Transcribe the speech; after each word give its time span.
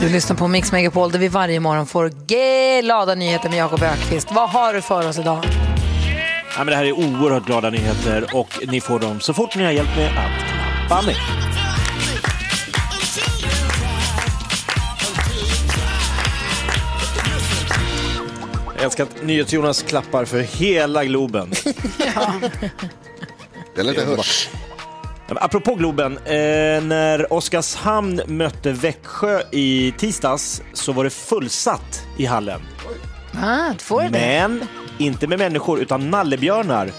Du 0.00 0.08
lyssnar 0.08 0.36
på 0.36 0.48
Mix 0.48 0.72
Megapol 0.72 1.10
där 1.12 1.18
vi 1.18 1.28
varje 1.28 1.60
morgon 1.60 1.86
får 1.86 2.08
glada 2.26 3.14
nyheter 3.14 3.48
med 3.48 3.58
Jakob 3.58 3.82
Ökvist. 3.82 4.28
Vad 4.30 4.50
har 4.50 4.74
du 4.74 4.82
för 4.82 5.08
oss 5.08 5.18
idag? 5.18 5.44
Ja, 6.56 6.58
men 6.58 6.66
det 6.66 6.76
här 6.76 6.84
är 6.84 6.92
oerhört 6.92 7.46
glada 7.46 7.70
nyheter 7.70 8.36
och 8.36 8.60
ni 8.68 8.80
får 8.80 8.98
dem 8.98 9.20
så 9.20 9.34
fort 9.34 9.56
ni 9.56 9.64
har 9.64 9.72
hjälpt 9.72 9.96
mig 9.96 10.06
att 10.06 10.12
klappa 10.88 11.06
mig. 11.06 11.16
Jag 18.74 18.84
älskar 18.84 19.04
att 19.04 19.22
NyhetsJonas 19.22 19.82
klappar 19.82 20.24
för 20.24 20.40
hela 20.40 21.04
Globen. 21.04 21.50
Det 23.74 23.80
är 23.80 23.84
lite 23.84 24.04
hörs. 24.04 24.48
Apropå 25.28 25.74
Globen, 25.74 26.18
eh, 26.18 26.22
när 26.82 27.32
Oskarshamn 27.32 28.20
mötte 28.26 28.72
Växjö 28.72 29.42
i 29.50 29.94
tisdags 29.98 30.62
så 30.72 30.92
var 30.92 31.04
det 31.04 31.10
fullsatt 31.10 32.02
i 32.16 32.26
hallen. 32.26 32.60
Ah, 33.42 33.72
får 33.78 34.02
det? 34.02 34.10
Men 34.10 34.64
inte 34.98 35.26
med 35.26 35.38
människor, 35.38 35.80
utan 35.80 36.10
nallebjörnar. 36.10 36.90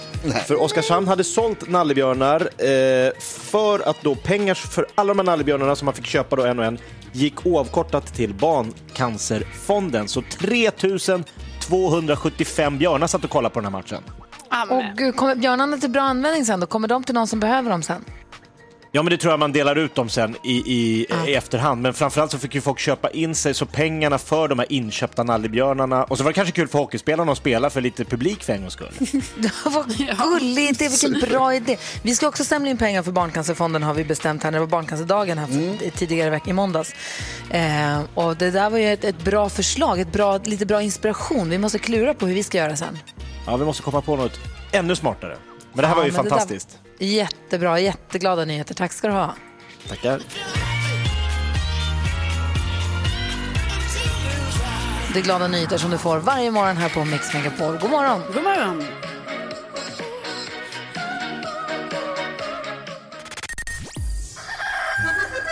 För 0.48 0.62
Oskarshamn 0.62 1.08
hade 1.08 1.24
sålt 1.24 1.70
nallebjörnar 1.70 2.42
eh, 2.42 3.12
för 3.20 3.90
att 3.90 4.02
då 4.02 4.16
pengar 4.16 4.54
för 4.54 4.86
alla 4.96 5.14
de 5.14 5.20
här 5.20 5.26
nallebjörnarna 5.26 5.76
som 5.76 5.86
man 5.86 5.94
fick 5.94 6.06
köpa 6.06 6.36
då 6.36 6.44
en 6.44 6.60
och 6.60 6.66
en 6.66 6.78
gick 7.12 7.46
oavkortat 7.46 8.14
till 8.14 8.34
Barncancerfonden. 8.34 10.08
Så 10.08 10.22
3275 10.40 12.78
björnar 12.78 13.08
satt 13.08 13.24
och 13.24 13.30
kollade 13.30 13.54
på 13.54 13.60
den 13.60 13.74
här 13.74 13.82
matchen. 13.82 14.02
Och 14.70 14.84
gud, 14.98 15.16
kommer 15.16 15.36
björnarna 15.36 15.78
till 15.78 15.90
bra 15.90 16.02
användning 16.02 16.46
sen 16.46 16.60
då? 16.60 16.68
Kommer 16.68 16.88
de 16.88 17.04
till 17.04 17.16
någon 17.16 17.28
som 17.28 17.40
behöver 17.40 17.70
dem 17.70 17.84
sen? 17.84 18.06
Ja, 18.96 19.04
men 19.04 19.12
det 19.12 19.18
tror 19.18 19.34
jag 19.34 19.40
man 19.40 19.52
delar 19.52 19.76
ut 19.76 19.96
dem 19.96 20.10
sen 20.10 20.36
i, 20.44 20.54
i, 20.54 21.08
i 21.28 21.36
efterhand. 21.36 21.82
Men 21.82 21.94
framförallt 21.94 22.32
så 22.32 22.38
fick 22.38 22.56
ju 22.56 22.62
folk 22.62 22.80
köpa 22.80 23.10
in 23.10 23.36
sig, 23.36 23.54
så 23.54 23.66
pengarna 23.66 24.18
för 24.18 24.48
de 24.48 24.60
här 24.60 24.72
inköpta 24.72 25.24
nallebjörnarna. 25.24 26.04
Och 26.04 26.18
så 26.18 26.24
var 26.24 26.32
det 26.32 26.34
kanske 26.34 26.52
kul 26.52 26.68
för 26.68 26.80
hockeyspelarna 26.80 27.32
att 27.32 27.38
spela 27.38 27.70
för 27.70 27.82
lite 27.82 28.06
publik 28.06 28.44
för 28.44 28.54
en 28.54 28.62
gångs 28.62 28.74
skull. 28.74 28.92
Vad 29.66 29.98
gulligt, 30.18 30.80
det 30.80 30.90
vilken 30.90 31.30
bra 31.30 31.56
idé. 31.56 31.78
Vi 32.04 32.16
ska 32.16 32.28
också 32.28 32.44
samla 32.44 32.70
in 32.70 32.78
pengar 32.78 33.04
för 33.04 33.12
Barncancerfonden 33.12 33.84
har 33.84 33.94
vi 33.94 34.06
bestämt 34.06 34.44
här. 34.44 34.52
Det 34.52 34.60
var 34.60 34.68
Barncancerdagen 34.68 35.38
här 35.38 35.48
för, 35.48 35.90
tidigare 35.90 36.28
i 36.28 36.32
veckan, 36.32 36.50
i 36.50 36.54
måndags. 36.54 36.94
Eh, 37.50 38.02
och 38.14 38.38
det 38.38 38.52
där 38.52 38.70
var 38.70 38.78
ju 38.78 38.94
ett, 38.94 39.04
ett 39.04 39.24
bra 39.24 39.50
förslag, 39.50 40.00
ett 40.00 40.12
bra, 40.12 40.38
lite 40.38 40.66
bra 40.66 40.82
inspiration. 40.82 41.50
Vi 41.50 41.58
måste 41.58 41.80
klura 41.80 42.14
på 42.14 42.28
hur 42.28 42.36
vi 42.36 42.44
ska 42.44 42.58
göra 42.58 42.76
sen. 42.76 42.98
Ja, 43.46 43.58
vi 43.58 43.66
måste 43.66 43.84
komma 43.84 44.02
på 44.02 44.16
något 44.16 44.40
ännu 44.72 44.96
smartare. 44.96 45.38
Men 45.74 45.82
det 45.82 45.88
här 45.88 45.96
Ja, 45.96 46.00
var 46.00 46.06
ju 46.06 46.12
fantastiskt. 46.12 46.80
Jättebra, 47.00 47.80
jätteglada 47.80 48.46
nyheter. 48.46 48.76
Tack 48.76 48.94
ska 48.94 49.08
du 49.08 49.14
ha. 49.14 49.36
Tackar. 49.90 50.22
Det 55.14 55.20
är 55.20 55.24
glada 55.24 55.48
nyheter 55.48 55.78
som 55.78 55.92
du 55.92 55.98
får 55.98 56.18
varje 56.18 56.52
morgon 56.52 56.78
här 56.78 56.90
på 56.90 57.06
Mix 57.06 57.34
Megapol. 57.34 57.78
God 57.78 57.90
morgon! 57.90 58.22
God 58.34 58.44
morgon. 58.44 58.84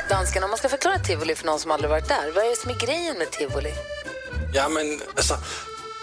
Dansken, 0.09 0.43
om 0.43 0.49
man 0.49 0.57
ska 0.57 0.69
förklara 0.69 0.99
tivoli 0.99 1.35
för 1.35 1.45
någon 1.45 1.59
som 1.59 1.71
aldrig 1.71 1.89
varit 1.89 2.07
där, 2.07 2.31
vad 2.35 2.45
är 2.45 2.49
det 2.49 2.55
som 2.55 2.71
är 2.71 2.79
grejen 2.79 3.17
med 3.17 3.31
tivoli? 3.31 3.73
Jamen, 4.53 5.01
altså, 5.15 5.37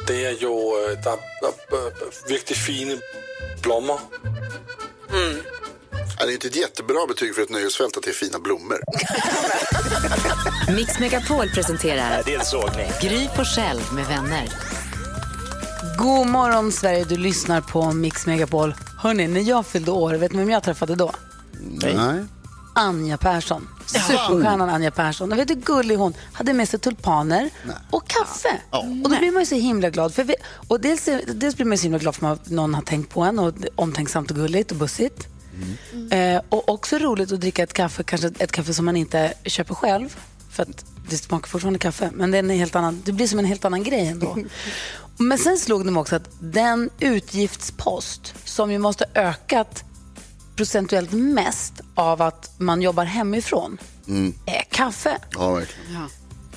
det 0.07 0.27
er 0.27 0.35
jo, 0.43 0.77
øh, 0.77 1.05
der, 1.05 1.17
der 1.41 1.49
er 1.77 2.29
virkelig 2.29 2.57
fine 2.57 3.01
Ja, 6.19 6.27
det 6.27 6.33
är 6.33 6.35
inte 6.35 6.47
ett 6.49 6.57
jättebra 6.57 7.07
betyg 7.09 7.35
för 7.35 7.43
ett 7.43 7.51
nöjesfält 7.51 7.97
att 7.97 8.03
det 8.03 8.11
är 8.11 8.15
fina 8.15 8.39
blommor. 8.39 8.79
Mix 10.77 10.99
Megapol 10.99 11.49
presenterar 11.49 12.23
Det 12.25 12.35
är 12.35 12.39
en 12.39 12.45
sågning. 12.45 12.91
Gry 13.03 13.29
Forssell 13.37 13.81
med 13.93 14.07
vänner. 14.07 14.49
God 15.99 16.27
morgon 16.27 16.73
Sverige, 16.73 17.05
du 17.05 17.17
lyssnar 17.17 17.61
på 17.61 17.93
Mix 17.93 18.27
Megapol. 18.27 18.75
Hörni, 18.99 19.29
när 19.29 19.41
jag 19.41 19.67
fyllde 19.67 19.91
år, 19.91 20.15
vet 20.15 20.33
ni 20.33 20.39
vem 20.39 20.51
jag 20.51 20.63
träffade 20.63 20.95
då? 20.95 21.13
Nej. 21.61 22.25
Anja 22.75 23.19
Persson. 23.19 23.69
Superstjärnan 23.99 24.71
Anja 24.71 24.91
Persson. 24.91 25.33
Och 25.33 25.39
vet 25.39 25.49
du 25.49 25.55
hur 25.55 25.61
gullig 25.61 25.97
hon 25.97 26.15
hade 26.33 26.53
med 26.53 26.69
sig 26.69 26.81
tulpaner 26.81 27.51
och 27.91 28.09
kaffe. 28.09 28.61
Och 28.71 29.11
då 29.11 29.19
blir 29.19 29.33
man 29.33 29.43
ju 29.43 29.47
så 29.47 29.55
himla 29.55 29.91
glad. 29.91 30.15
För 30.15 30.25
vi, 30.25 30.35
och 30.69 30.81
dels, 30.81 31.09
dels 31.27 31.57
blir 31.57 31.67
man 31.67 31.79
så 31.79 31.83
himla 31.83 31.99
glad 31.99 32.17
för 32.17 32.33
att 32.33 32.51
någon 32.51 32.75
har 32.75 32.83
tänkt 32.83 33.11
på 33.15 33.23
en 33.23 33.39
och 33.39 33.55
omtänksamt 33.75 34.31
och 34.31 34.37
gulligt 34.37 34.71
och 34.71 34.77
bussigt. 34.77 35.29
Eh, 36.11 36.43
och 36.49 36.69
också 36.69 36.99
roligt 36.99 37.33
att 37.33 37.41
dricka 37.41 37.63
ett 37.63 37.73
kaffe, 37.73 38.03
kanske 38.03 38.31
ett 38.39 38.53
kaffe 38.53 38.75
som 38.75 38.85
man 38.85 38.97
inte 38.97 39.33
köper 39.45 39.75
själv. 39.75 40.17
För 40.51 40.63
att 40.63 40.85
det 41.11 41.17
smakar 41.17 41.49
fortfarande 41.49 41.79
kaffe, 41.79 42.11
men 42.15 42.31
det, 42.31 42.39
är 42.39 42.43
en 42.43 42.51
helt 42.51 42.77
annan, 42.77 43.03
det 43.05 43.13
blir 43.13 43.27
som 43.27 43.39
en 43.39 43.45
helt 43.45 43.65
annan 43.65 43.83
grej 43.83 44.07
ändå. 44.07 44.39
men 45.17 45.39
sen 45.39 45.59
slog 45.59 45.85
det 45.85 45.91
mig 45.91 46.01
också 46.01 46.17
att 46.17 46.29
den 46.41 46.91
utgiftspost 47.01 48.35
som 48.45 48.73
ju 48.73 48.79
måste 48.79 49.05
ökat 49.15 49.85
procentuellt 50.61 51.13
mest 51.13 51.73
av 51.95 52.23
att 52.23 52.51
man 52.59 52.83
jobbar 52.83 53.05
hemifrån 53.05 53.79
är 54.47 54.63
kaffe. 54.71 55.19
Ja, 55.33 55.53
verkligen. 55.53 56.09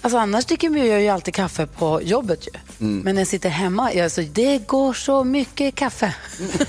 Alltså 0.01 0.17
annars 0.17 0.45
dricker 0.45 0.69
vi 0.69 1.01
ju 1.01 1.09
alltid 1.09 1.33
kaffe 1.33 1.67
på 1.67 2.01
jobbet 2.01 2.47
ju. 2.47 2.51
Men 2.77 3.15
när 3.15 3.21
jag 3.21 3.27
sitter 3.27 3.49
hemma, 3.49 3.91
alltså, 4.03 4.21
det 4.21 4.67
går 4.67 4.93
så 4.93 5.23
mycket 5.23 5.75
kaffe. 5.75 6.15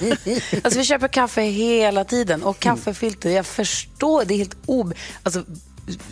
alltså 0.65 0.79
vi 0.79 0.85
köper 0.85 1.09
kaffe 1.09 1.43
hela 1.43 2.05
tiden 2.05 2.43
och 2.43 2.59
kaffefilter, 2.59 3.31
jag 3.31 3.47
förstår, 3.47 4.25
det 4.25 4.35
är 4.35 4.39
helt 4.39 4.57
ob... 4.67 4.95
Alltså, 5.23 5.45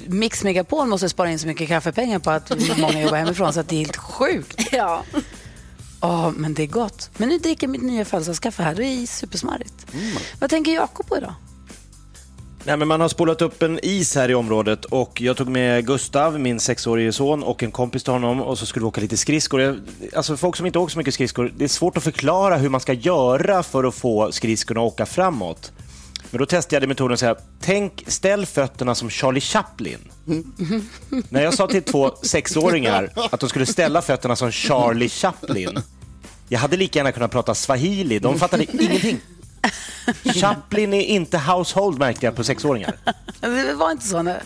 Mix 0.06 0.44
Megapol 0.44 0.86
måste 0.86 1.08
spara 1.08 1.30
in 1.30 1.38
så 1.38 1.46
mycket 1.46 1.68
kaffepengar 1.68 2.18
på 2.18 2.30
att 2.30 2.78
många 2.78 3.02
jobbar 3.02 3.16
hemifrån 3.16 3.52
så 3.52 3.60
att 3.60 3.68
det 3.68 3.76
är 3.76 3.78
helt 3.78 3.96
sjukt. 3.96 4.60
Ja. 4.72 5.02
Ja, 6.02 6.32
men 6.36 6.54
det 6.54 6.62
är 6.62 6.66
gott. 6.66 7.10
Men 7.16 7.28
nu 7.28 7.38
dricker 7.38 7.66
jag 7.66 7.70
mitt 7.70 7.82
nya 7.82 8.04
födelsedagskaffe 8.04 8.62
här, 8.62 8.74
det 8.74 8.84
är 8.84 9.06
supersmarrigt. 9.06 9.86
Vad 10.40 10.50
tänker 10.50 10.72
Jakob 10.72 11.06
på 11.06 11.16
idag? 11.16 11.34
Nej, 12.64 12.76
men 12.76 12.88
man 12.88 13.00
har 13.00 13.08
spolat 13.08 13.42
upp 13.42 13.62
en 13.62 13.78
is 13.82 14.14
här 14.14 14.30
i 14.30 14.34
området 14.34 14.84
och 14.84 15.20
jag 15.20 15.36
tog 15.36 15.48
med 15.48 15.86
Gustav, 15.86 16.40
min 16.40 16.60
sexårige 16.60 17.12
son 17.12 17.42
och 17.42 17.62
en 17.62 17.70
kompis 17.70 18.04
till 18.04 18.12
honom 18.12 18.40
och 18.40 18.58
så 18.58 18.66
skulle 18.66 18.82
vi 18.82 18.88
åka 18.88 19.00
lite 19.00 19.16
skridskor. 19.16 19.60
Jag, 19.60 19.80
alltså 20.16 20.36
folk 20.36 20.56
som 20.56 20.66
inte 20.66 20.78
åker 20.78 20.92
så 20.92 20.98
mycket 20.98 21.14
skridskor, 21.14 21.52
det 21.56 21.64
är 21.64 21.68
svårt 21.68 21.96
att 21.96 22.02
förklara 22.02 22.56
hur 22.56 22.68
man 22.68 22.80
ska 22.80 22.92
göra 22.92 23.62
för 23.62 23.84
att 23.84 23.94
få 23.94 24.32
skridskorna 24.32 24.80
att 24.80 24.92
åka 24.92 25.06
framåt. 25.06 25.72
Men 26.32 26.38
då 26.38 26.46
testade 26.46 26.82
jag 26.82 26.88
metoden 26.88 27.12
att 27.14 27.20
säga, 27.20 27.36
tänk, 27.60 28.04
ställ 28.06 28.46
fötterna 28.46 28.94
som 28.94 29.10
Charlie 29.10 29.40
Chaplin. 29.40 29.98
När 31.28 31.42
jag 31.42 31.54
sa 31.54 31.66
till 31.66 31.82
två 31.82 32.10
sexåringar 32.22 33.10
att 33.30 33.40
de 33.40 33.48
skulle 33.48 33.66
ställa 33.66 34.02
fötterna 34.02 34.36
som 34.36 34.50
Charlie 34.52 35.08
Chaplin, 35.08 35.78
jag 36.48 36.58
hade 36.58 36.76
lika 36.76 36.98
gärna 36.98 37.12
kunnat 37.12 37.30
prata 37.30 37.54
swahili, 37.54 38.18
de 38.18 38.38
fattade 38.38 38.64
ingenting. 38.82 39.20
Chaplin 40.34 40.94
är 40.94 41.02
inte 41.02 41.38
household 41.38 41.98
märkte 41.98 42.26
jag 42.26 42.36
på 42.36 42.44
sexåringar. 42.44 42.96
Det 43.40 43.74
var 43.74 43.90
inte 43.90 44.06
så. 44.06 44.22
Nej. 44.22 44.40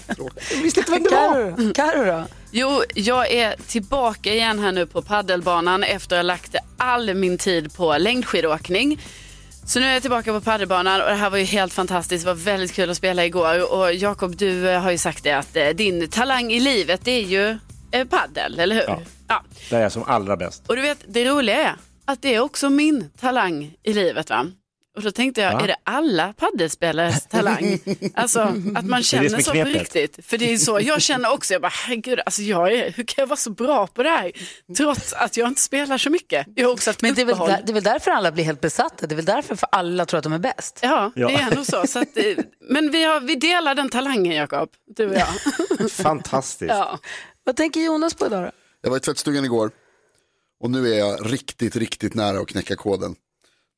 Visste 0.63 0.81
inte 0.81 0.93
vem 0.93 1.03
det 1.03 1.11
var. 1.11 1.57
Karo, 1.57 1.73
Karo 1.75 2.05
då? 2.05 2.25
Jo, 2.51 2.83
jag 2.95 3.31
är 3.31 3.55
tillbaka 3.67 4.35
igen 4.35 4.59
här 4.59 4.73
nu 4.73 4.87
på 4.87 5.03
paddelbanan 5.03 5.85
efter 5.85 6.17
att 6.17 6.19
ha 6.19 6.23
lagt 6.23 6.55
all 6.77 7.15
min 7.15 7.39
tid 7.39 7.75
på 7.75 7.99
längdskidåkning. 7.99 9.01
Så 9.67 9.81
nu 9.81 9.87
är 9.87 9.93
jag 9.93 10.03
tillbaka 10.03 10.33
på 10.33 10.41
paddelbanan 10.41 11.01
och 11.01 11.09
det 11.09 11.15
här 11.15 11.31
var 11.31 11.39
ju 11.39 11.45
helt 11.45 11.73
fantastiskt. 11.73 12.25
Det 12.25 12.31
var 12.31 12.35
väldigt 12.35 12.73
kul 12.73 12.91
att 12.91 12.97
spela 12.97 13.25
igår. 13.25 13.73
Och 13.73 13.95
Jakob, 13.95 14.37
du 14.37 14.69
eh, 14.69 14.81
har 14.81 14.91
ju 14.91 14.99
sagt 14.99 15.25
det 15.25 15.33
att 15.33 15.57
eh, 15.57 15.69
din 15.69 16.09
talang 16.09 16.53
i 16.53 16.61
livet 16.61 17.01
det 17.05 17.11
är 17.11 17.23
ju 17.23 17.59
eh, 17.91 18.07
paddel, 18.09 18.59
eller 18.59 18.75
hur? 18.75 18.85
Ja. 18.87 19.01
ja. 19.29 19.45
Där 19.71 19.79
är 19.79 19.83
jag 19.83 19.93
som 19.93 20.03
allra 20.03 20.37
bäst. 20.37 20.63
Och 20.67 20.77
du 20.77 20.83
vet, 20.83 21.05
det 21.09 21.25
roliga 21.25 21.57
är 21.57 21.75
att 22.05 22.23
det 22.23 22.35
är 22.35 22.41
också 22.41 22.71
min 22.71 23.11
talang 23.21 23.75
i 23.83 23.93
livet. 23.93 24.31
va? 24.31 24.47
Och 24.97 25.03
då 25.03 25.11
tänkte 25.11 25.41
jag, 25.41 25.53
Va? 25.53 25.61
är 25.61 25.67
det 25.67 25.77
alla 25.85 26.33
paddelspelares 26.33 27.27
talang? 27.31 27.79
Alltså 28.15 28.41
att 28.41 28.55
man 28.55 28.85
Det 28.85 28.95
är 28.95 28.97
det 28.99 29.03
känner 29.05 29.41
så 29.41 29.51
på 29.51 29.65
riktigt. 29.65 30.27
För 30.27 30.39
det 30.39 30.53
är 30.53 30.57
så 30.57 30.81
jag 30.81 31.03
känner 31.03 31.33
också, 31.33 31.53
jag 31.53 31.63
bara 31.63 31.73
herregud, 31.87 32.21
alltså 32.27 32.43
jag 32.43 32.73
är, 32.73 32.91
hur 32.93 33.05
kan 33.05 33.23
jag 33.23 33.27
vara 33.27 33.37
så 33.37 33.51
bra 33.51 33.87
på 33.87 34.03
det 34.03 34.09
här? 34.09 34.33
Trots 34.77 35.13
att 35.13 35.37
jag 35.37 35.49
inte 35.49 35.61
spelar 35.61 35.99
så 35.99 36.11
mycket. 36.11 36.47
Jag 36.55 36.67
har 36.67 36.73
också 36.73 36.91
haft 36.91 37.03
Men 37.03 37.15
det 37.15 37.21
är, 37.23 37.27
väl 37.27 37.39
där, 37.39 37.63
det 37.67 37.73
är 37.73 37.75
väl 37.75 37.83
därför 37.83 38.11
alla 38.11 38.33
blir 38.33 38.45
helt 38.45 38.61
besatta. 38.61 39.07
Det 39.07 39.15
är 39.15 39.17
väl 39.17 39.25
därför 39.25 39.57
för 39.57 39.69
alla 39.73 40.07
tror 40.07 40.19
att 40.19 40.25
de 40.25 40.33
är 40.33 40.39
bäst. 40.39 40.79
Ja, 40.83 41.13
Ja. 41.15 41.29
det 41.29 41.35
är 41.35 41.43
ändå 41.51 41.65
så. 41.65 41.87
så 41.87 41.99
att, 41.99 42.17
eh, 42.17 42.25
men 42.71 42.91
vi, 42.91 43.05
har, 43.05 43.21
vi 43.21 43.35
delar 43.35 43.75
den 43.75 43.89
talangen, 43.89 44.33
Jakob, 44.37 44.69
du 44.97 45.07
och 45.07 45.15
jag. 45.17 45.91
Fantastiskt. 45.91 46.69
Ja. 46.71 46.99
Vad 47.45 47.57
tänker 47.57 47.81
Jonas 47.81 48.15
på 48.15 48.27
idag 48.27 48.45
då? 48.45 48.51
Jag 48.83 48.91
var 48.91 48.97
i 48.97 49.01
tvättstugan 49.01 49.45
igår 49.45 49.71
och 50.61 50.71
nu 50.71 50.93
är 50.95 50.99
jag 50.99 51.33
riktigt, 51.33 51.77
riktigt 51.77 52.15
nära 52.15 52.39
att 52.41 52.49
knäcka 52.49 52.77
koden. 52.77 53.15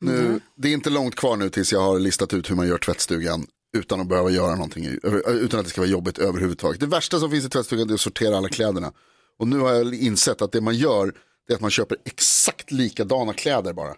Nu, 0.01 0.41
Det 0.57 0.69
är 0.69 0.73
inte 0.73 0.91
långt 0.91 1.15
kvar 1.15 1.37
nu 1.37 1.51
tills 1.51 1.73
jag 1.73 1.81
har 1.81 1.99
listat 1.99 2.35
ut 2.35 2.51
hur 2.51 2.55
man 2.57 2.69
gör 2.69 2.79
tvättstugan 2.79 3.47
utan 3.77 4.01
att 4.01 4.07
behöva 4.09 4.31
göra 4.31 4.55
någonting, 4.55 4.87
över- 5.03 5.33
utan 5.35 5.61
att 5.61 5.67
det 5.67 5.71
ska 5.71 5.81
vara 5.81 5.91
jobbigt 5.91 6.19
överhuvudtaget. 6.19 6.81
Det 6.81 6.87
värsta 6.87 7.19
som 7.21 7.31
finns 7.31 7.45
i 7.45 7.49
tvättstugan 7.49 7.91
är 7.91 7.95
att 7.95 8.01
sortera 8.01 8.37
alla 8.37 8.49
kläderna. 8.49 8.93
Och 9.39 9.49
nu 9.49 9.59
har 9.59 9.73
jag 9.75 9.95
insett 9.95 10.43
att 10.43 10.53
det 10.53 10.61
man 10.61 10.75
gör 10.75 11.15
är 11.51 11.55
att 11.55 11.61
man 11.61 11.71
köper 11.71 11.97
exakt 12.05 12.71
likadana 12.71 13.33
kläder 13.33 13.73
bara. 13.73 13.95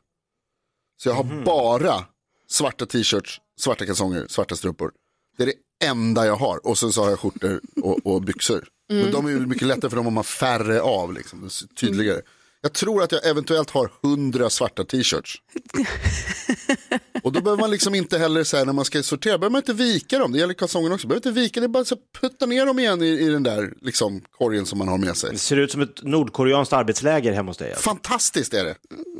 Så 1.02 1.08
jag 1.08 1.14
har 1.14 1.44
bara 1.44 2.04
svarta 2.48 2.86
t-shirts, 2.86 3.40
svarta 3.60 3.86
kalsonger, 3.86 4.26
svarta 4.28 4.56
strumpor. 4.56 4.92
Det 5.36 5.42
är 5.42 5.46
det 5.46 5.86
enda 5.86 6.26
jag 6.26 6.36
har. 6.36 6.66
Och 6.66 6.78
sen 6.78 6.92
så 6.92 7.02
har 7.02 7.10
jag 7.10 7.18
skjortor 7.20 7.60
och, 7.82 8.06
och 8.06 8.22
byxor. 8.22 8.68
Men 8.88 9.12
de 9.12 9.26
är 9.26 9.30
ju 9.30 9.46
mycket 9.46 9.68
lättare 9.68 9.88
för 9.90 9.96
de 9.96 10.04
har 10.06 10.12
man 10.12 10.24
färre 10.24 10.80
av, 10.80 11.12
liksom, 11.12 11.48
tydligare. 11.80 12.20
Jag 12.62 12.72
tror 12.72 13.02
att 13.02 13.12
jag 13.12 13.26
eventuellt 13.26 13.70
har 13.70 13.90
hundra 14.02 14.50
svarta 14.50 14.84
t-shirts. 14.84 15.36
Och 17.22 17.32
då 17.32 17.40
behöver 17.40 17.60
man 17.60 17.70
liksom 17.70 17.94
inte 17.94 18.18
heller, 18.18 18.44
så 18.44 18.56
här, 18.56 18.64
när 18.64 18.72
man 18.72 18.84
ska 18.84 19.02
sortera, 19.02 19.38
behöver 19.38 19.52
man 19.52 19.58
inte 19.58 19.72
vika 19.72 20.18
dem. 20.18 20.32
Det 20.32 20.38
gäller 20.38 20.54
kalsongerna 20.54 20.94
också. 20.94 21.06
Behöver 21.08 21.28
inte 21.28 21.40
vika, 21.40 21.60
det 21.60 21.66
är 21.66 21.68
bara 21.68 21.84
så 21.84 21.94
här, 21.94 22.20
putta 22.28 22.46
ner 22.46 22.66
dem 22.66 22.78
igen 22.78 23.02
i, 23.02 23.06
i 23.06 23.28
den 23.28 23.42
där 23.42 23.72
liksom, 23.80 24.20
korgen 24.38 24.66
som 24.66 24.78
man 24.78 24.88
har 24.88 24.98
med 24.98 25.16
sig. 25.16 25.30
Det 25.32 25.38
ser 25.38 25.56
ut 25.56 25.72
som 25.72 25.80
ett 25.80 26.02
nordkoreanskt 26.02 26.72
arbetsläger 26.72 27.32
hemma 27.32 27.50
hos 27.50 27.56
dig. 27.58 27.68
alltså. 27.72 27.82
Fantastiskt 27.90 28.54
är 28.54 28.64
det. 28.64 28.74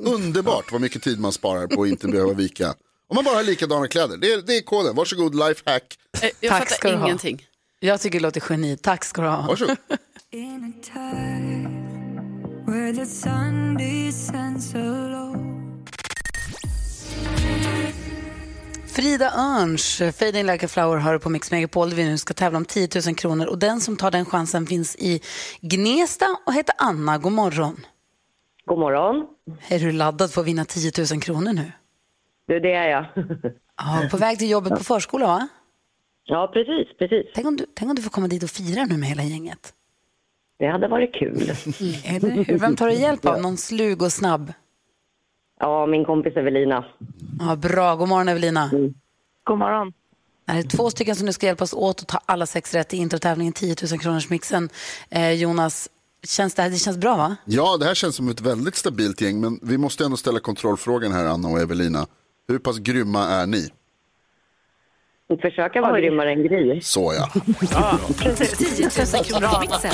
Underbart 0.04 0.72
vad 0.72 0.80
mycket 0.80 1.02
tid 1.02 1.20
man 1.20 1.32
sparar 1.32 1.66
på 1.66 1.82
att 1.82 1.88
inte 1.88 2.08
behöva 2.08 2.32
vika. 2.32 2.74
Om 3.08 3.14
man 3.14 3.24
bara 3.24 3.34
har 3.36 3.42
likadana 3.42 3.88
kläder. 3.88 4.16
Det 4.16 4.32
är, 4.32 4.42
det 4.42 4.56
är 4.56 4.62
koden. 4.62 4.96
Varsågod, 4.96 5.34
lifehack. 5.34 5.98
Eh, 6.22 6.30
Jag 6.40 6.50
Tack 6.50 6.68
fattar 6.70 6.90
du 6.92 6.96
ha. 6.96 7.04
ingenting. 7.06 7.46
Jag 7.80 8.00
tycker 8.00 8.18
det 8.18 8.22
låter 8.22 8.42
geni. 8.50 8.76
Tack 8.76 9.04
ska 9.04 9.22
du 9.22 9.28
ha. 9.28 9.46
Varsågod. 9.46 9.76
Frida 18.86 19.32
Örns, 19.32 20.02
Fading 20.18 20.46
Like 20.46 20.66
a 20.66 20.68
Flower, 20.68 20.96
hör 20.96 21.18
på 21.18 21.30
Mix 21.30 21.50
Megapol 21.50 21.90
där 21.90 21.96
vi 21.96 22.04
nu 22.04 22.18
ska 22.18 22.34
tävla 22.34 22.58
om 22.58 22.64
10 22.64 22.88
000 23.06 23.14
kronor. 23.16 23.46
Och 23.46 23.58
den 23.58 23.80
som 23.80 23.96
tar 23.96 24.10
den 24.10 24.24
chansen 24.24 24.66
finns 24.66 24.96
i 24.96 25.20
Gnesta 25.60 26.26
och 26.46 26.54
heter 26.54 26.74
Anna. 26.78 27.18
God 27.18 27.32
morgon. 27.32 27.76
God 28.64 28.78
morgon. 28.78 29.26
Är 29.68 29.78
du 29.78 29.92
laddad 29.92 30.30
för 30.30 30.40
att 30.40 30.46
vinna 30.46 30.64
10 30.64 30.92
000 31.12 31.22
kronor 31.22 31.52
nu? 31.52 31.72
Du, 32.46 32.60
det 32.60 32.72
är 32.72 32.88
jag. 32.88 33.04
Ja, 33.76 34.08
på 34.10 34.16
väg 34.16 34.38
till 34.38 34.50
jobbet 34.50 34.78
på 34.78 34.84
förskola, 34.84 35.26
va? 35.26 35.48
Ja, 36.24 36.50
precis, 36.52 36.98
precis. 36.98 37.26
Tänk 37.34 37.46
om, 37.46 37.56
du, 37.56 37.66
tänk 37.74 37.88
om 37.88 37.96
du 37.96 38.02
får 38.02 38.10
komma 38.10 38.28
dit 38.28 38.42
och 38.42 38.50
fira 38.50 38.84
nu 38.84 38.96
med 38.96 39.08
hela 39.08 39.22
gänget. 39.22 39.74
Det 40.60 40.66
hade 40.66 40.88
varit 40.88 41.14
kul. 41.14 41.52
Hur? 42.04 42.58
Vem 42.58 42.76
tar 42.76 42.86
du 42.86 42.94
hjälp 42.94 43.26
av? 43.26 43.40
Någon 43.40 43.56
slug 43.56 44.02
och 44.02 44.12
snabb? 44.12 44.52
Ja, 45.60 45.86
min 45.86 46.04
kompis 46.04 46.36
Evelina. 46.36 46.84
Ja, 47.40 47.56
bra. 47.56 47.96
God 47.96 48.08
morgon, 48.08 48.28
Evelina. 48.28 48.70
God 49.44 49.58
morgon. 49.58 49.92
Det 50.46 50.52
är 50.52 50.62
två 50.62 50.90
stycken 50.90 51.16
som 51.16 51.26
nu 51.26 51.32
ska 51.32 51.46
hjälpas 51.46 51.74
åt 51.74 52.00
att 52.00 52.08
ta 52.08 52.20
alla 52.26 52.46
sex 52.46 52.74
rätt 52.74 52.94
i 52.94 52.96
introtävlingen 52.96 53.52
10 53.52 53.76
000 53.90 54.00
kronors 54.00 54.30
mixen. 54.30 54.68
Eh, 55.10 55.32
Jonas, 55.32 55.88
känns 56.26 56.54
det, 56.54 56.62
här, 56.62 56.70
det 56.70 56.76
känns 56.76 56.98
bra, 56.98 57.16
va? 57.16 57.36
Ja, 57.44 57.76
det 57.76 57.84
här 57.84 57.94
känns 57.94 58.16
som 58.16 58.28
ett 58.28 58.40
väldigt 58.40 58.76
stabilt 58.76 59.20
gäng. 59.20 59.40
Men 59.40 59.58
vi 59.62 59.78
måste 59.78 60.04
ändå 60.04 60.16
ställa 60.16 60.40
kontrollfrågan 60.40 61.12
här, 61.12 61.24
Anna 61.26 61.48
och 61.48 61.60
Evelina. 61.60 62.06
Hur 62.48 62.58
pass 62.58 62.78
grymma 62.78 63.24
är 63.28 63.46
ni? 63.46 63.68
Försöka 65.38 65.80
vara 65.80 66.00
grymmare 66.00 66.32
än 66.32 66.42
Gry. 66.42 66.80
Så 66.80 67.14
ja. 67.16 67.28
10 68.58 68.90
000 69.14 69.24
kronor 69.24 69.60
mixen. 69.60 69.90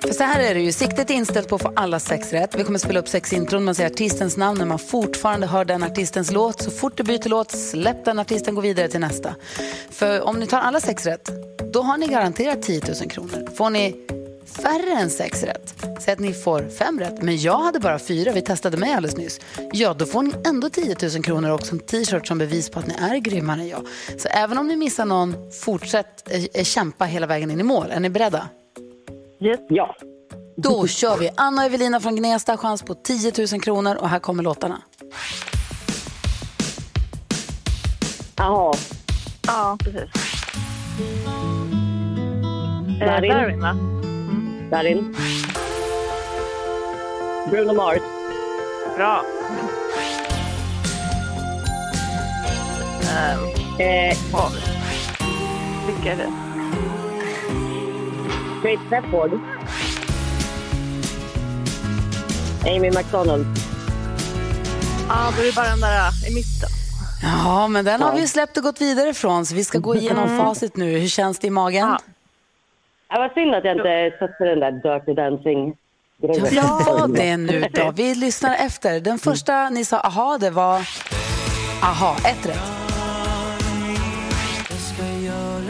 För 0.00 0.12
så 0.12 0.22
här 0.22 0.50
är 0.50 0.54
det 0.54 0.60
ju, 0.60 0.72
siktet 0.72 1.10
är 1.10 1.14
inställt 1.14 1.48
på 1.48 1.54
att 1.54 1.62
få 1.62 1.72
alla 1.76 1.98
sex 1.98 2.32
rätt. 2.32 2.54
Vi 2.58 2.64
kommer 2.64 2.78
spela 2.78 3.00
upp 3.00 3.08
sex 3.08 3.32
intron, 3.32 3.64
man 3.64 3.74
säger 3.74 3.90
artistens 3.90 4.36
namn 4.36 4.58
när 4.58 4.66
man 4.66 4.78
fortfarande 4.78 5.46
hör 5.46 5.64
den 5.64 5.82
artistens 5.82 6.32
låt. 6.32 6.62
Så 6.62 6.70
fort 6.70 6.96
du 6.96 7.02
byter 7.02 7.28
låt, 7.28 7.50
släpp 7.50 8.04
den 8.04 8.18
artisten, 8.18 8.54
gå 8.54 8.60
vidare 8.60 8.88
till 8.88 9.00
nästa. 9.00 9.34
För 9.90 10.22
om 10.22 10.40
ni 10.40 10.46
tar 10.46 10.60
alla 10.60 10.80
sex 10.80 11.06
rätt, 11.06 11.30
då 11.72 11.82
har 11.82 11.96
ni 11.96 12.06
garanterat 12.06 12.62
10 12.62 12.80
000 13.00 13.10
kronor. 13.10 13.54
Får 13.56 13.70
ni 13.70 13.94
färre 14.48 14.92
än 14.92 15.10
sex 15.10 15.42
rätt, 15.42 15.74
säg 16.00 16.12
att 16.12 16.18
ni 16.18 16.32
får 16.32 16.68
fem 16.68 17.00
rätt, 17.00 17.22
men 17.22 17.36
jag 17.36 17.58
hade 17.58 17.80
bara 17.80 17.98
fyra, 17.98 18.32
vi 18.32 18.42
testade 18.42 18.76
mig 18.76 18.92
alldeles 18.92 19.16
nyss. 19.16 19.40
Ja, 19.72 19.94
då 19.94 20.06
får 20.06 20.22
ni 20.22 20.32
ändå 20.46 20.70
10 20.70 20.96
000 21.14 21.24
kronor 21.24 21.50
och 21.50 21.72
en 21.72 21.78
t-shirt 21.78 22.26
som 22.26 22.38
bevis 22.38 22.70
på 22.70 22.78
att 22.78 22.86
ni 22.86 22.94
är 22.94 23.16
grymmare 23.16 23.60
än 23.60 23.68
jag. 23.68 23.86
Så 24.18 24.28
även 24.28 24.58
om 24.58 24.68
ni 24.68 24.76
missar 24.76 25.04
någon, 25.04 25.34
fortsätt 25.52 26.30
eh, 26.30 26.44
eh, 26.54 26.64
kämpa 26.64 27.04
hela 27.04 27.26
vägen 27.26 27.50
in 27.50 27.60
i 27.60 27.62
mål. 27.62 27.86
Är 27.90 28.00
ni 28.00 28.10
beredda? 28.10 28.48
Yes. 29.40 29.60
Ja. 29.68 29.96
Då 30.56 30.86
kör 30.86 31.16
vi. 31.16 31.30
Anna 31.36 31.62
och 31.62 31.66
Evelina 31.66 32.00
från 32.00 32.16
Gnesta, 32.16 32.56
chans 32.56 32.82
på 32.82 32.94
10 32.94 33.32
000 33.52 33.60
kronor 33.60 33.96
och 33.96 34.08
här 34.08 34.18
kommer 34.18 34.42
låtarna. 34.42 34.82
Jaha. 38.36 38.72
Ja, 39.46 39.76
precis. 39.80 40.10
Darin. 43.00 43.30
Eh, 43.30 43.36
Darin, 43.36 43.60
va? 43.60 43.97
Darin. 44.70 45.14
Bruno 47.50 47.72
Mars. 47.74 47.98
Bra. 48.96 49.24
Eh, 53.78 54.16
Ja. 54.32 54.50
Vilka 55.86 56.12
är 56.12 56.16
det? 56.16 56.32
Great 58.62 58.80
Stepford. 58.86 59.30
Amy 62.66 62.90
McDonald. 62.90 63.46
Ja, 65.08 65.32
då 65.36 65.42
är 65.42 65.46
det 65.46 65.54
bara 65.56 65.68
den 65.68 65.80
där 65.80 65.98
äh, 65.98 66.30
i 66.30 66.34
mitten. 66.34 66.68
Ja, 67.22 67.68
men 67.68 67.84
den 67.84 68.02
har 68.02 68.14
vi 68.14 68.28
släppt 68.28 68.56
och 68.56 68.62
gått 68.62 68.80
vidare 68.80 69.14
från 69.14 69.46
så 69.46 69.54
vi 69.54 69.64
ska 69.64 69.78
gå 69.78 69.96
igenom 69.96 70.38
facit 70.38 70.76
nu. 70.76 70.98
Hur 70.98 71.08
känns 71.08 71.38
det 71.38 71.46
i 71.46 71.50
magen? 71.50 71.88
Ja. 71.88 71.98
Det 73.10 73.18
var 73.18 73.28
synd 73.34 73.54
att 73.54 73.64
jag 73.64 73.76
inte 73.76 74.16
satte 74.18 74.44
den 74.44 74.60
där 74.60 74.70
Dirty 74.72 75.14
Dancing. 75.14 75.76
Ja, 76.52 76.80
var 76.86 77.08
det 77.16 77.36
nu 77.36 77.66
då. 77.72 77.92
Vi 77.96 78.14
lyssnar 78.14 78.54
efter. 78.54 79.00
Den 79.00 79.18
första 79.18 79.70
ni 79.70 79.84
sa 79.84 80.00
aha, 80.00 80.38
det 80.40 80.50
var 80.50 80.80
aha, 81.82 82.16
ett 82.24 82.46
rätt. 82.46 82.72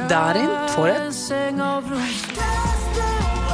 Darin, 0.08 0.48
två 0.74 0.82
rätt. 0.82 1.12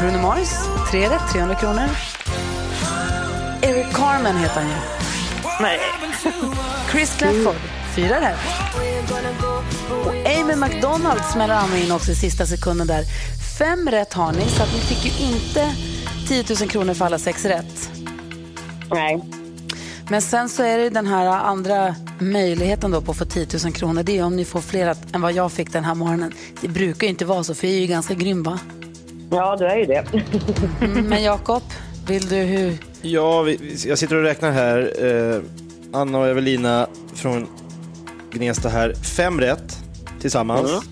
Bruno 0.00 0.18
Mars, 0.22 0.48
tre 0.90 1.08
rätt, 1.08 1.32
300 1.32 1.54
kronor. 1.54 1.88
Eric 3.62 3.92
Carmen 3.92 4.36
heter 4.36 4.60
han 4.60 4.68
ju. 4.70 4.76
Nej. 5.60 5.78
Chris 6.90 7.16
Clafford, 7.18 7.56
fyra 7.96 8.20
rätt. 8.20 8.38
Och 10.06 10.12
Amy 10.40 10.56
McDonald 10.56 11.24
smäller 11.24 11.54
Anna 11.54 11.78
in 11.78 11.92
också 11.92 12.10
i 12.10 12.14
sista 12.14 12.46
sekunden 12.46 12.86
där. 12.86 13.02
Fem 13.58 13.88
rätt 13.90 14.12
har 14.12 14.32
ni, 14.32 14.44
så 14.48 14.62
att 14.62 14.72
ni 14.74 14.80
fick 14.80 15.04
ju 15.20 15.26
inte 15.26 15.74
10 16.28 16.44
000 16.60 16.68
kronor 16.70 16.94
för 16.94 17.04
alla 17.04 17.18
sex 17.18 17.44
rätt. 17.44 17.90
Nej. 18.90 19.20
Men 20.10 20.22
sen 20.22 20.48
så 20.48 20.62
är 20.62 20.78
det 20.78 20.90
den 20.90 21.06
här 21.06 21.26
andra 21.26 21.94
möjligheten 22.18 22.90
då 22.90 23.00
på 23.00 23.10
att 23.10 23.18
få 23.18 23.24
10 23.24 23.46
000 23.64 23.72
kronor. 23.72 24.02
Det 24.02 24.18
är 24.18 24.24
om 24.24 24.36
ni 24.36 24.44
får 24.44 24.60
fler 24.60 24.96
än 25.12 25.20
vad 25.20 25.32
jag 25.32 25.52
fick 25.52 25.72
den 25.72 25.84
här 25.84 25.94
morgonen. 25.94 26.32
Det 26.60 26.68
brukar 26.68 27.06
ju 27.06 27.10
inte 27.10 27.24
vara 27.24 27.44
så, 27.44 27.54
för 27.54 27.66
jag 27.66 27.76
är 27.76 27.80
ju 27.80 27.86
ganska 27.86 28.14
grym 28.14 28.42
va? 28.42 28.58
Ja, 29.30 29.56
du 29.56 29.66
är 29.66 29.76
ju 29.76 29.84
det. 29.84 30.04
Mm, 30.80 31.06
Men 31.06 31.22
Jakob, 31.22 31.62
vill 32.08 32.28
du 32.28 32.36
hur? 32.36 32.76
Ja, 33.02 33.42
vi- 33.42 33.76
jag 33.86 33.98
sitter 33.98 34.16
och 34.16 34.22
räknar 34.22 34.50
här. 34.52 35.04
Eh, 35.34 35.40
Anna 35.92 36.18
och 36.18 36.26
Evelina 36.28 36.86
från 37.14 37.46
Gnesta 38.32 38.68
här. 38.68 38.94
Fem 39.16 39.40
rätt 39.40 39.78
tillsammans. 40.20 40.70
Mm. 40.70 40.82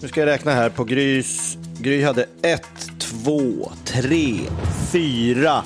Nu 0.00 0.08
ska 0.08 0.20
jag 0.20 0.26
räkna 0.26 0.52
här 0.54 0.68
på 0.70 0.84
Grys. 0.84 1.49
Gry 1.82 2.04
hade 2.04 2.26
ett, 2.42 2.90
två, 2.98 3.72
tre, 3.84 4.38
fyra. 4.92 5.64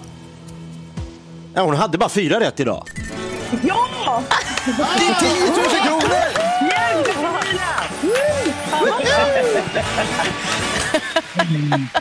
Ja, 1.54 1.62
hon 1.62 1.76
hade 1.76 1.98
bara 1.98 2.08
fyra 2.08 2.40
rätt 2.40 2.60
idag. 2.60 2.88
Ja! 3.62 4.22
Det 4.66 4.72
är 5.04 5.14
10 5.20 5.46
000 5.46 5.66
kronor! 5.86 6.24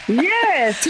Yes! 0.07 0.87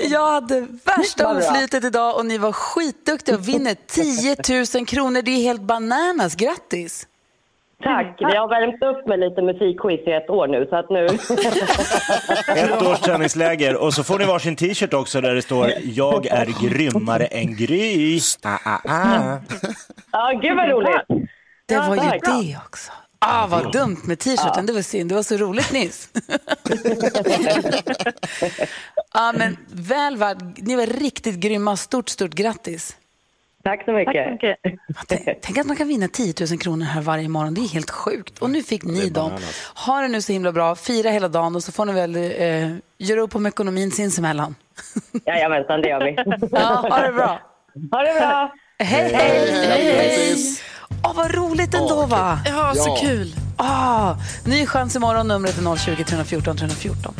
Jag 0.10 0.32
hade 0.32 0.66
värsta 0.84 1.36
oflytet 1.36 1.84
idag 1.84 2.16
och 2.16 2.26
ni 2.26 2.38
var 2.38 2.52
skitduktiga 2.52 3.34
och 3.36 3.48
vinner 3.48 3.76
10 3.86 4.36
000 4.78 4.86
kronor. 4.86 5.22
Det 5.22 5.30
är 5.30 5.36
helt 5.42 5.62
bananas. 5.62 6.34
Grattis! 6.34 7.06
Tack. 7.84 8.16
Vi 8.18 8.36
har 8.36 8.48
värmt 8.48 8.82
upp 8.82 9.06
med 9.06 9.20
lite 9.20 9.42
musikquiz 9.42 10.00
i 10.06 10.12
ett 10.12 10.30
år 10.30 10.46
nu, 10.46 10.66
så 10.70 10.76
att 10.76 10.90
nu... 10.90 11.06
Ett 12.56 12.82
års 12.82 13.00
träningsläger 13.00 13.76
och 13.76 13.94
så 13.94 14.04
får 14.04 14.18
ni 14.18 14.24
varsin 14.24 14.56
t-shirt 14.56 14.94
också 14.94 15.20
där 15.20 15.34
det 15.34 15.42
står 15.42 15.70
“Jag 15.84 16.26
är 16.26 16.68
grymmare 16.68 17.24
än 17.24 17.56
Gry”. 17.56 18.20
Ah, 18.42 18.58
ah, 18.64 18.78
ah. 18.84 19.38
Ja, 20.12 20.40
gud 20.42 20.56
vad 20.56 20.68
roligt. 20.68 21.28
Det 21.66 21.74
Ja, 21.74 21.88
var 21.88 21.96
ju 21.96 22.02
det 22.42 22.56
också. 22.66 22.92
Ah, 23.18 23.46
vad 23.46 23.72
dumt 23.72 23.96
med 24.04 24.18
t-shirten. 24.18 24.66
Det 24.66 24.72
var 24.72 24.82
synd. 24.82 25.10
Det 25.10 25.14
var 25.14 25.22
så 25.22 25.36
roligt 25.36 25.72
nyss. 25.72 26.08
ah, 29.12 29.32
men 29.38 29.56
väl 29.72 30.16
värd. 30.16 30.38
Ni 30.56 30.76
var 30.76 30.86
riktigt 30.86 31.34
grymma. 31.36 31.76
Stort, 31.76 32.08
stort 32.08 32.34
grattis. 32.34 32.96
Tack 33.64 33.84
så 33.84 33.92
mycket. 33.92 34.40
Tänk, 35.08 35.42
tänk 35.42 35.58
att 35.58 35.66
man 35.66 35.76
kan 35.76 35.88
vinna 35.88 36.08
10 36.08 36.34
000 36.50 36.58
kronor 36.58 36.84
här 36.84 37.00
varje 37.00 37.28
morgon. 37.28 37.54
Det 37.54 37.60
är 37.60 37.68
helt 37.68 37.90
sjukt. 37.90 38.38
Och 38.38 38.50
nu 38.50 38.62
fick 38.62 38.84
ni 38.84 39.08
dem. 39.10 39.32
Ha 39.74 40.00
det 40.00 40.08
nu 40.08 40.22
så 40.22 40.32
himla 40.32 40.52
bra. 40.52 40.74
Fira 40.74 41.10
hela 41.10 41.28
dagen 41.28 41.56
och 41.56 41.62
så 41.62 41.72
får 41.72 41.84
ni 41.84 41.92
väl 41.92 42.16
eh, 42.16 42.76
göra 42.98 43.20
upp 43.20 43.34
om 43.34 43.46
ekonomin 43.46 43.90
sinsemellan. 43.90 44.54
Jajamensan, 45.26 45.80
det 45.80 45.88
gör 45.88 46.04
vi. 46.04 46.16
Ja, 46.50 46.86
ha 46.90 47.00
det 47.00 47.12
bra. 47.12 47.40
Ha 47.90 48.02
det 48.02 48.20
bra. 48.20 48.52
Hej, 48.78 49.12
hej! 49.14 49.52
hej, 49.52 49.92
hej. 49.92 50.36
Åh, 51.04 51.12
vad 51.16 51.34
roligt 51.34 51.74
ändå, 51.74 52.06
va? 52.06 52.38
Ja, 52.46 52.74
så 52.74 52.96
kul. 52.96 53.34
Ah, 53.56 54.14
ny 54.46 54.66
chans 54.66 54.96
imorgon. 54.96 55.28
Numret 55.28 55.58
är 55.58 55.76
020 55.76 56.04
314 56.04 56.56
314. 56.56 57.14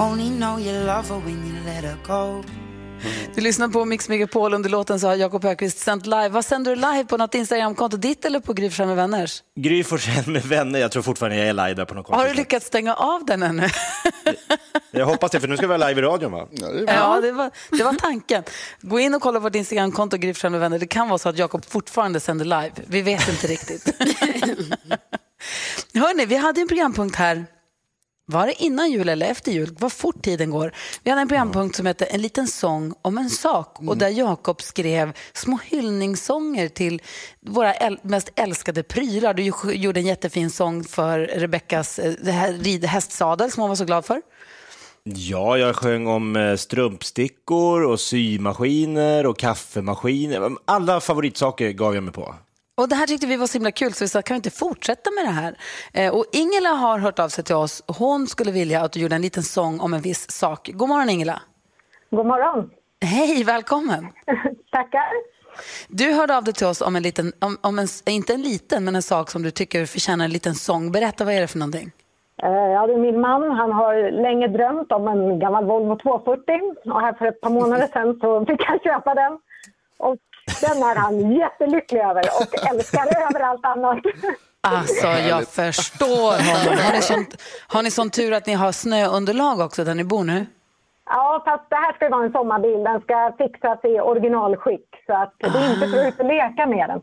Only 0.00 0.30
know 0.30 0.60
you 0.60 0.86
love 0.86 1.08
her 1.08 1.18
when 1.18 1.44
you 1.44 1.64
let 1.64 1.84
her 1.84 1.96
go. 2.06 2.44
Du 3.34 3.40
lyssnar 3.40 3.68
på 3.68 3.84
Mix 3.84 4.08
Megapol. 4.08 4.54
Under 4.54 4.70
låten 4.70 5.00
så 5.00 5.06
har 5.06 5.14
Jakob 5.14 5.44
Högqvist 5.44 5.78
sänt 5.78 6.06
live. 6.06 6.28
Vad 6.28 6.44
sänder 6.44 6.70
du 6.70 6.76
live 6.76 7.04
på 7.04 7.16
något 7.16 7.34
Instagramkonto? 7.34 7.96
Ditt 7.96 8.24
eller 8.24 8.40
på 8.40 8.52
Gry 8.52 8.70
med 8.78 8.96
vänners? 8.96 9.42
Gry 9.56 9.84
med 10.26 10.44
vänner, 10.44 10.78
jag 10.78 10.92
tror 10.92 11.02
fortfarande 11.02 11.36
jag 11.36 11.48
är 11.48 11.52
live 11.52 11.74
där 11.74 11.84
på 11.84 11.94
något 11.94 12.08
Har 12.08 12.28
du 12.28 12.34
lyckats 12.34 12.66
stänga 12.66 12.94
av 12.94 13.24
den 13.24 13.42
ännu? 13.42 13.68
Jag 14.90 15.06
hoppas 15.06 15.30
det, 15.30 15.40
för 15.40 15.48
nu 15.48 15.56
ska 15.56 15.66
vi 15.66 15.78
vara 15.78 15.88
live 15.88 16.00
i 16.00 16.04
radion 16.04 16.32
va? 16.32 16.48
Ja, 16.86 17.20
det 17.20 17.32
var, 17.32 17.50
det 17.70 17.84
var 17.84 17.92
tanken. 17.92 18.42
Gå 18.80 19.00
in 19.00 19.14
och 19.14 19.22
kolla 19.22 19.38
på 19.38 19.42
vårt 19.42 19.54
Instagramkonto 19.54 20.16
Gry 20.16 20.34
med 20.42 20.60
vänner. 20.60 20.78
Det 20.78 20.86
kan 20.86 21.08
vara 21.08 21.18
så 21.18 21.28
att 21.28 21.38
Jakob 21.38 21.64
fortfarande 21.64 22.20
sänder 22.20 22.44
live. 22.44 22.72
Vi 22.86 23.02
vet 23.02 23.28
inte 23.28 23.46
riktigt. 23.46 23.94
Hörni, 25.94 26.26
vi 26.26 26.36
hade 26.36 26.60
en 26.60 26.68
programpunkt 26.68 27.16
här. 27.16 27.46
Var 28.30 28.46
det 28.46 28.62
innan 28.62 28.90
jul 28.90 29.08
eller 29.08 29.26
efter 29.26 29.52
jul? 29.52 29.76
Vad 29.78 29.92
fort 29.92 30.22
tiden 30.22 30.50
går. 30.50 30.72
Vi 31.02 31.10
hade 31.10 31.22
en 31.22 31.28
programpunkt 31.28 31.76
som 31.76 31.86
hette 31.86 32.04
En 32.04 32.22
liten 32.22 32.46
sång 32.46 32.94
om 33.02 33.18
en 33.18 33.30
sak 33.30 33.76
och 33.86 33.96
där 33.98 34.08
Jakob 34.08 34.62
skrev 34.62 35.12
små 35.32 35.58
hyllningssånger 35.64 36.68
till 36.68 37.02
våra 37.40 37.74
äl- 37.74 37.98
mest 38.02 38.30
älskade 38.36 38.82
prylar. 38.82 39.34
Du 39.34 39.52
gjorde 39.72 40.00
en 40.00 40.06
jättefin 40.06 40.50
sång 40.50 40.84
för 40.84 41.18
Rebeckas 41.18 41.98
eh, 41.98 42.12
det 42.22 42.32
här 42.32 42.52
rid- 42.52 42.84
hästsadel 42.84 43.50
som 43.50 43.60
hon 43.60 43.68
var 43.68 43.76
så 43.76 43.84
glad 43.84 44.04
för. 44.04 44.22
Ja, 45.04 45.58
jag 45.58 45.76
sjöng 45.76 46.06
om 46.06 46.36
eh, 46.36 46.56
strumpstickor 46.56 47.82
och 47.84 48.00
symaskiner 48.00 49.26
och 49.26 49.38
kaffemaskiner. 49.38 50.50
Alla 50.64 51.00
favoritsaker 51.00 51.70
gav 51.70 51.94
jag 51.94 52.04
mig 52.04 52.12
på. 52.12 52.34
Och 52.78 52.88
Det 52.88 52.94
här 52.94 53.06
tyckte 53.06 53.26
vi 53.26 53.36
var 53.36 53.46
så 53.46 53.52
himla 53.58 53.70
kul 53.70 53.92
så 53.92 54.04
vi 54.04 54.08
sa 54.08 54.22
kan 54.22 54.34
vi 54.34 54.36
inte 54.36 54.50
fortsätta 54.50 55.10
med 55.10 55.24
det 55.24 55.30
här? 55.30 55.56
Eh, 55.92 56.14
och 56.14 56.24
Ingela 56.32 56.68
har 56.68 56.98
hört 56.98 57.18
av 57.18 57.28
sig 57.28 57.44
till 57.44 57.54
oss. 57.54 57.84
Hon 57.98 58.26
skulle 58.26 58.52
vilja 58.52 58.80
att 58.80 58.92
du 58.92 59.00
gjorde 59.00 59.14
en 59.14 59.22
liten 59.22 59.42
sång 59.42 59.80
om 59.80 59.94
en 59.94 60.00
viss 60.00 60.30
sak. 60.30 60.70
God 60.74 60.88
morgon 60.88 61.08
Ingela. 61.10 61.42
God 62.10 62.26
morgon. 62.26 62.70
Hej, 63.00 63.44
välkommen. 63.44 64.06
Tackar. 64.72 65.08
Du 65.88 66.12
hörde 66.12 66.36
av 66.36 66.44
dig 66.44 66.54
till 66.54 66.66
oss 66.66 66.80
om 66.82 66.96
en 66.96 67.02
liten, 67.02 67.32
om, 67.40 67.58
om 67.60 67.78
en, 67.78 67.86
inte 68.06 68.34
en 68.34 68.42
liten, 68.42 68.84
men 68.84 68.96
en 68.96 69.02
sak 69.02 69.30
som 69.30 69.42
du 69.42 69.50
tycker 69.50 69.86
förtjänar 69.86 70.24
en 70.24 70.30
liten 70.30 70.54
sång. 70.54 70.92
Berätta, 70.92 71.24
vad 71.24 71.34
är 71.34 71.40
det 71.40 71.48
för 71.48 71.58
någonting? 71.58 71.90
Eh, 72.42 72.48
Ja, 72.50 72.86
det 72.86 72.92
är 72.92 72.98
min 72.98 73.20
man. 73.20 73.50
Han 73.50 73.72
har 73.72 74.22
länge 74.22 74.48
drömt 74.48 74.92
om 74.92 75.08
en 75.08 75.38
gammal 75.38 75.64
Volvo 75.64 75.98
240 75.98 76.44
och 76.92 77.00
här 77.00 77.12
för 77.12 77.26
ett 77.26 77.40
par 77.40 77.50
månader 77.50 77.86
sedan 77.92 78.18
så 78.20 78.46
fick 78.46 78.64
han 78.64 78.78
köpa 78.78 79.14
den. 79.14 79.38
Den 80.60 80.82
är 80.82 80.96
han 80.96 81.32
jättelycklig 81.32 82.00
över 82.00 82.22
och 82.40 82.70
älskar 82.70 83.06
över 83.06 83.40
allt 83.40 83.64
annat. 83.64 83.98
Alltså, 84.60 85.06
jag 85.06 85.48
förstår 85.48 86.32
honom. 86.32 86.84
Har 86.84 86.92
ni, 86.92 87.02
sånt, 87.02 87.42
har 87.68 87.82
ni 87.82 87.90
sån 87.90 88.10
tur 88.10 88.32
att 88.32 88.46
ni 88.46 88.52
har 88.52 88.72
snöunderlag 88.72 89.60
också 89.60 89.84
där 89.84 89.94
ni 89.94 90.04
bor 90.04 90.24
nu? 90.24 90.46
Ja, 91.06 91.42
fast 91.44 91.70
det 91.70 91.76
här 91.76 91.92
ska 91.92 92.04
ju 92.04 92.10
vara 92.10 92.24
en 92.24 92.32
sommarbil. 92.32 92.84
Den 92.84 93.00
ska 93.00 93.34
fixas 93.38 93.78
i 93.84 94.00
originalskick 94.00 94.86
så 95.06 95.12
att 95.12 95.34
det 95.38 95.58
är 95.58 95.74
inte 95.74 95.88
för 95.88 96.08
att 96.08 96.26
leka 96.26 96.66
med 96.66 96.88
den. 96.88 97.00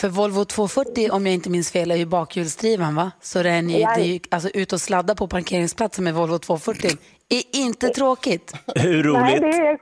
För 0.00 0.08
Volvo 0.08 0.44
240, 0.44 1.08
om 1.12 1.26
jag 1.26 1.34
inte 1.34 1.50
minns 1.50 1.72
fel, 1.72 1.90
är 1.90 1.96
ju 1.96 2.06
bakhjulsdriven 2.06 2.94
va? 2.94 3.10
Så 3.20 3.42
det 3.42 3.50
är, 3.50 3.62
ni, 3.62 3.78
det 3.78 3.84
är 3.84 4.04
ju, 4.04 4.20
alltså 4.30 4.48
ut 4.48 4.72
och 4.72 4.80
sladda 4.80 5.14
på 5.14 5.28
parkeringsplatsen 5.28 6.04
med 6.04 6.14
Volvo 6.14 6.38
240 6.38 6.90
är 7.28 7.60
inte 7.60 7.88
tråkigt. 7.88 8.54
Hur 8.74 9.04
Nej, 9.12 9.30
roligt? 9.32 9.40
det 9.40 9.48
är, 9.48 9.78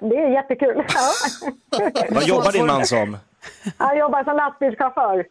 det 0.00 0.16
är 0.16 0.28
jättekul. 0.28 0.84
Ja. 0.94 1.90
Vad 2.10 2.24
jobbar 2.24 2.52
din 2.52 2.66
man 2.66 2.86
som? 2.86 3.16
Han 3.76 3.98
jobbar 3.98 4.24
som 4.24 4.36
lastbilschaufför. 4.36 5.24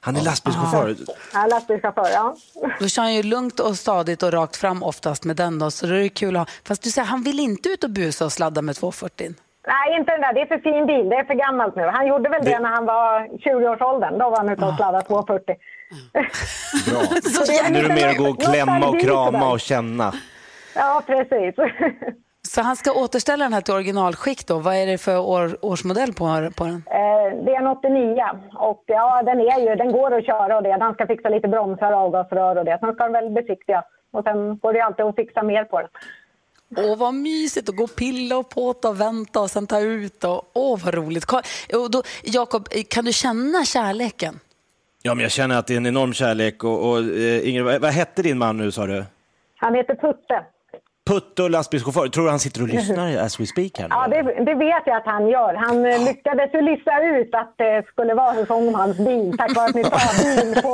Han 0.00 0.16
är 0.16 0.20
lastbilschaufför. 0.20 0.96
Ja, 1.34 1.46
lastbilschaufför, 1.46 2.08
ja. 2.14 2.36
Då 2.80 2.88
kör 2.88 3.02
han 3.02 3.14
ju 3.14 3.22
lugnt 3.22 3.60
och 3.60 3.76
stadigt 3.76 4.22
och 4.22 4.32
rakt 4.32 4.56
fram 4.56 4.82
oftast 4.82 5.24
med 5.24 5.36
den 5.36 5.58
då, 5.58 5.70
så 5.70 5.86
då 5.86 5.94
är 5.94 5.98
det 5.98 6.08
kul 6.08 6.36
att 6.36 6.48
ha. 6.48 6.54
Fast 6.64 6.82
du 6.82 6.90
säger, 6.90 7.08
han 7.08 7.22
vill 7.22 7.40
inte 7.40 7.68
ut 7.68 7.84
och 7.84 7.90
busa 7.90 8.24
och 8.24 8.32
sladda 8.32 8.62
med 8.62 8.76
240. 8.76 9.34
Nej, 9.66 9.98
inte 9.98 10.12
den 10.12 10.20
där. 10.20 10.32
Det 10.34 10.40
är 10.40 10.46
för 10.46 10.58
fin 10.58 10.86
bil. 10.86 11.08
Det 11.08 11.16
är 11.16 11.24
för 11.24 11.34
gammalt 11.34 11.76
nu. 11.76 11.82
Han 11.82 12.06
gjorde 12.06 12.28
väl 12.28 12.44
det, 12.44 12.58
när 12.58 12.68
han 12.68 12.86
var 12.86 13.20
20-årsåldern. 13.20 14.18
Då 14.18 14.30
var 14.30 14.36
han 14.36 14.48
ute 14.48 14.64
och 14.64 14.74
sladdade 14.76 15.04
240. 15.06 15.56
Bra. 16.86 17.00
Så 17.30 17.44
det 17.52 17.70
Nu 17.70 17.78
är 17.78 17.88
det 17.88 17.94
mer 17.94 18.08
att 18.08 18.16
gå 18.16 18.28
och 18.28 18.42
klämma 18.42 18.88
och 18.88 19.00
krama 19.00 19.50
och 19.50 19.60
känna. 19.60 20.14
Ja, 20.74 21.02
precis. 21.06 21.54
Så 22.48 22.62
han 22.62 22.76
ska 22.76 22.92
återställa 22.92 23.44
den 23.44 23.52
här 23.52 23.60
till 23.60 23.74
originalskick 23.74 24.46
då. 24.46 24.58
Vad 24.58 24.74
är 24.76 24.86
det 24.86 24.98
för 24.98 25.18
år, 25.18 25.58
årsmodell 25.62 26.12
på, 26.12 26.50
på 26.56 26.64
den? 26.64 26.82
Eh, 26.86 27.44
det 27.44 27.52
är 27.54 27.60
en 27.60 27.66
89 27.66 28.22
och 28.54 28.82
ja, 28.86 29.22
den, 29.22 29.40
är 29.40 29.60
ju, 29.70 29.76
den 29.76 29.92
går 29.92 30.14
att 30.18 30.26
köra 30.26 30.56
och 30.56 30.62
det. 30.62 30.76
Han 30.80 30.94
ska 30.94 31.06
fixa 31.06 31.28
lite 31.28 31.48
bromsar 31.48 31.92
och 31.92 31.98
avgasrör 31.98 32.56
och 32.58 32.64
det. 32.64 32.78
Sen 32.80 32.94
ska 32.94 33.04
den 33.04 33.12
väl 33.12 33.30
besiktigas. 33.30 33.84
Och 34.12 34.24
sen 34.24 34.58
går 34.58 34.72
det 34.72 34.80
alltid 34.80 35.04
att 35.06 35.16
fixa 35.16 35.42
mer 35.42 35.64
på 35.64 35.80
den. 35.80 35.88
Åh, 36.76 36.96
vad 36.98 37.14
mysigt 37.14 37.68
att 37.68 37.76
gå 37.76 37.84
och 37.84 37.96
pilla 37.96 38.36
och 38.38 38.48
påta 38.48 38.88
och 38.88 39.00
vänta 39.00 39.40
och 39.40 39.50
sen 39.50 39.66
ta 39.66 39.80
ut. 39.80 40.24
Och, 40.24 40.42
åh, 40.52 40.78
vad 40.84 40.94
roligt. 40.94 41.24
Ka- 41.26 41.74
Och 41.84 41.90
då, 41.90 42.02
Jakob, 42.24 42.68
kan 42.90 43.04
du 43.04 43.12
känna 43.12 43.64
kärleken? 43.64 44.40
Ja, 45.02 45.14
men 45.14 45.22
jag 45.22 45.32
känner 45.32 45.58
att 45.58 45.66
det 45.66 45.72
är 45.72 45.76
en 45.76 45.86
enorm 45.86 46.12
kärlek. 46.12 46.64
Och, 46.64 46.90
och, 46.90 46.98
eh, 46.98 47.48
Ingrid, 47.48 47.64
vad, 47.64 47.80
vad 47.80 47.90
hette 47.90 48.22
din 48.22 48.38
man 48.38 48.56
nu 48.56 48.72
sa 48.72 48.86
du? 48.86 49.04
Han 49.56 49.74
heter 49.74 49.94
Putte. 49.94 50.44
Putte 51.06 51.42
och 51.42 51.50
lastbilschaufför. 51.50 52.08
Tror 52.08 52.24
du 52.24 52.30
han 52.30 52.38
sitter 52.38 52.62
och 52.62 52.68
lyssnar 52.76 53.16
as 53.16 53.40
we 53.40 53.46
speak 53.46 53.78
här? 53.78 53.86
Ja, 53.90 54.06
det, 54.08 54.22
det 54.44 54.54
vet 54.54 54.82
jag 54.86 54.96
att 54.96 55.06
han 55.06 55.28
gör. 55.28 55.54
Han 55.54 55.86
eh, 55.86 56.04
lyckades 56.04 56.54
ju 56.54 56.60
lista 56.60 56.92
ut 57.02 57.30
att 57.34 57.54
det 57.58 57.84
skulle 57.92 58.14
vara 58.14 58.34
en 58.34 58.46
sång 58.46 58.68
om 58.68 58.74
hans 58.74 58.96
bil 58.96 59.34
tack 59.38 59.56
vare 59.56 59.66
att 59.68 59.74
ni 59.74 59.84
sa 59.84 59.98
bil 60.24 60.62
på... 60.62 60.70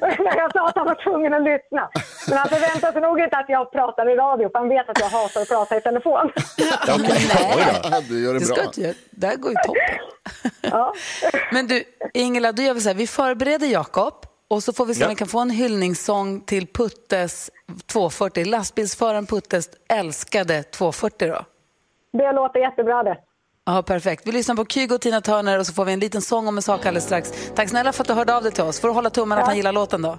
när 0.00 0.36
jag 0.42 0.52
sa 0.52 0.68
att 0.68 0.76
han 0.76 0.86
var 0.86 0.98
tvungen 1.04 1.34
att 1.34 1.42
lyssna. 1.42 1.88
Men 2.28 2.38
han 2.38 2.48
förväntar 2.48 2.92
sig 2.92 3.00
nog 3.00 3.20
inte 3.20 3.36
att 3.36 3.48
jag 3.48 3.72
pratar 3.72 4.10
i 4.12 4.14
radio 4.16 4.48
för 4.52 4.58
han 4.58 4.68
vet 4.68 4.88
att 4.88 5.00
jag 5.00 5.08
hatar 5.08 5.40
att 5.40 5.48
prata 5.48 5.76
i 5.76 5.80
telefon. 5.80 6.30
Du 8.08 8.22
gör 8.24 8.32
det 8.32 8.38
Det 8.38 8.44
ska 8.44 8.54
bra. 8.54 8.70
göra. 8.76 8.94
Det 9.10 9.26
här 9.26 9.36
går 9.36 9.50
ju 9.50 9.56
toppen. 9.66 10.92
Men 11.52 11.66
du, 11.66 11.82
Ingela, 12.14 12.52
då 12.52 12.62
gör 12.62 12.74
vi 12.74 12.80
så 12.80 12.88
här. 12.88 12.96
Vi 12.96 13.06
förbereder 13.06 13.66
Jakob 13.66 14.14
och 14.48 14.62
så 14.62 14.72
får 14.72 14.86
vi 14.86 14.94
se 14.94 15.04
om 15.04 15.08
Ja. 15.08 15.08
vi 15.08 15.16
kan 15.16 15.28
få 15.28 15.38
en 15.38 15.50
hyllningssång 15.50 16.40
till 16.40 16.66
Puttes 16.66 17.50
240. 17.86 18.44
Lastbilsföraren 18.44 19.26
Puttes 19.26 19.68
älskade 19.88 20.62
240 20.62 21.28
då. 21.28 21.44
Det 22.18 22.32
låter 22.32 22.60
jättebra 22.60 23.02
det. 23.02 23.16
Ja, 23.66 23.82
perfekt. 23.82 24.26
Vi 24.26 24.32
lyssnar 24.32 24.54
på 24.54 24.64
Kygo 24.66 24.94
och 24.94 25.00
Tina 25.00 25.20
Turner 25.20 25.58
och 25.58 25.66
så 25.66 25.72
får 25.72 25.84
vi 25.84 25.92
en 25.92 26.00
liten 26.00 26.22
sång 26.22 26.48
om 26.48 26.56
en 26.56 26.62
sak 26.62 26.80
alldeles 26.86 27.04
strax. 27.04 27.32
Tack 27.54 27.68
snälla 27.68 27.92
för 27.92 28.02
att 28.02 28.08
du 28.08 28.14
hörde 28.14 28.36
av 28.36 28.42
dig 28.42 28.52
till 28.52 28.64
oss. 28.64 28.80
Får 28.80 28.88
du 28.88 28.94
hålla 28.94 29.10
tummen 29.10 29.38
att 29.38 29.46
han 29.46 29.56
gillar 29.56 29.72
låten 29.72 30.02
då? 30.02 30.18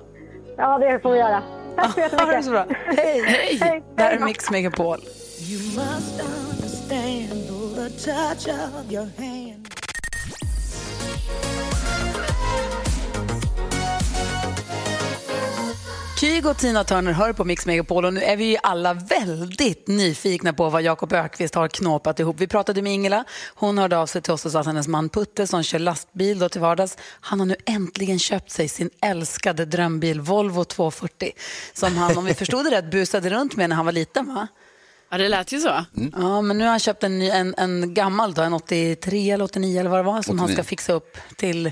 Ja, 0.58 0.78
det 0.78 1.00
får 1.00 1.12
vi 1.12 1.18
göra. 1.20 1.44
Tack 1.76 1.94
så 1.94 2.00
Ha 2.02 2.08
det 2.10 2.12
jättemycket. 2.12 2.46
så 2.46 2.52
bra. 2.52 2.66
Hej! 2.98 3.22
Hej. 3.62 3.84
Det 3.96 4.04
här 4.04 4.12
är 4.16 4.20
Mix 4.20 4.52
Megapol. 4.52 5.00
You 5.40 5.60
must 5.64 6.22
understand 6.22 7.48
the 7.76 7.90
touch 8.12 8.48
of 8.48 8.92
your 8.92 9.10
hand. 9.18 9.68
Kygo 16.24 16.50
och 16.50 16.58
Tina 16.58 16.84
Turner 16.84 17.12
hör 17.12 17.34
på 17.34 17.46
Mix 17.46 17.66
Megapol 17.66 18.06
och 18.06 18.14
nu 18.14 18.22
är 18.22 18.38
vi 18.38 18.46
ju 18.46 18.58
alla 18.64 18.94
väldigt 18.94 19.88
nyfikna 19.88 20.54
på 20.54 20.70
vad 20.70 20.82
Jakob 20.82 21.14
Ökvist 21.14 21.56
har 21.56 21.68
knåpat 21.68 22.20
ihop. 22.20 22.36
Vi 22.40 22.48
pratade 22.48 22.82
med 22.82 22.94
Ingela, 22.94 23.24
hon 23.56 23.78
hörde 23.78 23.98
av 23.98 24.06
sig 24.06 24.22
till 24.22 24.34
oss 24.34 24.46
och 24.46 24.52
sa 24.52 24.60
att 24.60 24.66
hennes 24.66 24.88
man 24.88 25.10
Putte 25.10 25.48
som 25.48 25.64
kör 25.64 25.80
lastbil 25.80 26.40
då 26.40 26.50
till 26.50 26.62
vardags, 26.62 26.98
han 27.22 27.40
har 27.40 27.48
nu 27.48 27.56
äntligen 27.66 28.20
köpt 28.20 28.52
sig 28.52 28.68
sin 28.68 28.90
älskade 29.02 29.66
drömbil 29.66 30.22
Volvo 30.22 30.64
240 30.64 31.32
som 31.74 31.96
han, 31.98 32.18
om 32.18 32.26
vi 32.26 32.34
förstod 32.34 32.66
det 32.66 32.72
rätt, 32.72 32.92
busade 32.92 33.30
runt 33.30 33.56
med 33.56 33.70
när 33.70 33.76
han 33.76 33.86
var 33.86 33.94
liten 33.94 34.36
va? 34.36 34.48
Ja, 35.10 35.18
det 35.18 35.30
lät 35.30 35.52
ju 35.52 35.60
så. 35.60 35.86
Ja, 36.14 36.42
men 36.42 36.58
nu 36.58 36.64
har 36.64 36.72
han 36.72 36.80
köpt 36.80 37.04
en, 37.04 37.20
ny, 37.20 37.30
en, 37.30 37.56
en 37.58 37.94
gammal, 37.94 38.34
då, 38.34 38.42
en 38.42 38.54
83 38.54 39.32
eller 39.32 39.46
89 39.46 39.80
eller 39.80 39.90
vad 39.90 40.00
det 40.00 40.04
var, 40.04 40.22
som 40.22 40.40
han 40.40 40.46
89. 40.46 40.56
ska 40.56 40.64
fixa 40.64 40.94
upp 40.94 41.18
till 41.38 41.72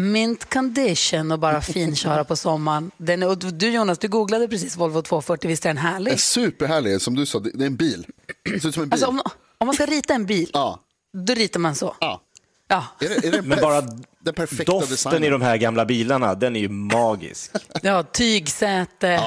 mint 0.00 0.50
condition 0.54 1.32
och 1.32 1.38
bara 1.38 1.60
finköra 1.62 2.24
på 2.24 2.36
sommaren. 2.36 2.90
Den, 2.96 3.22
är- 3.22 3.28
och 3.28 3.38
du 3.38 3.70
Jonas, 3.70 3.98
du 3.98 4.08
googlade 4.08 4.48
precis 4.48 4.76
Volvo 4.76 5.02
240, 5.02 5.48
visst 5.48 5.64
är 5.64 5.68
den 5.68 5.76
Det 5.76 5.82
härlig? 5.82 6.12
är 6.12 6.16
superhärlig, 6.16 7.00
som 7.00 7.14
du 7.16 7.26
sa, 7.26 7.38
det 7.38 7.62
är 7.64 7.66
en 7.66 7.76
bil. 7.76 8.06
Det 8.44 8.60
ser 8.60 8.68
ut 8.68 8.74
som 8.74 8.82
en 8.82 8.88
bil. 8.88 8.92
Alltså 8.94 9.06
om, 9.06 9.20
om 9.58 9.66
man 9.66 9.74
ska 9.74 9.86
rita 9.86 10.14
en 10.14 10.26
bil, 10.26 10.50
Ja. 10.52 10.78
då 11.26 11.34
ritar 11.34 11.60
man 11.60 11.74
så. 11.74 11.94
Ja. 12.00 12.20
Ja, 12.68 12.84
Är 13.00 13.08
det, 13.08 13.28
är 13.28 13.32
det 13.32 13.42
Men 13.42 13.58
bara 13.60 13.80
den 14.20 14.34
perfekta 14.34 14.72
doften 14.72 14.90
designen? 14.90 15.24
i 15.24 15.28
de 15.28 15.42
här 15.42 15.56
gamla 15.56 15.84
bilarna, 15.84 16.34
den 16.34 16.56
är 16.56 16.60
ju 16.60 16.68
magisk. 16.68 17.50
ja 17.82 18.02
tygsäte, 18.02 19.20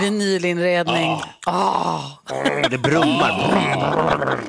vinylinredning. 0.00 1.20
Ah. 1.46 2.00
Det 2.70 2.78
brummar. 2.78 4.40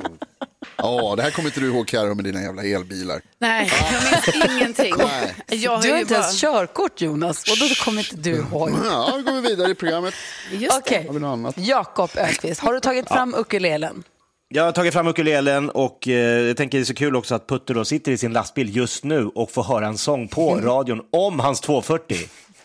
Ja, 0.82 1.14
det 1.16 1.22
här 1.22 1.30
kommer 1.30 1.48
inte 1.48 1.60
du 1.60 1.66
ihåg 1.66 1.86
Carro 1.88 2.14
med 2.14 2.24
dina 2.24 2.42
jävla 2.42 2.62
elbilar. 2.64 3.20
Nej, 3.38 3.70
jag 3.92 4.02
minns 4.34 4.52
ingenting. 4.56 4.94
Nej. 4.98 5.34
Jag 5.62 5.76
har 5.76 5.82
Du 5.82 5.88
har 5.88 5.96
ju 5.96 6.02
inte 6.02 6.14
bara... 6.14 6.20
ens 6.20 6.40
körkort 6.40 7.00
Jonas, 7.00 7.42
och 7.50 7.68
då 7.68 7.74
kommer 7.84 7.98
inte 8.12 8.30
du 8.30 8.36
ihåg. 8.36 8.70
Ja, 8.84 9.12
då 9.16 9.22
går 9.22 9.40
vi 9.40 9.48
vidare 9.48 9.70
i 9.70 9.74
programmet. 9.74 10.14
Just 10.52 10.78
Okej, 10.78 11.08
annat? 11.08 11.54
Jakob 11.58 12.10
Ökvist, 12.16 12.60
har 12.60 12.72
du 12.72 12.80
tagit 12.80 13.08
fram 13.08 13.34
ukulelen? 13.34 14.02
Jag 14.48 14.64
har 14.64 14.72
tagit 14.72 14.92
fram 14.92 15.06
ukulelen 15.06 15.70
och 15.70 16.08
eh, 16.08 16.14
jag 16.40 16.56
tänker 16.56 16.78
det 16.78 16.82
är 16.82 16.84
så 16.84 16.94
kul 16.94 17.16
också 17.16 17.34
att 17.34 17.46
Putte 17.46 17.74
då 17.74 17.84
sitter 17.84 18.12
i 18.12 18.18
sin 18.18 18.32
lastbil 18.32 18.76
just 18.76 19.04
nu 19.04 19.26
och 19.26 19.50
får 19.50 19.62
höra 19.62 19.86
en 19.86 19.98
sång 19.98 20.28
på 20.28 20.54
radion 20.54 21.00
om 21.12 21.40
hans 21.40 21.60
240. 21.60 22.16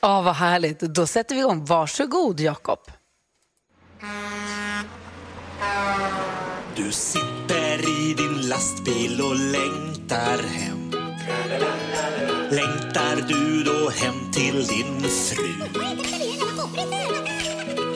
Ja, 0.01 0.21
vad 0.21 0.35
härligt. 0.35 0.79
Då 0.79 1.07
sätter 1.07 1.35
vi 1.35 1.41
igång. 1.41 1.65
Varsågod, 1.65 2.39
Jakob. 2.39 2.79
Du 6.75 6.91
sitter 6.91 7.36
lastbil 8.57 9.21
och 9.21 9.35
längtar 9.35 10.37
hem 10.57 10.91
Längtar 12.49 13.27
du 13.27 13.63
då 13.63 13.89
hem 13.89 14.31
till 14.31 14.67
din 14.67 15.09
fru? 15.09 15.53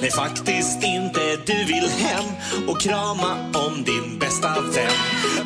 Nej, 0.01 0.11
faktiskt 0.11 0.83
inte. 0.83 1.37
Du 1.45 1.63
vill 1.63 1.89
hem 1.89 2.25
och 2.67 2.81
krama 2.81 3.51
om 3.53 3.83
din 3.83 4.19
bästa 4.19 4.61
vän 4.61 4.91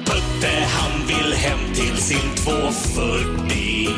Putte, 0.05 0.67
han 0.77 1.07
vill 1.07 1.33
hem 1.33 1.73
till 1.73 1.97
sin 1.97 2.35
240 2.35 3.89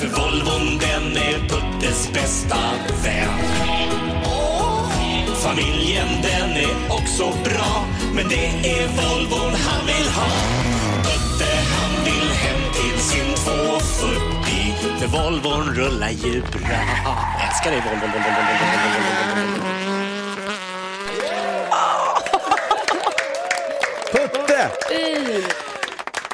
För 0.00 0.06
Volvon, 0.06 0.78
den 0.78 1.16
är 1.16 1.48
Puttes 1.48 2.12
bästa 2.12 2.58
vän 3.04 4.03
Familjen 5.44 6.08
den 6.22 6.50
är 6.50 6.90
också 6.90 7.30
bra 7.44 7.86
Men 8.14 8.28
det 8.28 8.46
är 8.46 8.88
Volvon 8.88 9.54
han 9.54 9.86
vill 9.86 10.08
ha 10.08 10.26
Putte 11.02 11.50
han 11.74 12.04
vill 12.04 12.30
hem 12.30 12.72
till 12.72 12.98
sin 13.00 13.34
240 13.34 14.98
För 14.98 15.06
Volvon 15.06 15.74
rullar 15.74 16.10
ju 16.10 16.40
bra 16.40 17.16
Älskar 17.48 17.70
dig 17.70 17.80
Volvo, 17.80 18.06
Volvo, 18.06 18.30
Volvo. 18.36 18.64
Putte! 24.12 24.70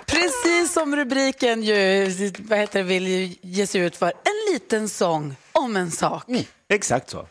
Precis 0.07 0.73
som 0.73 0.97
rubriken 0.97 1.63
ju, 1.63 2.05
vad 2.39 2.59
heter 2.59 2.79
det, 2.79 2.85
vill 2.85 3.07
ju 3.07 3.35
ge 3.43 3.67
sig 3.67 3.81
ut 3.81 3.97
för. 3.97 4.07
En 4.07 4.53
liten 4.53 4.89
sång 4.89 5.37
om 5.53 5.77
en 5.77 5.91
sak. 5.91 6.25
Exakt 6.69 7.11
så. 7.11 7.27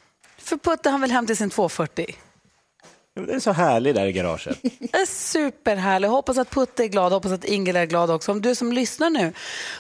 För 0.50 0.58
Putte 0.58 0.90
han 0.90 1.02
vill 1.02 1.12
hem 1.12 1.28
till 1.28 1.38
sin 1.38 1.50
240. 1.50 2.16
Det 3.16 3.34
är 3.34 3.40
så 3.40 3.52
härlig 3.52 3.96
där 3.96 4.06
i 4.06 4.12
garaget. 4.12 4.58
Superhärlig. 5.08 6.08
Hoppas 6.08 6.38
att 6.38 6.50
Putte 6.50 6.84
är 6.84 6.88
glad, 6.88 7.12
hoppas 7.12 7.32
att 7.32 7.46
Ingela 7.46 7.80
är 7.80 7.86
glad 7.86 8.12
också. 8.12 8.32
Om 8.32 8.42
du 8.42 8.56
som 8.56 8.74
lyssnar 8.74 9.10
nu 9.10 9.34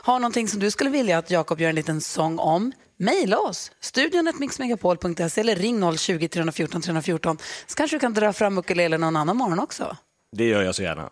har 0.03 0.19
någonting 0.19 0.47
som 0.47 0.59
du 0.59 0.71
skulle 0.71 0.89
vilja 0.89 1.17
att 1.17 1.31
Jakob 1.31 1.61
gör 1.61 1.69
en 1.69 1.75
liten 1.75 2.01
sång 2.01 2.39
om, 2.39 2.71
mejla 2.97 3.39
oss. 3.39 3.71
Studion 3.79 4.33
mixmegapol.se 4.39 5.41
eller 5.41 5.55
ring 5.55 5.83
020-314 5.83 6.81
314 6.81 7.37
så 7.67 7.75
kanske 7.75 7.95
du 7.95 7.99
kan 7.99 8.13
dra 8.13 8.33
fram 8.33 8.57
ukulelen 8.57 9.01
någon 9.01 9.15
annan 9.15 9.37
morgon 9.37 9.59
också. 9.59 9.97
Det 10.31 10.45
gör 10.45 10.61
jag 10.61 10.75
så 10.75 10.83
gärna. 10.83 11.09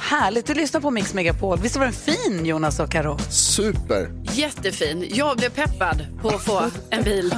Härligt, 0.00 0.46
du 0.46 0.54
lyssnar 0.54 0.80
på 0.80 0.90
Mix 0.90 1.14
Megapol. 1.14 1.58
Visst 1.58 1.76
var 1.76 1.84
den 1.84 1.92
fin 1.92 2.46
Jonas 2.46 2.80
och 2.80 2.90
Karo? 2.90 3.18
Super. 3.30 4.10
Jättefin. 4.22 5.08
Jag 5.14 5.36
blev 5.36 5.50
peppad 5.50 6.06
på 6.22 6.28
att 6.28 6.44
få 6.44 6.62
en 6.90 7.02
bil. 7.02 7.34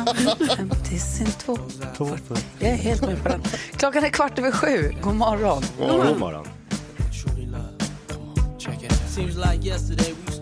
Hem 0.56 0.70
till 0.70 1.00
sin 1.00 1.26
240. 1.26 2.36
Jag 2.58 2.70
är 2.70 2.76
helt 2.76 3.02
med 3.02 3.22
på 3.22 3.28
den. 3.28 3.42
Klockan 3.76 4.04
är 4.04 4.08
kvart 4.08 4.38
över 4.38 4.50
sju. 4.52 4.94
God 5.02 5.14
morgon. 5.14 5.62
God 5.78 6.18
morgon. 6.18 6.46
Seems 9.08 9.36
like 9.36 9.64
yesterday 9.64 10.12
we 10.12 10.34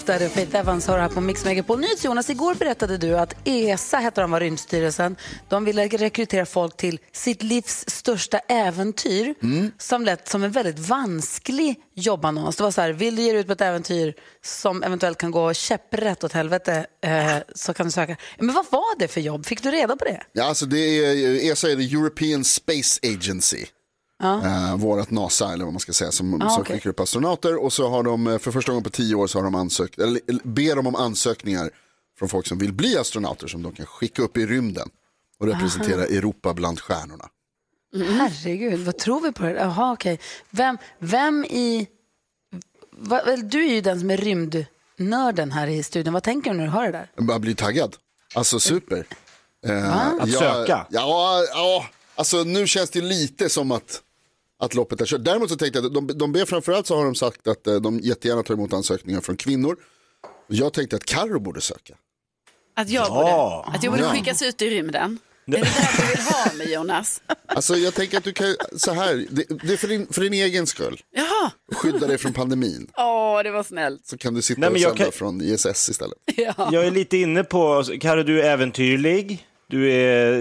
Daddy 0.00 0.26
och 0.26 0.32
Faith 0.32 0.56
Evans 0.56 0.86
har 0.86 0.98
här 0.98 1.08
på 1.08 1.20
Mix 1.20 1.44
Megapol. 1.44 1.80
Nyhets 1.80 2.04
Jonas, 2.04 2.30
igår 2.30 2.54
berättade 2.54 2.98
du 2.98 3.18
att 3.18 3.34
ESA, 3.44 3.98
heter 3.98 4.22
de, 4.22 4.30
var 4.30 4.40
Rymdstyrelsen, 4.40 5.16
de 5.48 5.64
ville 5.64 5.88
rekrytera 5.88 6.46
folk 6.46 6.76
till 6.76 6.98
sitt 7.12 7.42
livs 7.42 7.84
största 7.88 8.38
äventyr 8.38 9.34
som 9.78 10.04
lät 10.04 10.28
som 10.28 10.42
en 10.42 10.50
väldigt 10.50 10.78
vansklig 10.78 11.76
jobbannons. 11.94 12.56
Det 12.56 12.62
var 12.62 12.70
så 12.70 12.80
här, 12.80 12.92
vill 12.92 13.16
du 13.16 13.22
ge 13.22 13.32
dig 13.32 13.40
ut 13.40 13.46
på 13.46 13.52
ett 13.52 13.60
äventyr 13.60 14.14
som 14.44 14.82
eventuellt 14.82 15.18
kan 15.18 15.30
gå 15.30 15.54
käpprätt 15.54 16.24
åt 16.24 16.32
helvete 16.32 16.86
eh, 17.04 17.36
så 17.54 17.74
kan 17.74 17.86
du 17.86 17.92
söka. 17.92 18.16
Men 18.38 18.54
vad 18.54 18.66
var 18.70 18.98
det 18.98 19.08
för 19.08 19.20
jobb? 19.20 19.46
Fick 19.46 19.62
du 19.62 19.70
reda 19.70 19.96
på 19.96 20.04
det? 20.04 20.22
Ja, 20.32 20.44
alltså 20.44 20.66
det 20.66 20.78
är, 20.78 21.52
ESA 21.52 21.70
är 21.70 21.76
det 21.76 21.84
European 21.84 22.44
Space 22.44 23.00
Agency. 23.02 23.66
Uh, 24.22 24.76
vårat 24.76 25.10
NASA 25.10 25.52
eller 25.52 25.64
vad 25.64 25.72
man 25.74 25.80
ska 25.80 25.92
säga 25.92 26.12
som, 26.12 26.42
Ah, 26.42 26.50
som 26.50 26.62
okej. 26.62 26.76
skickar 26.76 26.90
upp 26.90 27.00
astronauter 27.00 27.56
och 27.64 27.72
så 27.72 27.88
har 27.88 28.02
de 28.02 28.26
eh, 28.26 28.38
för 28.38 28.50
första 28.52 28.72
gången 28.72 28.84
på 28.84 28.90
tio 28.90 29.14
år 29.14 29.26
så 29.26 29.38
har 29.38 29.44
de 29.44 29.54
ansökt, 29.54 29.98
eller 29.98 30.20
eller 30.28 30.40
ber 30.44 30.76
de 30.76 30.86
om 30.86 30.94
ansökningar 30.96 31.70
från 32.18 32.28
folk 32.28 32.46
som 32.46 32.58
vill 32.58 32.72
bli 32.72 32.96
astronauter 32.98 33.46
som 33.46 33.62
de 33.62 33.72
kan 33.72 33.86
skicka 33.86 34.22
upp 34.22 34.36
i 34.36 34.46
rymden 34.46 34.88
och 35.38 35.46
representera 35.46 36.04
Europa 36.04 36.54
bland 36.54 36.80
stjärnorna. 36.80 37.28
Herregud, 37.94 38.80
vad 38.80 38.98
tror 38.98 39.20
vi 39.20 39.32
på 39.32 39.42
det? 39.42 39.52
Jaha, 39.52 39.92
okej. 39.92 40.20
Vem, 40.50 40.78
vem 40.98 41.44
i... 41.44 41.86
Va, 42.96 43.22
väl, 43.26 43.48
du 43.48 43.64
är 43.66 43.74
ju 43.74 43.80
den 43.80 44.00
som 44.00 44.10
är 44.10 44.16
rymdnörden 44.16 45.52
här 45.52 45.66
i 45.66 45.82
studion. 45.82 46.12
Vad 46.14 46.22
tänker 46.22 46.50
du 46.50 46.56
när 46.56 46.64
du 46.64 46.70
hör 46.70 46.84
det 46.86 46.92
där? 46.92 47.10
Jag 47.32 47.40
blir 47.40 47.54
taggad. 47.54 47.96
Alltså 48.34 48.60
super. 48.60 49.06
Eh, 49.66 49.96
Att 50.22 50.28
jag- 50.28 50.38
söka? 50.42 50.86
Ja, 50.90 51.42
ja, 51.54 51.86
alltså 52.14 52.44
nu 52.44 52.66
känns 52.66 52.90
det 52.90 53.00
lite 53.00 53.48
som 53.48 53.72
att, 53.72 54.00
att 54.64 54.74
loppet 54.74 55.00
är 55.00 55.06
kört. 55.06 55.24
Däremot 55.24 55.50
så 55.50 55.56
tänkte 55.56 55.78
jag 55.78 55.86
att 55.86 55.94
de, 55.94 56.06
de 56.18 56.32
ber 56.32 56.44
framförallt 56.44 56.86
så 56.86 56.96
har 56.96 57.04
de 57.04 57.14
sagt 57.14 57.46
att 57.48 57.66
eh, 57.66 57.74
de 57.74 57.98
jättegärna 58.00 58.42
tar 58.42 58.54
emot 58.54 58.72
ansökningar 58.72 59.20
från 59.20 59.36
kvinnor. 59.36 59.76
Jag 60.48 60.72
tänkte 60.72 60.96
att 60.96 61.04
Carro 61.04 61.40
borde 61.40 61.60
söka. 61.60 61.94
Att 62.76 62.88
jag 62.90 63.06
Ja. 63.06 63.62
borde, 63.64 63.76
att 63.76 63.82
jag 63.84 63.92
borde 63.92 64.04
Ja. 64.04 64.10
skickas 64.10 64.42
ut 64.42 64.62
i 64.62 64.70
rymden. 64.70 65.18
Är 65.46 65.52
det 65.52 65.58
där 65.58 66.02
du 66.02 66.06
vill 66.08 66.20
ha 66.26 66.52
mig 66.52 66.72
Jonas? 66.72 67.22
Alltså 67.46 67.76
jag 67.76 67.94
tänker 67.94 68.18
att 68.18 68.24
du 68.24 68.32
kan, 68.32 68.54
så 68.76 68.92
här, 68.92 69.26
det, 69.30 69.44
det 69.66 69.72
är 69.72 69.76
för 69.76 69.88
din, 69.88 70.06
för 70.10 70.20
din 70.20 70.32
egen 70.32 70.66
skull. 70.66 71.00
Jaha, 71.10 71.50
Skydda 71.74 72.06
dig 72.06 72.18
från 72.18 72.32
pandemin. 72.32 72.90
åh 72.96 73.42
det 73.42 73.50
var 73.50 73.62
snällt. 73.62 74.06
Så 74.06 74.18
kan 74.18 74.34
du 74.34 74.42
sitta 74.42 74.60
Nej, 74.60 74.70
och 74.70 74.78
sända 74.80 74.96
kan- 74.96 75.12
från 75.12 75.42
ISS 75.42 75.88
istället. 75.88 76.18
Jag 76.56 76.74
är 76.86 76.90
lite 76.90 77.16
inne 77.16 77.44
på, 77.44 77.84
Karo 78.00 78.22
du 78.22 78.42
är 78.42 78.50
äventyrlig, 78.52 79.46
du 79.72 79.92
är, 79.92 80.32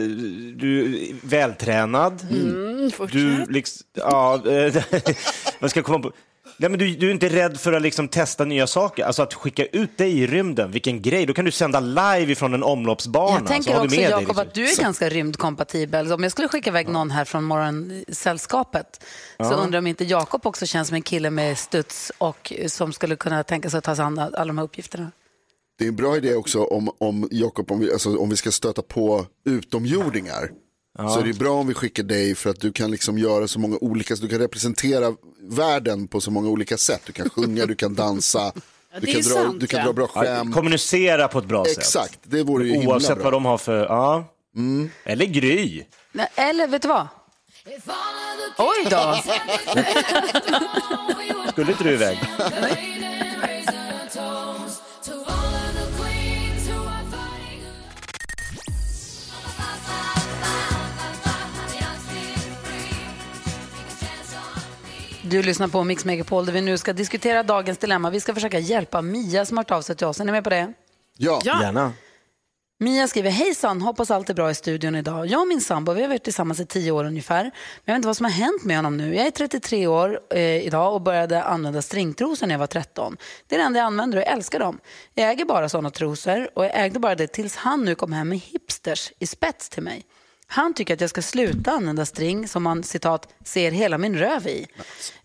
du 0.56 0.96
är 0.96 1.16
vältränad. 1.28 2.28
Mm, 2.32 2.92
fortsätt. 2.92 3.14
Du 3.22 3.46
liksom, 3.46 3.88
ja, 3.94 4.42
eh, 4.50 4.84
vad 5.60 5.70
ska 5.70 5.78
jag 5.80 5.86
komma 5.86 6.00
på? 6.00 6.12
Nej, 6.58 6.70
men 6.70 6.80
du, 6.80 6.96
du 6.96 7.08
är 7.08 7.12
inte 7.12 7.30
rädd 7.30 7.60
för 7.60 7.74
att 7.74 7.82
liksom 7.82 8.08
testa 8.08 8.46
nya 8.46 8.68
saker, 8.68 9.04
alltså 9.06 9.24
att 9.24 9.34
skicka 9.34 9.66
ut 9.66 9.98
dig 9.98 10.20
i 10.20 10.28
rymden, 10.28 10.72
vilken 10.72 11.02
grej, 11.02 11.26
då 11.26 11.34
kan 11.34 11.46
du 11.46 11.52
sända 11.52 11.80
live 11.80 12.32
ifrån 12.32 12.54
en 12.54 12.64
omloppsbana. 12.64 13.38
Jag 13.38 13.48
tänker 13.48 13.74
så 13.74 13.84
också, 13.84 13.96
Jakob, 13.96 14.20
liksom. 14.20 14.40
att 14.40 14.54
du 14.54 14.64
är 14.70 14.82
ganska 14.82 15.10
rymdkompatibel. 15.10 16.14
Om 16.14 16.24
jag 16.24 16.32
skulle 16.32 16.48
skicka 16.48 16.70
iväg 16.70 16.90
någon 16.90 17.12
här 17.12 17.26
från 17.26 17.44
morgonsällskapet 17.44 19.04
så 19.38 19.44
Ja. 19.44 19.46
undrar 19.54 19.78
jag 19.78 19.82
om 19.82 19.88
inte 19.88 20.04
Jakob 20.04 20.46
också 20.46 20.66
känns 20.66 20.88
som 20.88 20.96
en 20.96 21.02
kille 21.02 21.30
med 21.30 21.58
studs 21.58 22.12
och 22.18 22.54
som 22.68 22.94
skulle 22.94 23.16
kunna 23.16 23.44
tänka 23.44 23.70
sig 23.70 23.78
att 23.78 23.84
ta 23.84 23.96
sig 23.96 24.06
an 24.06 24.20
alla 24.20 24.46
de 24.46 24.58
här 24.58 24.66
uppgifterna. 24.66 25.12
Det 25.82 25.86
är 25.86 25.90
en 25.90 25.96
bra 25.96 26.18
idé 26.18 26.36
också 26.36 26.64
om, 26.64 26.90
om 26.98 27.28
Jakob, 27.32 27.72
om 27.72 27.80
vi, 27.80 27.92
alltså, 27.92 28.18
om 28.18 28.30
vi 28.30 28.38
ska 28.38 28.52
stöta 28.52 28.82
på 28.82 29.26
utomjordingar. 29.46 30.52
Ja. 30.98 31.10
Så 31.10 31.20
är 31.20 31.24
det 31.24 31.34
bra 31.34 31.52
om 31.54 31.68
vi 31.68 31.74
skickar 31.74 32.04
dig 32.04 32.36
för 32.36 32.50
att 32.50 32.60
du 32.60 32.72
kan 32.72 32.92
liksom 32.92 33.18
göra 33.18 33.48
så 33.48 33.60
många 33.60 33.78
olika, 33.82 34.16
så 34.16 34.22
du 34.24 34.30
kan 34.30 34.40
representera 34.40 35.14
världen 35.42 36.08
på 36.08 36.22
så 36.22 36.32
många 36.32 36.50
olika 36.50 36.78
sätt. 36.78 37.02
Du 37.06 37.14
kan 37.14 37.30
sjunga, 37.30 37.66
du 37.66 37.76
kan 37.76 37.96
dansa, 37.96 38.40
Ja, 38.94 39.00
du 39.00 39.08
kan, 39.08 39.22
dra, 39.22 39.30
sant, 39.30 39.60
du 39.60 39.68
kan 39.68 39.80
ja. 39.80 39.86
dra 39.86 39.94
bra 39.94 40.10
Ja, 40.16 40.22
skämt. 40.22 40.56
kommunicera 40.56 41.28
på 41.28 41.40
ett 41.40 41.46
bra 41.46 41.66
sätt. 41.66 41.78
Exakt, 41.78 42.20
det 42.24 42.44
vore 42.44 42.66
ju 42.68 42.74
himla 42.74 42.90
Oavsett 42.90 43.16
bra. 43.16 43.24
vad 43.24 43.34
de 43.34 43.46
har 43.46 43.58
för... 43.58 43.86
Ja. 43.86 44.26
Eller 45.04 45.26
Gry. 45.26 45.84
Nej, 46.12 46.28
Eller 46.36 46.68
vet 46.68 46.82
du 46.82 46.88
vad? 46.88 47.08
Oj 48.58 48.88
då! 48.90 49.16
Skulle 51.52 51.72
inte 51.72 51.84
du 51.84 51.92
iväg? 51.92 52.20
Du 65.32 65.44
lyssnar 65.44 65.68
på 65.68 65.84
Mix 65.84 66.06
Megapol 66.06 66.46
där 66.46 66.54
vi 66.54 66.62
nu 66.62 66.78
ska 66.78 66.94
diskutera 66.94 67.44
dagens 67.44 67.78
dilemma. 67.78 68.10
Vi 68.10 68.20
ska 68.20 68.34
försöka 68.34 68.60
hjälpa 68.60 69.02
Mia 69.02 69.46
som 69.46 69.58
har 69.58 69.64
hört 69.64 69.72
av 69.72 69.82
sig 69.82 69.96
till 69.96 70.08
oss. 70.08 70.20
Är 70.20 70.26
ni 70.26 70.32
med 70.32 70.44
på 70.44 70.50
det? 70.50 70.74
Ja. 71.18 71.42
Gärna. 71.46 71.94
Mia 72.80 73.08
skriver, 73.08 73.30
hejsan, 73.30 73.82
hoppas 73.82 74.12
allt 74.12 74.30
är 74.30 74.34
bra 74.34 74.52
i 74.52 74.56
studion 74.56 74.96
idag. 74.96 75.28
Jag 75.28 75.42
och 75.42 75.48
min 75.48 75.62
sambo, 75.62 75.94
vi 75.94 76.02
har 76.02 76.08
varit 76.08 76.24
tillsammans 76.24 76.60
i 76.60 76.66
tio 76.66 76.92
år 76.92 77.06
ungefär. 77.06 77.44
Men 77.44 77.52
jag 77.86 77.94
vet 77.94 77.96
inte 77.96 78.08
vad 78.08 78.18
som 78.18 78.24
har 78.24 78.32
hänt 78.32 78.64
med 78.64 78.76
honom 78.76 78.98
nu. 78.98 79.16
Jag 79.16 79.28
är 79.28 79.32
33 79.32 79.88
år 79.88 80.20
eh, 80.30 80.66
idag 80.66 80.94
och 80.94 81.02
började 81.02 81.44
använda 81.44 81.82
stringtrosor 81.82 82.48
när 82.48 82.54
jag 82.54 82.60
var 82.60 82.68
13. 82.68 83.18
Det 83.48 83.56
är 83.56 83.60
det 83.60 83.66
enda 83.66 83.80
jag 83.80 83.86
använder 83.86 84.18
och 84.18 84.24
jag 84.24 84.34
älskar 84.34 84.60
dem. 84.60 84.80
Jag 85.14 85.32
äger 85.32 85.46
bara 85.46 85.70
sådana 85.70 85.90
trosor 85.90 86.50
och 86.56 86.66
jag 86.66 86.72
ägde 86.76 87.00
bara 87.00 87.16
det 87.16 87.28
tills 87.28 87.56
han 87.56 87.86
nu 87.86 87.96
kom 87.96 88.14
hem 88.14 88.30
med 88.30 88.40
hipsters 88.40 89.12
i 89.20 89.28
spets 89.28 89.70
till 89.70 89.84
mig. 89.84 90.06
Han 90.54 90.74
tycker 90.74 90.94
att 90.94 91.02
jag 91.02 91.10
ska 91.10 91.22
sluta 91.22 91.72
använda 91.72 92.06
string 92.06 92.48
som 92.48 92.64
man 92.64 92.84
citat 92.84 93.34
ser 93.44 93.72
hela 93.72 93.98
min 93.98 94.18
röv 94.18 94.48
i. 94.48 94.68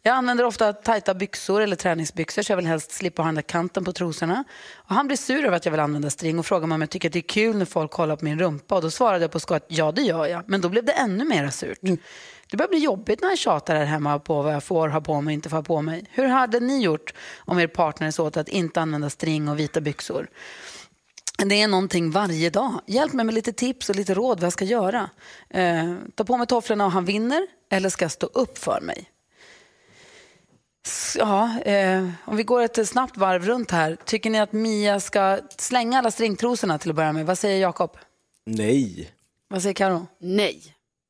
Jag 0.02 0.14
använder 0.14 0.44
ofta 0.44 0.72
tajta 0.72 1.14
byxor 1.14 1.60
eller 1.60 1.76
träningsbyxor 1.76 2.42
så 2.42 2.52
jag 2.52 2.56
vill 2.56 2.66
helst 2.66 2.92
slippa 2.92 3.22
ha 3.22 3.26
den 3.26 3.34
där 3.34 3.42
kanten 3.42 3.84
på 3.84 3.92
trosorna. 3.92 4.44
Och 4.74 4.94
han 4.94 5.06
blir 5.06 5.16
sur 5.16 5.44
över 5.44 5.56
att 5.56 5.64
jag 5.64 5.72
vill 5.72 5.80
använda 5.80 6.10
string 6.10 6.38
och 6.38 6.46
frågar 6.46 6.66
mig 6.66 6.74
om 6.74 6.80
jag 6.80 6.90
tycker 6.90 7.08
att 7.08 7.12
det 7.12 7.18
är 7.18 7.28
kul 7.28 7.56
när 7.56 7.64
folk 7.64 7.90
kollar 7.90 8.16
på 8.16 8.24
min 8.24 8.38
rumpa. 8.38 8.74
Och 8.74 8.82
då 8.82 8.90
svarade 8.90 9.24
jag 9.24 9.30
på 9.30 9.40
skoj 9.40 9.56
att 9.56 9.66
ja 9.68 9.92
det 9.92 10.02
gör 10.02 10.26
jag. 10.26 10.48
Men 10.48 10.60
då 10.60 10.68
blev 10.68 10.84
det 10.84 10.92
ännu 10.92 11.24
mer 11.24 11.50
surt. 11.50 11.78
Det 12.50 12.56
börjar 12.56 12.68
bli 12.68 12.78
jobbigt 12.78 13.20
när 13.20 13.28
jag 13.28 13.38
tjatar 13.38 13.76
här 13.76 13.84
hemma 13.84 14.18
på 14.18 14.42
vad 14.42 14.54
jag 14.54 14.64
får 14.64 14.88
ha 14.88 15.00
på 15.00 15.20
mig 15.20 15.32
och 15.32 15.34
inte 15.34 15.48
får 15.48 15.56
ha 15.56 15.64
på 15.64 15.82
mig. 15.82 16.04
Hur 16.10 16.26
hade 16.26 16.60
ni 16.60 16.82
gjort 16.82 17.14
om 17.38 17.58
er 17.58 17.66
partner 17.66 18.10
sa 18.10 18.22
åt 18.22 18.36
att 18.36 18.48
inte 18.48 18.80
använda 18.80 19.10
string 19.10 19.48
och 19.48 19.58
vita 19.58 19.80
byxor? 19.80 20.28
Det 21.37 21.62
är 21.62 21.68
någonting 21.68 22.11
varje 22.11 22.51
dag. 22.51 22.81
Hjälp 22.87 23.12
mig 23.12 23.25
med 23.25 23.35
lite 23.35 23.53
tips 23.53 23.90
och 23.90 23.96
lite 23.96 24.14
råd 24.14 24.40
vad 24.40 24.46
jag 24.46 24.53
ska 24.53 24.64
göra. 24.64 25.11
Eh, 25.51 25.94
ta 26.14 26.25
på 26.25 26.37
mig 26.37 26.46
tofflorna 26.46 26.87
och 26.87 26.92
han 26.92 27.05
vinner 27.05 27.46
eller 27.70 27.88
ska 27.88 28.05
jag 28.05 28.12
stå 28.12 28.27
upp 28.27 28.59
för 28.59 28.81
mig? 28.81 29.11
Ja, 31.18 31.61
eh, 31.61 32.09
om 32.25 32.37
vi 32.37 32.42
går 32.42 32.62
ett 32.62 32.88
snabbt 32.88 33.16
varv 33.16 33.44
runt 33.44 33.70
här. 33.70 33.96
Tycker 34.05 34.31
ni 34.31 34.40
att 34.40 34.53
Mia 34.53 35.01
ska 35.01 35.38
slänga 35.59 35.99
alla 35.99 36.11
stringtrosorna 36.11 36.79
till 36.79 36.90
att 36.90 36.96
börja 36.96 37.12
med? 37.12 37.27
Vad 37.27 37.38
säger 37.38 37.61
Jakob? 37.61 37.99
Nej. 38.46 39.11
Vad 39.49 39.62
säger 39.62 39.75
Karo? 39.75 40.07
Nej. 40.20 40.62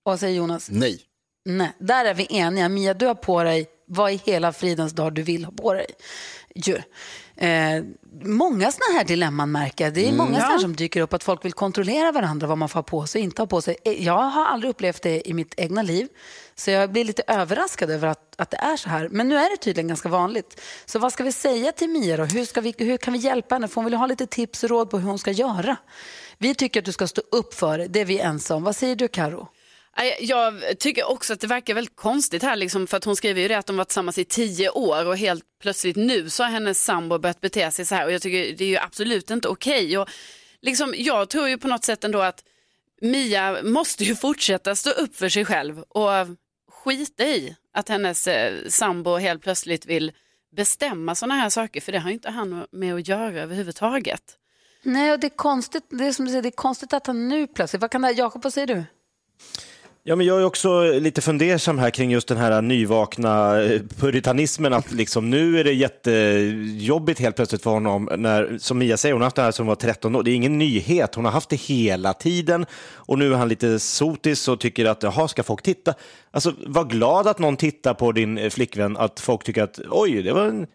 Och 0.05 0.13
vad 0.13 0.21
säger 0.21 0.37
Jonas? 0.37 0.69
Nej. 0.71 1.01
Nej, 1.45 1.73
där 1.79 2.05
är 2.05 2.15
vi 2.15 2.27
eniga. 2.31 2.69
Mia, 2.69 2.95
du 2.95 3.07
har 3.07 3.15
på 3.15 3.43
dig 3.43 3.67
vad 3.87 4.13
i 4.13 4.21
hela 4.25 4.53
fridens 4.53 4.93
dag 4.93 5.15
du 5.15 5.23
vill 5.23 5.45
ha 5.45 5.53
på 5.53 5.73
dig. 5.73 5.87
Ju. 6.55 6.83
Eh, 7.37 7.83
många 8.23 8.73
sådana 8.73 8.99
här 8.99 9.05
dilemman 9.05 9.53
märker 9.53 9.85
jag. 9.85 9.95
Det 9.95 10.01
är 10.01 10.05
Mm. 10.05 10.17
många 10.17 10.41
sådana 10.41 10.59
som 10.59 10.77
dyker 10.77 11.01
upp 11.01 11.13
att 11.15 11.25
folk 11.25 11.45
vill 11.45 11.53
kontrollera 11.53 12.13
varandra 12.13 12.47
vad 12.47 12.59
man 12.59 12.69
får 12.69 12.79
ha 12.79 12.83
på 12.83 13.07
sig 13.07 13.19
och 13.21 13.25
inte 13.25 13.43
ha 13.43 13.47
på 13.47 13.63
sig. 13.63 13.77
Eh, 13.85 14.05
Jag 14.05 14.23
har 14.23 14.47
aldrig 14.47 14.71
upplevt 14.71 15.03
det 15.03 15.29
i 15.29 15.35
mitt 15.35 15.55
egna 15.57 15.83
liv. 15.83 16.09
Så 16.55 16.71
jag 16.71 16.93
blir 16.93 17.05
lite 17.05 17.23
överraskad 17.27 17.91
över 17.91 18.09
att, 18.09 18.35
att 18.41 18.51
det 18.51 18.57
är 18.57 18.77
så 18.77 18.89
här. 18.89 19.09
Men 19.09 19.29
nu 19.29 19.37
är 19.37 19.51
det 19.51 19.57
tydligen 19.57 19.89
ganska 19.89 20.09
vanligt. 20.09 20.61
Så 20.87 20.99
vad 20.99 21.13
ska 21.13 21.25
vi 21.25 21.33
säga 21.33 21.73
till 21.73 21.89
Mia 21.91 22.17
då? 22.17 22.25
Hur, 22.25 22.45
ska 22.45 22.61
vi, 22.61 22.75
hur 22.79 22.97
kan 22.97 23.13
vi 23.13 23.19
hjälpa 23.19 23.55
henne? 23.55 23.69
För 23.69 23.75
hon 23.75 23.85
vill 23.85 23.95
ha 23.95 24.07
lite 24.07 24.27
tips 24.27 24.65
och 24.65 24.71
råd 24.71 24.91
på 24.91 24.99
hur 24.99 25.09
hon 25.09 25.19
ska 25.19 25.31
göra. 25.31 25.77
Vi 26.39 26.55
tycker 26.55 26.81
att 26.81 26.85
du 26.87 26.93
ska 26.93 27.07
stå 27.07 27.23
upp 27.33 27.55
för 27.55 27.79
det. 27.79 27.87
Det 27.87 28.01
är 28.01 28.05
vi 28.05 28.19
ense 28.21 28.55
om. 28.55 28.63
Vad 28.63 28.77
säger 28.77 28.97
du 28.97 29.09
Karo? 29.09 29.49
Jag 30.21 30.79
tycker 30.79 31.05
också 31.05 31.33
att 31.33 31.41
det 31.41 31.47
verkar 31.47 31.75
väldigt 31.75 31.97
konstigt 31.97 32.43
här, 32.43 32.57
liksom, 32.57 32.87
för 32.87 32.97
att 32.97 33.05
hon 33.05 33.17
skriver 33.17 33.41
ju 33.41 33.49
det 33.49 33.59
att 33.59 33.67
de 33.67 33.77
varit 33.77 33.89
tillsammans 33.89 34.19
i 34.19 34.25
tio 34.25 34.71
år 34.71 35.07
och 35.07 35.17
helt 35.17 35.45
plötsligt 35.63 35.97
nu 35.97 36.31
så 36.31 36.43
har 36.43 36.51
hennes 36.51 36.85
sambo 36.85 37.19
börjat 37.19 37.41
bete 37.41 37.71
sig 37.71 37.87
så 37.87 37.95
här 37.95 38.07
och 38.07 38.13
jag 38.13 38.23
tycker 38.23 38.57
det 38.57 38.65
är 38.65 38.69
ju 38.69 38.77
absolut 38.77 39.31
inte 39.31 39.49
okej. 39.49 39.99
Okay. 39.99 40.15
liksom, 40.63 40.95
jag 40.97 41.29
tror 41.29 41.49
ju 41.49 41.59
på 41.59 41.69
något 41.69 41.85
sätt 41.85 42.05
ändå 42.05 42.21
att 42.21 42.45
Mia 43.01 43.63
måste 43.63 44.05
ju 44.05 44.17
fortsätta 44.17 44.77
stå 44.77 44.91
upp 44.91 45.17
för 45.17 45.29
sig 45.29 45.45
själv 45.45 45.81
och 45.81 46.11
skita 46.85 47.25
i 47.25 47.57
att 47.73 47.89
hennes 47.89 48.27
eh, 48.27 48.55
sambo 48.69 49.17
helt 49.17 49.43
plötsligt 49.43 49.87
vill 49.87 50.13
bestämma 50.57 51.15
sådana 51.15 51.35
här 51.35 51.49
saker 51.49 51.81
för 51.81 51.93
det 51.93 51.99
har 51.99 52.11
ju 52.11 52.15
inte 52.15 52.31
han 52.31 52.67
med 52.71 52.95
att 52.95 53.09
göra 53.09 53.43
överhuvudtaget. 53.43 54.23
Nej, 54.83 55.13
och 55.13 55.21
det 55.21 55.27
är 55.27 55.37
konstigt, 55.37 55.85
det 55.89 56.05
är 56.05 56.13
som 56.13 56.25
du 56.25 56.31
säger, 56.31 56.43
det 56.43 56.49
är 56.49 56.51
konstigt 56.51 56.93
att 56.93 57.07
han 57.07 57.29
nu 57.29 57.47
plötsligt, 57.47 57.83
vad 57.83 57.91
kan 57.91 58.03
det 58.03 58.09
här, 58.09 58.15
Jakob, 58.19 58.43
vad 58.43 58.53
säger 58.53 58.67
du? 58.67 58.85
Ja, 60.09 60.17
men 60.17 60.27
jag 60.27 60.41
är 60.41 60.45
också 60.45 60.83
lite 60.83 61.23
fundersam 61.23 61.79
här 61.79 61.91
kring 61.91 62.11
just 62.11 62.29
den 62.29 62.39
här 62.39 62.63
nyvakna 62.63 63.63
eh, 63.63 63.81
puritanismen. 63.99 64.73
Att 64.73 64.93
liksom, 64.93 65.31
nu 65.31 65.61
är 65.61 65.65
det 65.65 65.73
jättejobbigt 65.73 67.21
helt 67.21 67.37
plötsligt 67.37 67.63
för 67.63 67.71
honom. 67.71 68.09
När, 68.17 68.59
som 68.59 68.79
Mia 68.79 68.97
säger, 68.97 69.13
hon 69.13 69.23
har 69.23 69.27
haft 69.27 69.37
det 69.37 69.43
här 69.43 69.51
som 69.51 69.67
var 69.67 69.75
13 69.75 70.17
år. 70.17 70.23
Det 70.23 70.31
är 70.31 70.35
ingen 70.35 70.59
nyhet. 70.59 71.15
Hon 71.15 71.25
har 71.25 71.33
haft 71.33 71.49
det 71.49 71.57
hela 71.57 72.13
tiden. 72.13 72.67
Och 72.95 73.19
nu 73.19 73.33
är 73.33 73.37
han 73.37 73.49
lite 73.49 73.79
sotis 73.79 74.49
och 74.49 74.61
tycker 74.61 74.85
att, 74.85 75.03
jaha, 75.03 75.29
ska 75.29 75.43
folk 75.43 75.63
titta? 75.63 75.95
Alltså, 76.31 76.55
var 76.67 76.85
glad 76.85 77.29
att 77.29 77.39
någon 77.39 77.57
tittar 77.57 77.95
på 77.95 78.13
din 78.13 78.39
eh, 78.39 78.51
flickvän. 78.51 78.97
Att 78.97 79.21
folk 79.21 79.45
tycker 79.45 79.63
att, 79.63 79.81
oj, 79.91 80.23
det 80.23 80.33
var 80.33 80.45
en 80.45 80.67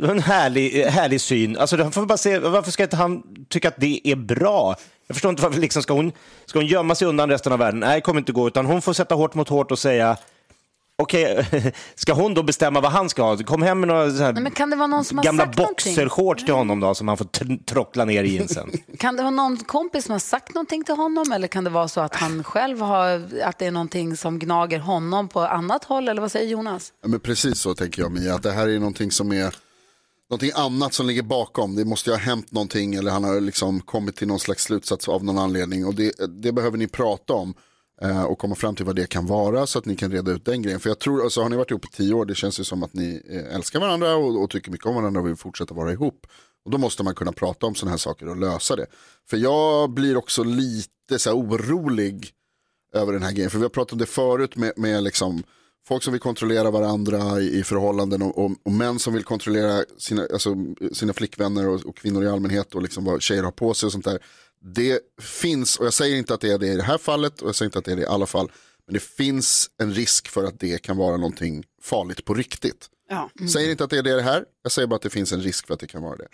det 0.00 0.06
var 0.06 0.14
en 0.14 0.22
härlig, 0.22 0.80
eh, 0.80 0.90
härlig 0.90 1.20
syn. 1.20 1.56
Alltså, 1.56 1.90
får 1.90 2.06
bara 2.06 2.18
se, 2.18 2.38
varför 2.38 2.70
ska 2.70 2.82
inte 2.82 2.96
han 2.96 3.22
tycka 3.48 3.68
att 3.68 3.80
det 3.80 4.00
är 4.04 4.16
bra? 4.16 4.76
Jag 5.06 5.14
förstår 5.14 5.30
inte 5.30 5.42
varför 5.42 5.60
liksom, 5.60 5.82
ska, 5.82 5.92
hon, 5.92 6.12
ska 6.46 6.58
hon 6.58 6.66
gömma 6.66 6.94
sig 6.94 7.08
undan 7.08 7.30
resten 7.30 7.52
av 7.52 7.58
världen? 7.58 7.80
Nej, 7.80 7.94
det 7.94 8.00
kommer 8.00 8.20
inte 8.20 8.32
gå. 8.32 8.46
Utan 8.46 8.66
hon 8.66 8.82
får 8.82 8.92
sätta 8.92 9.14
hårt 9.14 9.34
mot 9.34 9.48
hårt 9.48 9.70
och 9.70 9.78
säga 9.78 10.16
Okej, 10.96 11.46
ska 11.94 12.12
hon 12.12 12.34
då 12.34 12.42
bestämma 12.42 12.80
vad 12.80 12.92
han 12.92 13.08
ska 13.08 13.22
ha? 13.22 13.36
Kom 13.36 13.62
hem 13.62 13.80
med 13.80 13.88
några 13.88 14.10
så 14.10 14.22
här 14.22 14.32
Nej, 14.32 14.42
men 14.42 14.52
kan 14.52 14.70
det 14.70 14.76
vara 14.76 14.86
någon 14.86 15.04
som 15.04 15.18
har 15.18 15.24
gamla 15.24 15.46
boxershorts 15.46 16.44
till 16.44 16.54
honom 16.54 16.80
då, 16.80 16.94
som 16.94 17.08
han 17.08 17.16
får 17.16 17.58
trockla 17.64 18.04
ner 18.04 18.24
i 18.24 18.34
jeansen. 18.34 18.70
Kan 18.98 19.16
det 19.16 19.22
vara 19.22 19.30
någon 19.30 19.56
kompis 19.56 20.04
som 20.04 20.12
har 20.12 20.18
sagt 20.18 20.54
någonting 20.54 20.84
till 20.84 20.94
honom 20.94 21.32
eller 21.32 21.48
kan 21.48 21.64
det 21.64 21.70
vara 21.70 21.88
så 21.88 22.00
att 22.00 22.14
han 22.16 22.44
själv 22.44 22.80
har, 22.80 23.22
att 23.44 23.58
det 23.58 23.66
är 23.66 23.70
någonting 23.70 24.16
som 24.16 24.38
gnager 24.38 24.78
honom 24.78 25.28
på 25.28 25.40
annat 25.40 25.84
håll 25.84 26.08
eller 26.08 26.20
vad 26.20 26.32
säger 26.32 26.48
Jonas? 26.48 26.92
Ja, 27.02 27.08
men 27.08 27.20
precis 27.20 27.58
så 27.58 27.74
tänker 27.74 28.02
jag 28.02 28.12
Mia, 28.12 28.34
att 28.34 28.42
det 28.42 28.52
här 28.52 28.68
är 28.68 28.78
någonting 28.78 29.10
som 29.10 29.32
är 29.32 29.54
någonting 30.30 30.50
annat 30.54 30.94
som 30.94 31.06
ligger 31.06 31.22
bakom. 31.22 31.74
Det 31.74 31.84
måste 31.84 32.10
ju 32.10 32.14
ha 32.14 32.20
hänt 32.20 32.52
någonting 32.52 32.94
eller 32.94 33.10
han 33.10 33.24
har 33.24 33.40
liksom 33.40 33.80
kommit 33.80 34.16
till 34.16 34.28
någon 34.28 34.40
slags 34.40 34.62
slutsats 34.62 35.08
av 35.08 35.24
någon 35.24 35.38
anledning 35.38 35.86
och 35.86 35.94
det, 35.94 36.12
det 36.42 36.52
behöver 36.52 36.78
ni 36.78 36.88
prata 36.88 37.32
om 37.32 37.54
eh, 38.02 38.24
och 38.24 38.38
komma 38.38 38.54
fram 38.54 38.76
till 38.76 38.84
vad 38.84 38.96
det 38.96 39.06
kan 39.06 39.26
vara 39.26 39.66
så 39.66 39.78
att 39.78 39.84
ni 39.84 39.96
kan 39.96 40.12
reda 40.12 40.32
ut 40.32 40.44
den 40.44 40.62
grejen. 40.62 40.80
För 40.80 40.90
jag 40.90 40.98
tror, 40.98 41.22
alltså 41.22 41.42
har 41.42 41.48
ni 41.48 41.56
varit 41.56 41.70
ihop 41.70 41.84
i 41.84 41.88
tio 41.88 42.14
år, 42.14 42.24
det 42.24 42.34
känns 42.34 42.60
ju 42.60 42.64
som 42.64 42.82
att 42.82 42.94
ni 42.94 43.22
eh, 43.30 43.54
älskar 43.54 43.80
varandra 43.80 44.16
och, 44.16 44.42
och 44.42 44.50
tycker 44.50 44.70
mycket 44.70 44.86
om 44.86 44.94
varandra 44.94 45.20
och 45.20 45.26
vill 45.26 45.36
fortsätta 45.36 45.74
vara 45.74 45.92
ihop. 45.92 46.26
Och 46.64 46.70
då 46.70 46.78
måste 46.78 47.02
man 47.02 47.14
kunna 47.14 47.32
prata 47.32 47.66
om 47.66 47.74
sådana 47.74 47.90
här 47.90 47.98
saker 47.98 48.28
och 48.28 48.36
lösa 48.36 48.76
det. 48.76 48.86
För 49.30 49.36
jag 49.36 49.90
blir 49.90 50.16
också 50.16 50.44
lite 50.44 51.18
så 51.18 51.30
här 51.30 51.36
orolig 51.36 52.30
över 52.94 53.12
den 53.12 53.22
här 53.22 53.32
grejen. 53.32 53.50
För 53.50 53.58
vi 53.58 53.64
har 53.64 53.70
pratat 53.70 53.92
om 53.92 53.98
det 53.98 54.06
förut 54.06 54.56
med, 54.56 54.72
med 54.76 55.02
liksom 55.02 55.42
folk 55.88 56.02
som 56.02 56.12
vill 56.12 56.20
kontrollera 56.20 56.70
varandra 56.70 57.40
i, 57.40 57.58
i 57.58 57.64
förhållanden 57.64 58.22
och, 58.22 58.44
och, 58.44 58.50
och 58.62 58.72
män 58.72 58.98
som 58.98 59.14
vill 59.14 59.24
kontrollera 59.24 59.84
sina, 59.98 60.26
alltså, 60.32 60.56
sina 60.92 61.12
flickvänner 61.12 61.68
och, 61.68 61.86
och 61.86 61.96
kvinnor 61.96 62.24
i 62.24 62.28
allmänhet 62.28 62.74
och 62.74 62.82
liksom 62.82 63.04
vad 63.04 63.22
tjejer 63.22 63.42
har 63.42 63.52
på 63.52 63.74
sig 63.74 63.86
och 63.86 63.92
sånt 63.92 64.04
där. 64.04 64.18
Det 64.60 65.00
finns, 65.22 65.76
och 65.76 65.86
jag 65.86 65.94
säger 65.94 66.16
inte 66.16 66.34
att 66.34 66.40
det 66.40 66.52
är 66.52 66.58
det 66.58 66.66
i 66.66 66.76
det 66.76 66.82
här 66.82 66.98
fallet 66.98 67.42
och 67.42 67.48
jag 67.48 67.54
säger 67.54 67.66
inte 67.68 67.78
att 67.78 67.84
det 67.84 67.92
är 67.92 67.96
det 67.96 68.02
i 68.02 68.06
alla 68.06 68.26
fall, 68.26 68.50
men 68.86 68.94
det 68.94 69.02
finns 69.02 69.70
en 69.78 69.94
risk 69.94 70.28
för 70.28 70.44
att 70.44 70.60
det 70.60 70.82
kan 70.82 70.96
vara 70.96 71.16
någonting 71.16 71.64
farligt 71.82 72.24
på 72.24 72.34
riktigt. 72.34 72.88
Ja. 73.08 73.30
Säger 73.52 73.70
inte 73.70 73.84
att 73.84 73.90
det 73.90 73.98
är 73.98 74.02
det 74.02 74.22
här, 74.22 74.44
jag 74.62 74.72
säger 74.72 74.88
bara 74.88 74.96
att 74.96 75.02
det 75.02 75.10
finns 75.10 75.32
en 75.32 75.40
risk 75.40 75.66
för 75.66 75.74
att 75.74 75.80
det 75.80 75.86
kan 75.86 76.02
vara 76.02 76.16
det. 76.16 76.28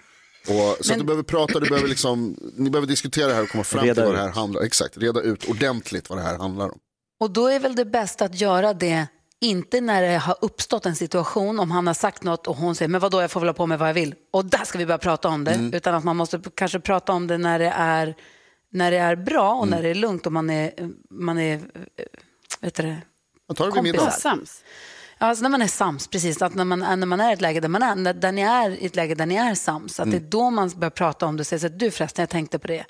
Och, 0.49 0.77
så 0.81 0.93
att 0.93 0.99
du 0.99 1.05
behöver 1.05 1.23
prata, 1.23 1.61
du 1.61 1.69
behöver 1.69 1.89
liksom, 1.89 2.37
ni 2.57 2.71
behöver 2.71 2.89
diskutera 2.89 3.27
det 3.27 3.35
här 3.35 3.43
och 3.43 3.49
komma 3.49 3.65
fram 3.65 3.85
Reda 3.85 3.95
till 3.95 4.03
vad 4.03 4.13
ut. 4.13 4.19
det 4.19 4.23
här 4.23 4.31
handlar 4.31 4.61
om. 4.61 4.67
Exakt, 4.67 4.99
reda 4.99 5.21
ut 5.21 5.49
ordentligt 5.49 6.11
vad 6.11 6.19
det 6.19 6.23
här 6.23 6.39
handlar 6.39 6.69
om. 6.71 6.79
Och 7.21 7.31
då 7.31 7.47
är 7.47 7.61
väl 7.61 7.75
det 7.75 7.85
bästa 7.85 8.25
att 8.25 8.41
göra 8.41 8.75
det 8.75 9.07
inte 9.41 9.81
när 9.81 10.03
det 10.03 10.19
har 10.19 10.37
uppstått 10.41 10.87
en 10.87 10.97
situation, 10.97 11.61
om 11.61 11.71
han 11.71 11.87
har 11.87 11.95
sagt 11.95 12.23
något 12.23 12.47
och 12.47 12.57
hon 12.57 12.75
säger 12.75 12.89
men 12.89 13.01
vadå 13.01 13.21
jag 13.21 13.31
får 13.31 13.41
väl 13.41 13.49
ha 13.49 13.55
på 13.55 13.67
mig 13.67 13.79
vad 13.79 13.89
jag 13.89 13.95
vill 13.95 14.15
och 14.31 14.45
där 14.45 14.65
ska 14.65 14.79
vi 14.79 14.87
börja 14.87 14.99
prata 14.99 15.29
om 15.29 15.45
det. 15.45 15.51
Mm. 15.53 15.75
Utan 15.75 15.95
att 15.95 16.05
man 16.05 16.17
måste 16.17 16.41
kanske 16.55 16.81
prata 16.81 17.13
om 17.13 17.27
det 17.27 17.39
när 17.39 17.59
det 17.59 17.73
är, 17.77 18.15
när 18.73 18.91
det 18.91 18.97
är 18.99 19.17
bra 19.17 19.53
och 19.53 19.67
Mm. 19.67 19.71
när 19.77 19.83
det 19.83 19.89
är 19.89 19.95
lugnt 19.95 20.27
och 20.27 20.33
man 20.33 20.51
är, 20.51 20.73
man 21.11 21.39
är 21.39 21.61
vet 22.61 22.75
du 22.75 22.83
det, 22.83 22.97
kompisar. 23.93 24.11
Sams. 24.21 24.65
Alltså 25.19 25.43
när 25.43 25.51
man 25.51 25.63
är 25.63 25.67
sams, 25.67 26.07
precis. 26.09 26.43
Att 26.43 26.55
när 26.55 26.65
man, 26.65 26.83
är- 26.83 26.97
när 26.97 27.07
man 27.07 27.21
är 27.21 27.31
i 27.31 27.33
ett 27.33 27.41
läge 27.41 27.61
där, 27.61 27.69
man 27.69 27.83
är, 27.83 27.95
när- 27.95 28.15
där 28.15 28.33
ni 28.33 28.43
är 28.43 28.71
i 28.71 28.87
ett 28.87 28.97
läge 28.97 29.15
där 29.15 29.27
ni 29.27 29.35
är 29.35 29.55
sams, 29.55 30.01
att 30.01 30.11
det 30.11 30.17
är 30.17 30.21
då 30.21 30.51
man 30.51 30.69
börjar 30.77 30.91
prata 30.91 31.27
om 31.27 31.37
det 31.37 31.41
och 31.41 31.47
säger 31.47 31.61
så 31.61 31.67
att 31.67 31.79
du 31.79 31.91
förresten, 31.91 32.23
jag 32.23 32.31
tänkte 32.31 32.59
på 32.59 32.67
det. 32.67 32.85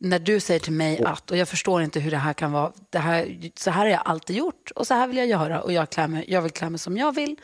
När 0.00 0.18
du 0.18 0.40
säger 0.40 0.60
till 0.60 0.72
mig 0.72 1.02
att, 1.04 1.30
och 1.30 1.36
jag 1.36 1.48
förstår 1.48 1.82
inte 1.82 2.00
hur 2.00 2.10
det 2.10 2.16
här 2.16 2.32
kan 2.32 2.52
vara, 2.52 2.72
det 2.90 2.98
här, 2.98 3.50
så 3.56 3.70
här 3.70 3.84
har 3.84 3.90
jag 3.90 4.02
alltid 4.04 4.36
gjort 4.36 4.70
och 4.70 4.86
så 4.86 4.94
här 4.94 5.06
vill 5.06 5.16
jag 5.16 5.26
göra 5.26 5.62
och 5.62 5.72
jag, 5.72 5.90
klär 5.90 6.08
mig, 6.08 6.24
jag 6.28 6.42
vill 6.42 6.50
klä 6.50 6.70
mig 6.70 6.78
som 6.78 6.96
jag 6.96 7.14
vill. 7.14 7.36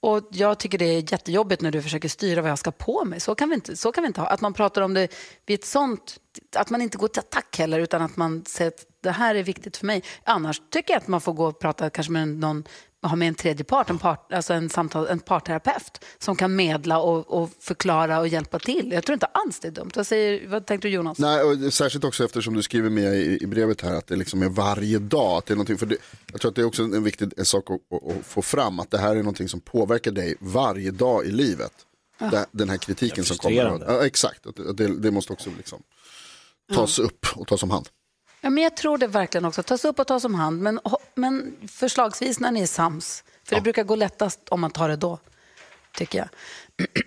Och 0.00 0.28
jag 0.30 0.58
tycker 0.58 0.78
det 0.78 0.84
är 0.84 1.12
jättejobbigt 1.12 1.62
när 1.62 1.70
du 1.70 1.82
försöker 1.82 2.08
styra 2.08 2.42
vad 2.42 2.50
jag 2.50 2.58
ska 2.58 2.70
på 2.70 3.04
mig. 3.04 3.20
Så 3.20 3.34
kan 3.34 3.48
vi 3.48 3.54
inte, 3.54 3.76
så 3.76 3.92
kan 3.92 4.02
vi 4.02 4.06
inte 4.06 4.20
ha. 4.20 4.28
Att 4.28 4.40
man 4.40 4.52
pratar 4.52 4.82
om 4.82 4.94
det 4.94 5.08
vid 5.46 5.54
ett 5.58 5.64
sånt, 5.64 6.16
att 6.56 6.70
man 6.70 6.82
inte 6.82 6.98
går 6.98 7.08
till 7.08 7.20
attack 7.20 7.58
heller 7.58 7.78
utan 7.78 8.02
att 8.02 8.16
man 8.16 8.44
säger 8.44 8.68
att 8.68 8.86
det 9.00 9.10
här 9.10 9.34
är 9.34 9.42
viktigt 9.42 9.76
för 9.76 9.86
mig. 9.86 10.02
Annars 10.24 10.62
tycker 10.70 10.94
jag 10.94 11.00
att 11.00 11.08
man 11.08 11.20
får 11.20 11.32
gå 11.32 11.46
och 11.46 11.58
prata 11.58 11.90
kanske 11.90 12.12
med 12.12 12.28
någon, 12.28 12.64
ha 13.02 13.16
med 13.16 13.28
en 13.28 13.34
tredje 13.34 13.64
part, 13.64 13.90
en, 13.90 13.98
part, 13.98 14.32
alltså 14.32 14.54
en, 14.54 14.70
samtal, 14.70 15.06
en 15.06 15.20
parterapeut 15.20 16.04
som 16.18 16.36
kan 16.36 16.56
medla 16.56 16.98
och, 16.98 17.42
och 17.42 17.50
förklara 17.60 18.20
och 18.20 18.28
hjälpa 18.28 18.58
till. 18.58 18.92
Jag 18.92 19.04
tror 19.04 19.14
inte 19.14 19.26
alls 19.26 19.60
det 19.60 19.68
är 19.68 19.72
dumt. 19.72 19.90
Vad, 19.94 20.06
säger, 20.06 20.48
vad 20.48 20.66
tänkte 20.66 20.88
du 20.88 20.94
Jonas? 20.94 21.18
Nej, 21.18 21.42
och 21.42 21.72
särskilt 21.72 22.04
också 22.04 22.24
eftersom 22.24 22.54
du 22.54 22.62
skriver 22.62 22.90
med 22.90 23.14
i, 23.14 23.38
i 23.42 23.46
brevet 23.46 23.80
här 23.80 23.94
att 23.94 24.06
det 24.06 24.16
liksom 24.16 24.42
är 24.42 24.48
varje 24.48 24.98
dag. 24.98 25.38
Att 25.38 25.46
det 25.46 25.52
är 25.52 25.56
någonting, 25.56 25.78
för 25.78 25.86
det, 25.86 25.96
jag 26.32 26.40
tror 26.40 26.50
att 26.50 26.54
det 26.54 26.62
är 26.62 26.66
också 26.66 26.82
en 26.82 27.04
viktig 27.04 27.46
sak 27.46 27.70
att, 27.70 27.80
att, 27.96 28.16
att 28.16 28.26
få 28.26 28.42
fram, 28.42 28.80
att 28.80 28.90
det 28.90 28.98
här 28.98 29.10
är 29.10 29.18
någonting 29.18 29.48
som 29.48 29.60
påverkar 29.60 30.10
dig 30.10 30.36
varje 30.40 30.90
dag 30.90 31.26
i 31.26 31.30
livet. 31.30 31.72
Ja. 32.18 32.30
Det, 32.30 32.46
den 32.50 32.70
här 32.70 32.76
kritiken 32.76 33.24
som 33.24 33.36
kommer. 33.36 33.84
Ja, 33.86 34.06
exakt, 34.06 34.46
det, 34.74 34.88
det, 34.88 35.10
måste 35.10 35.32
också 35.32 35.50
liksom 35.56 35.82
tas 36.74 36.98
upp 36.98 37.26
och 37.34 37.46
tas 37.46 37.62
om 37.62 37.70
hand. 37.70 37.88
Ja, 38.44 38.50
men 38.50 38.62
jag 38.64 38.76
tror 38.76 38.98
det 38.98 39.06
verkligen 39.06 39.44
också. 39.44 39.62
Tas 39.62 39.84
upp 39.84 39.98
och 39.98 40.06
tas 40.06 40.24
om 40.24 40.34
hand, 40.34 40.62
men, 40.62 40.80
men 41.14 41.56
förslagsvis 41.68 42.40
när 42.40 42.50
ni 42.50 42.62
är 42.62 42.66
sams. 42.66 43.24
För 43.44 43.56
det 43.56 43.62
brukar 43.62 43.84
gå 43.84 43.96
lättast 43.96 44.48
om 44.48 44.60
man 44.60 44.70
tar 44.70 44.88
det 44.88 44.96
då, 44.96 45.18
tycker 45.96 46.18
jag. 46.18 46.28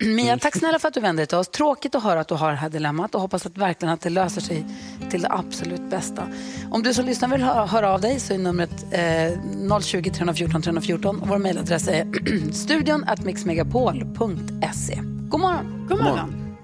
Mia, 0.00 0.38
tack 0.38 0.56
snälla 0.56 0.78
för 0.78 0.88
att 0.88 0.94
du 0.94 1.00
vände 1.00 1.20
dig 1.20 1.26
till 1.26 1.38
oss. 1.38 1.48
Tråkigt 1.48 1.94
att 1.94 2.02
höra 2.02 2.20
att 2.20 2.28
du 2.28 2.34
har 2.34 2.50
det 2.50 2.56
här 2.56 2.68
dilemmat 2.68 3.14
och 3.14 3.20
hoppas 3.20 3.46
att 3.46 3.58
verkligen 3.58 3.94
att 3.94 4.00
det 4.00 4.10
löser 4.10 4.40
sig 4.40 4.66
till 5.10 5.22
det 5.22 5.28
absolut 5.30 5.80
bästa. 5.80 6.28
Om 6.70 6.82
du 6.82 6.94
som 6.94 7.04
lyssnar 7.04 7.28
vill 7.28 7.42
höra, 7.42 7.66
höra 7.66 7.90
av 7.90 8.00
dig 8.00 8.20
så 8.20 8.34
är 8.34 8.38
numret 8.38 8.86
eh, 8.90 9.80
020 9.80 10.10
314 10.10 10.62
314 10.62 11.20
och 11.20 11.28
vår 11.28 11.38
mejladress 11.38 11.88
är 11.88 12.52
studion 12.52 13.04
at 13.04 13.24
mixmegapol.se. 13.24 15.00
God 15.04 15.40
morgon! 15.40 15.86
God 15.88 16.02
morgon. 16.02 16.56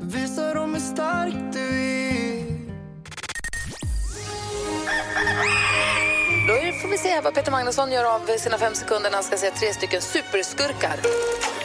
Visa 0.00 0.54
dem 0.54 0.74
hur 0.74 0.80
stark 0.80 1.34
du 1.52 1.60
är 1.60 2.23
Då 6.48 6.54
får 6.82 6.88
vi 6.88 6.98
se 6.98 7.20
vad 7.20 7.34
Peter 7.34 7.50
Magnusson 7.52 7.92
gör 7.92 8.04
av 8.04 8.36
sina 8.38 8.58
fem 8.58 8.74
sekunder 8.74 9.10
när 9.10 9.16
han 9.16 9.24
ska 9.24 9.36
säga 9.36 9.50
tre 9.52 9.74
stycken 9.74 10.02
superskurkar. 10.02 10.96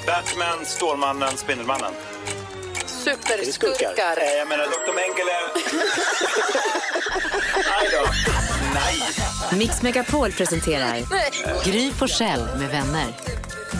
Batman, 0.07 0.65
Stålmannen, 0.65 1.37
Spindelmannen. 1.37 1.91
Superskurkar. 2.85 4.17
Eh, 4.21 4.33
Jag 4.37 4.47
menar, 4.47 4.63
Dr. 4.65 4.93
Mengele... 4.95 5.31
Aj 7.79 7.89
då. 7.91 8.09
Nej. 8.73 9.01
Mix 9.59 9.81
Megapol 9.81 10.31
presenterar 10.31 10.97
Gry 11.65 11.91
Forssell 11.91 12.47
med 12.59 12.69
vänner. 12.69 13.05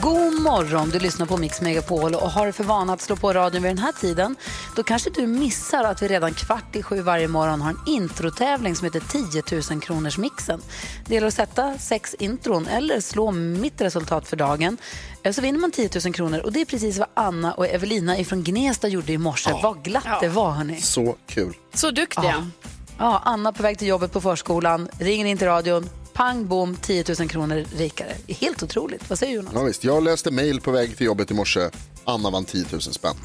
God 0.01 0.41
morgon, 0.41 0.89
du 0.89 0.99
lyssnar 0.99 1.25
på 1.25 1.37
Mix 1.37 1.61
Megapol 1.61 2.15
och 2.15 2.31
har 2.31 2.51
för 2.51 2.63
vana 2.63 2.93
att 2.93 3.01
slå 3.01 3.15
på 3.15 3.33
radion 3.33 3.63
vid 3.63 3.71
den 3.71 3.77
här 3.77 3.91
tiden. 3.91 4.35
Då 4.75 4.83
kanske 4.83 5.09
du 5.09 5.27
missar 5.27 5.83
att 5.83 6.01
vi 6.01 6.07
redan 6.07 6.33
kvart 6.33 6.75
i 6.75 6.83
sju 6.83 7.01
varje 7.01 7.27
morgon 7.27 7.61
har 7.61 7.69
en 7.69 7.79
introtävling 7.87 8.75
som 8.75 8.85
heter 8.85 9.01
10 9.49 9.61
000 9.71 9.81
kronors 9.81 10.17
mixen. 10.17 10.61
Det 11.05 11.13
gäller 11.15 11.27
att 11.27 11.33
sätta 11.33 11.77
sex 11.77 12.13
intron 12.19 12.67
eller 12.67 13.01
slå 13.01 13.31
mitt 13.31 13.81
resultat 13.81 14.27
för 14.27 14.37
dagen. 14.37 14.77
Eh, 15.23 15.31
Så 15.33 15.41
vinner 15.41 15.59
man 15.59 15.71
10 15.71 15.89
000 16.05 16.13
kronor 16.13 16.39
och 16.39 16.51
det 16.51 16.61
är 16.61 16.65
precis 16.65 16.97
vad 16.97 17.07
Anna 17.13 17.53
och 17.53 17.67
Evelina 17.67 18.17
ifrån 18.17 18.43
Gnesta 18.43 18.87
gjorde 18.87 19.11
i 19.13 19.17
morse. 19.17 19.51
Vad 19.63 19.83
glatt 19.83 20.21
det 20.21 20.27
var 20.29 20.51
hörni. 20.51 20.81
Så 20.81 21.15
kul. 21.27 21.53
Så 21.73 21.91
duktiga. 21.91 22.49
Ja, 22.97 23.21
Anna 23.25 23.53
på 23.53 23.63
väg 23.63 23.77
till 23.77 23.87
jobbet 23.87 24.11
på 24.11 24.21
förskolan, 24.21 24.89
ringer 24.99 25.25
in 25.25 25.37
till 25.37 25.47
radion, 25.47 25.89
pang 26.19 26.47
bom, 26.47 26.75
10 26.75 27.03
000 27.19 27.29
kronor 27.29 27.65
rikare. 27.77 28.13
Helt 28.27 28.63
otroligt. 28.63 29.09
Vad 29.09 29.19
säger 29.19 29.35
Jonas? 29.35 29.53
Ja, 29.55 29.63
visst. 29.63 29.83
Jag 29.83 30.03
läste 30.03 30.31
mail 30.31 30.61
på 30.61 30.71
väg 30.71 30.97
till 30.97 31.05
jobbet 31.05 31.31
i 31.31 31.33
morse. 31.33 31.69
Anna 32.05 32.29
vann 32.29 32.45
10 32.45 32.65
000 32.71 32.81
spänn. 32.81 33.15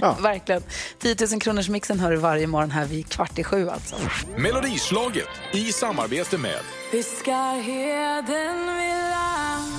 Verkligen. 0.22 0.62
10 0.98 1.16
000 1.30 1.40
kronors 1.40 1.68
mixen 1.68 2.00
hör 2.00 2.10
du 2.10 2.16
varje 2.16 2.46
morgon 2.46 2.70
här 2.70 2.86
vid 2.86 3.08
kvart 3.08 3.38
i 3.38 3.44
sju 3.44 3.68
alltså. 3.68 3.96
Melodislaget 4.36 5.28
i 5.52 5.72
samarbete 5.72 6.38
med 6.38 6.60
Fiskar 6.90 7.62
heden 7.62 8.76
vid 8.76 9.10
land 9.10 9.72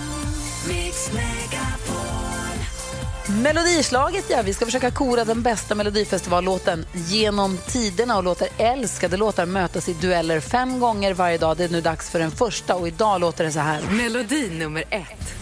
Mix 0.67 1.13
Megapol 1.13 1.84
Melodislaget, 3.29 4.25
ja. 4.29 4.41
Vi 4.41 4.53
ska 4.53 4.65
försöka 4.65 4.91
kora 4.91 5.25
den 5.25 5.41
bästa 5.41 5.75
Melodifestivallåten 5.75 6.85
genom 6.93 7.57
tiderna 7.57 8.17
och 8.17 8.23
låter 8.23 8.47
älskade 8.57 9.17
låtar 9.17 9.45
mötas 9.45 9.89
i 9.89 9.93
dueller 9.93 10.39
fem 10.39 10.79
gånger 10.79 11.13
varje 11.13 11.37
dag. 11.37 11.57
Det 11.57 11.63
är 11.63 11.69
nu 11.69 11.81
dags 11.81 12.09
för 12.09 12.19
den 12.19 12.31
första 12.31 12.75
och 12.75 12.87
idag 12.87 13.21
låter 13.21 13.43
det 13.43 13.51
så 13.51 13.59
här. 13.59 13.81
Melodi 13.91 14.49
nummer 14.49 14.83
ett. 14.89 15.35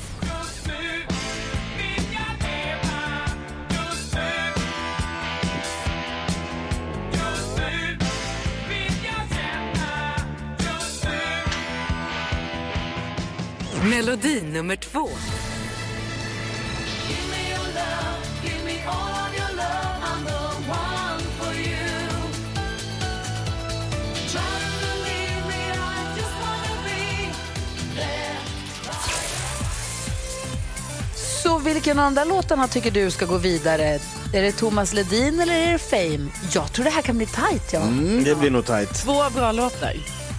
Melodi 13.83 14.41
nummer 14.41 14.75
två. 14.75 15.09
Vilken 31.63 31.99
av 31.99 32.05
de 32.05 32.15
där 32.15 32.25
låtarna 32.25 32.67
tycker 32.67 32.91
du 32.91 33.11
ska 33.11 33.25
gå 33.25 33.37
vidare? 33.37 33.99
Är 34.33 34.41
det 34.41 34.51
Thomas 34.51 34.93
Ledin 34.93 35.39
eller 35.39 35.53
är 35.53 35.71
det 35.71 35.77
Fame? 35.77 36.29
Jag 36.53 36.73
tror 36.73 36.85
det 36.85 36.91
här 36.91 37.01
kan 37.01 37.17
bli 37.17 37.25
tajt. 37.25 37.73
Ja. 37.73 37.81
Mm, 37.81 38.23
det 38.23 38.35
blir 38.35 38.51
nog 38.51 38.65
tajt. 38.65 38.93
Två 38.93 39.29
bra 39.35 39.51
låtar. 39.51 39.93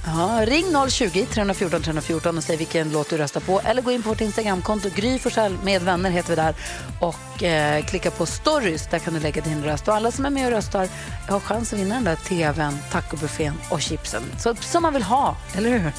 Ja, 0.06 0.40
ring 0.46 0.88
020 0.88 1.26
314 1.30 1.82
314 1.82 2.38
och 2.38 2.44
säg 2.44 2.56
vilken 2.56 2.92
låt 2.92 3.10
du 3.10 3.16
röstar 3.16 3.40
på. 3.40 3.60
Eller 3.64 3.82
gå 3.82 3.92
in 3.92 4.02
på 4.02 4.08
vårt 4.08 4.20
Instagramkonto, 4.20 4.88
Gry 4.94 5.18
Forssell 5.18 5.56
med 5.62 5.82
vänner 5.82 6.10
heter 6.10 6.28
vi 6.28 6.36
där. 6.36 6.54
Och 7.00 7.42
eh, 7.42 7.84
klicka 7.84 8.10
på 8.10 8.26
stories, 8.26 8.86
där 8.90 8.98
kan 8.98 9.14
du 9.14 9.20
lägga 9.20 9.42
din 9.42 9.64
röst. 9.64 9.88
Och 9.88 9.94
alla 9.94 10.10
som 10.10 10.26
är 10.26 10.30
med 10.30 10.46
och 10.46 10.52
röstar 10.52 10.88
har 11.28 11.40
chans 11.40 11.72
att 11.72 11.78
vinna 11.78 11.94
den 11.94 12.04
där 12.04 12.16
tvn, 12.16 12.78
tacobuffén 12.92 13.54
och 13.70 13.80
chipsen. 13.82 14.22
Så, 14.38 14.54
som 14.60 14.82
man 14.82 14.92
vill 14.92 15.02
ha, 15.02 15.36
eller 15.56 15.70
hur? 15.70 15.92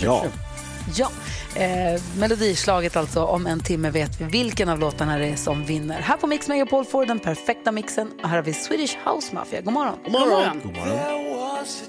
Ja. 0.00 0.24
Ja, 0.94 1.10
eh, 1.54 2.02
melodislaget 2.18 2.96
alltså. 2.96 3.24
Om 3.24 3.46
en 3.46 3.60
timme 3.60 3.90
vet 3.90 4.20
vi 4.20 4.24
vilken 4.24 4.68
av 4.68 4.78
låtarna 4.78 5.18
det 5.18 5.26
är 5.26 5.36
som 5.36 5.64
vinner. 5.64 6.00
Här 6.00 6.16
på 6.16 6.26
Mix 6.26 6.48
Megapol 6.48 6.84
får 6.84 7.00
du 7.00 7.06
den 7.06 7.18
perfekta 7.18 7.72
mixen. 7.72 8.12
Och 8.22 8.28
här 8.28 8.36
har 8.36 8.42
vi 8.44 8.52
Swedish 8.52 8.96
House 9.04 9.34
Mafia. 9.34 9.60
God 9.60 9.72
morgon. 9.72 9.98
God 10.04 10.12
morgon. 10.12 10.60
God 10.64 10.76
morgon. 10.76 10.98
There 10.98 11.36
was 11.36 11.82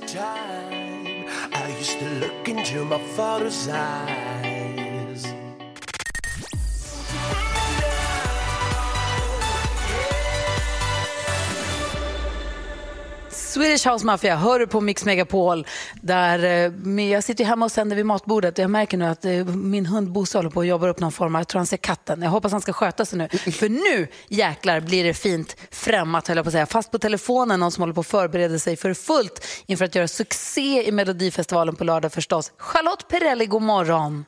Swedish 13.57 13.87
House 13.87 14.05
Mafia 14.05 14.35
hör 14.35 14.59
du 14.59 14.67
på 14.67 14.81
Mix 14.81 15.05
Megapol. 15.05 15.65
Där, 16.01 16.43
eh, 16.43 17.05
jag 17.11 17.23
sitter 17.23 17.45
hemma 17.45 17.65
och 17.65 17.71
sänder 17.71 17.95
vid 17.95 18.05
matbordet. 18.05 18.57
Jag 18.57 18.69
märker 18.69 18.97
nu 18.97 19.05
att 19.05 19.25
eh, 19.25 19.31
min 19.45 19.85
hund 19.85 20.11
Bosse 20.11 20.37
håller 20.37 20.49
på 20.49 20.59
att 20.59 20.67
jobba 20.67 20.87
upp 20.87 20.99
någon 20.99 21.11
form 21.11 21.35
av, 21.35 21.39
jag 21.39 21.47
tror 21.47 21.59
han 21.59 21.65
ser 21.65 21.77
katten. 21.77 22.21
Jag 22.21 22.29
hoppas 22.29 22.51
han 22.51 22.61
ska 22.61 22.73
sköta 22.73 23.05
sig 23.05 23.19
nu. 23.19 23.27
För 23.51 23.69
nu 23.69 24.07
jäklar 24.29 24.79
blir 24.79 25.03
det 25.03 25.13
fint 25.13 25.55
främmat 25.71 26.27
höll 26.27 26.37
jag 26.37 26.45
på 26.45 26.47
att 26.47 26.53
säga. 26.53 26.65
Fast 26.65 26.91
på 26.91 26.99
telefonen 26.99 27.59
någon 27.59 27.71
som 27.71 27.81
håller 27.81 27.93
på 27.93 27.99
att 27.99 28.07
förbereda 28.07 28.59
sig 28.59 28.75
för 28.75 28.93
fullt 28.93 29.63
inför 29.65 29.85
att 29.85 29.95
göra 29.95 30.07
succé 30.07 30.87
i 30.87 30.91
Melodifestivalen 30.91 31.75
på 31.75 31.83
lördag 31.83 32.13
förstås. 32.13 32.51
Charlotte 32.57 33.07
Perrelli, 33.07 33.45
god 33.45 33.61
morgon. 33.61 34.25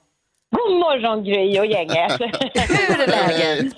God 0.55 0.77
morgon 0.77 1.23
Gry 1.23 1.59
och 1.59 1.65
gänget. 1.65 2.11
Hur 2.19 2.99
är 3.01 3.07
läget? 3.07 3.73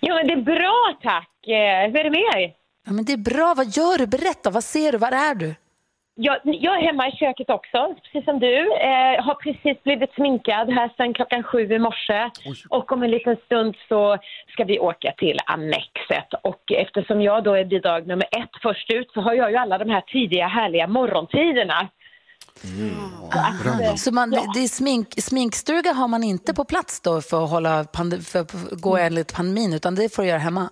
Jo 0.00 0.14
men 0.14 0.26
det 0.26 0.32
är 0.32 0.42
bra 0.42 0.98
tack. 1.02 1.30
Eh, 1.46 1.90
Hur 1.92 1.98
är 1.98 2.04
det 2.04 2.10
med 2.10 2.42
er? 2.42 2.57
Ja, 2.88 2.94
men 2.94 3.04
det 3.04 3.12
är 3.12 3.24
bra. 3.32 3.54
Vad 3.56 3.66
gör 3.66 3.98
du? 3.98 4.06
Berätta. 4.06 4.50
Vad 4.50 4.64
ser 4.64 4.92
du? 4.92 4.98
Var 4.98 5.12
är 5.12 5.34
du? 5.34 5.54
Jag, 6.14 6.38
jag 6.44 6.74
är 6.78 6.86
hemma 6.86 7.08
i 7.08 7.12
köket 7.12 7.50
också, 7.50 7.78
precis 8.02 8.24
som 8.24 8.38
du. 8.38 8.56
Eh, 8.90 9.24
har 9.26 9.34
precis 9.34 9.82
blivit 9.82 10.12
sminkad 10.14 10.70
här 10.70 10.88
sedan 10.96 11.14
klockan 11.14 11.42
sju 11.42 11.72
i 11.72 11.78
morse. 11.78 12.30
Och 12.68 12.92
om 12.92 13.02
en 13.02 13.10
liten 13.10 13.36
stund 13.46 13.74
så 13.88 14.18
ska 14.52 14.64
vi 14.64 14.78
åka 14.78 15.12
till 15.18 15.38
Annexet. 15.46 16.28
Och 16.42 16.62
eftersom 16.72 17.22
jag 17.22 17.44
då 17.44 17.52
är 17.54 17.64
bidrag 17.64 18.06
nummer 18.06 18.26
ett 18.40 18.54
först 18.62 18.90
ut 18.90 19.10
så 19.14 19.20
har 19.20 19.34
jag 19.34 19.50
ju 19.50 19.56
alla 19.56 19.78
de 19.78 19.90
här 19.90 20.00
tidiga 20.00 20.46
härliga 20.46 20.86
morgontiderna. 20.86 21.88
Ah, 23.30 23.96
så 23.96 24.14
man, 24.14 24.30
det 24.30 24.60
är 24.60 24.68
smink, 24.68 25.08
sminkstuga 25.18 25.92
har 25.92 26.08
man 26.08 26.24
inte 26.24 26.54
på 26.54 26.64
plats 26.64 27.00
då 27.00 27.20
för 27.20 27.44
att 27.44 27.50
hålla 27.50 27.84
pande, 27.84 28.18
för 28.20 28.38
att 28.38 28.52
gå 28.70 28.96
enligt 28.96 29.34
pandemin, 29.34 29.72
utan 29.72 29.94
det 29.94 30.14
får 30.14 30.22
du 30.22 30.28
göra 30.28 30.38
hemma? 30.38 30.70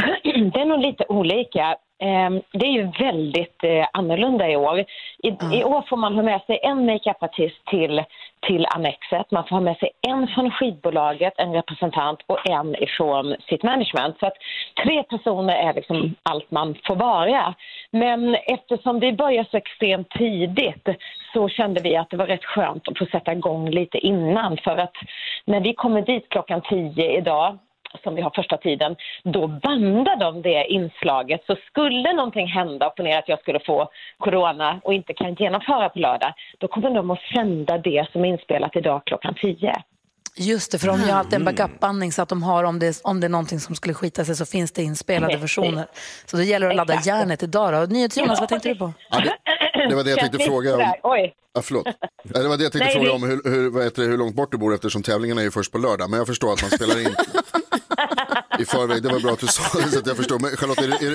Det 0.52 0.60
är 0.60 0.64
nog 0.64 0.80
lite 0.80 1.04
olika. 1.08 1.76
Ehm, 2.02 2.42
Det 2.52 2.66
är 2.66 2.72
ju 2.72 2.90
väldigt 2.98 3.64
eh, 3.64 3.86
annorlunda 3.92 4.50
i 4.50 4.56
år. 4.56 4.78
I, 5.22 5.28
I 5.52 5.64
år 5.64 5.84
får 5.88 5.96
man 5.96 6.14
ha 6.14 6.22
med 6.22 6.40
sig 6.46 6.60
en 6.62 6.86
makeupartist 6.86 7.66
till, 7.66 8.04
till 8.46 8.66
Annexet. 8.74 9.30
Man 9.30 9.44
får 9.48 9.56
ha 9.56 9.60
med 9.60 9.76
sig 9.76 9.90
en 10.08 10.26
från 10.28 10.50
skivbolaget, 10.50 11.34
en 11.36 11.52
representant 11.52 12.18
och 12.26 12.50
en 12.50 12.82
ifrån 12.82 13.36
sitt 13.48 13.62
management. 13.62 14.18
Så 14.20 14.26
att 14.26 14.36
tre 14.84 15.02
personer 15.02 15.54
är 15.54 15.74
liksom 15.74 16.14
allt 16.22 16.50
man 16.50 16.74
får 16.86 16.96
vara. 16.96 17.54
Men 17.90 18.34
eftersom 18.34 19.00
vi 19.00 19.12
börjar 19.12 19.46
så 19.50 19.56
extremt 19.56 20.10
tidigt 20.10 20.88
så 21.32 21.48
kände 21.48 21.80
vi 21.80 21.96
att 21.96 22.10
det 22.10 22.16
var 22.16 22.26
rätt 22.26 22.44
skönt 22.44 22.88
att 22.88 22.98
få 22.98 23.06
sätta 23.06 23.32
igång 23.32 23.70
lite 23.70 23.98
innan. 23.98 24.56
För 24.56 24.76
att 24.76 24.94
när 25.44 25.60
vi 25.60 25.74
kommer 25.74 26.02
dit 26.02 26.28
klockan 26.28 26.60
10 26.60 27.18
idag 27.18 27.58
som 28.02 28.14
vi 28.14 28.22
har 28.22 28.30
första 28.30 28.56
tiden, 28.56 28.96
då 29.24 29.46
bandar 29.46 30.16
de 30.16 30.42
det 30.42 30.64
inslaget. 30.68 31.40
Så 31.46 31.56
skulle 31.70 32.12
någonting 32.12 32.46
hända, 32.46 32.90
ponera 32.90 33.18
att 33.18 33.28
jag 33.28 33.40
skulle 33.40 33.60
få 33.60 33.88
corona 34.18 34.80
och 34.84 34.94
inte 34.94 35.12
kan 35.14 35.34
genomföra 35.34 35.88
på 35.88 35.98
lördag, 35.98 36.32
då 36.58 36.68
kommer 36.68 36.90
de 36.90 37.10
att 37.10 37.18
sända 37.34 37.78
det 37.78 38.08
som 38.12 38.24
är 38.24 38.28
inspelat 38.28 38.76
idag 38.76 39.02
klockan 39.06 39.34
10. 39.40 39.82
Just 40.36 40.72
det, 40.72 40.78
för 40.78 40.86
de 40.86 41.00
gör 41.00 41.14
alltid 41.16 41.34
en 41.34 41.44
backup-bandning 41.44 42.12
så 42.12 42.22
att 42.22 42.28
de 42.28 42.42
har, 42.42 42.64
om 42.64 42.78
det, 42.78 43.00
om 43.04 43.20
det 43.20 43.26
är 43.26 43.28
någonting 43.28 43.60
som 43.60 43.74
skulle 43.74 43.94
skita 43.94 44.24
sig 44.24 44.34
så 44.36 44.46
finns 44.46 44.72
det 44.72 44.82
inspelade 44.82 45.36
versioner. 45.36 45.86
Så 46.26 46.36
det 46.36 46.44
gäller 46.44 46.70
att 46.70 46.76
ladda 46.76 46.92
Exakt. 46.92 47.06
järnet 47.06 47.42
idag 47.42 47.72
då. 47.72 47.94
NyhetsJonas, 47.94 48.40
vad 48.40 48.48
tänkte 48.48 48.68
du 48.68 48.74
på? 48.74 48.92
Det 49.88 49.94
var 49.94 50.04
det 50.04 50.10
jag 50.10 50.18
tänkte 50.18 50.38
fråga 50.38 50.74
om. 50.76 50.92
Oj. 51.02 51.34
Ja, 51.54 51.62
förlåt. 51.62 51.86
Ja, 52.34 52.40
Det 52.42 52.48
var 52.48 52.56
det 52.56 52.62
jag 52.62 52.72
tänkte 52.72 52.78
Nej, 52.78 52.94
fråga 52.94 53.08
det- 53.08 53.14
om, 53.14 53.22
hur, 53.22 53.50
hur, 53.50 53.70
vad 53.70 53.84
heter 53.84 54.02
det, 54.02 54.08
hur 54.08 54.18
långt 54.18 54.34
bort 54.36 54.52
du 54.52 54.58
bor 54.58 54.74
eftersom 54.74 55.02
tävlingen 55.02 55.38
är 55.38 55.42
ju 55.42 55.50
först 55.50 55.72
på 55.72 55.78
lördag. 55.78 56.10
Men 56.10 56.18
jag 56.18 56.26
förstår 56.26 56.52
att 56.52 56.62
man 56.62 56.70
spelar 56.70 57.00
in 57.00 57.14
i 58.62 58.64
förväg. 58.64 59.02
Det 59.02 59.08
var 59.08 59.20
bra 59.20 59.32
att 59.32 59.40
du 59.40 59.46
sa 59.46 59.78
det 59.78 59.84
så 59.84 59.98
att 59.98 60.06
jag 60.06 60.16
förstår. 60.16 60.38
Men 60.38 60.50
Charlotte, 60.50 60.82
är, 60.84 60.88
du- 60.88 61.06
är, 61.06 61.10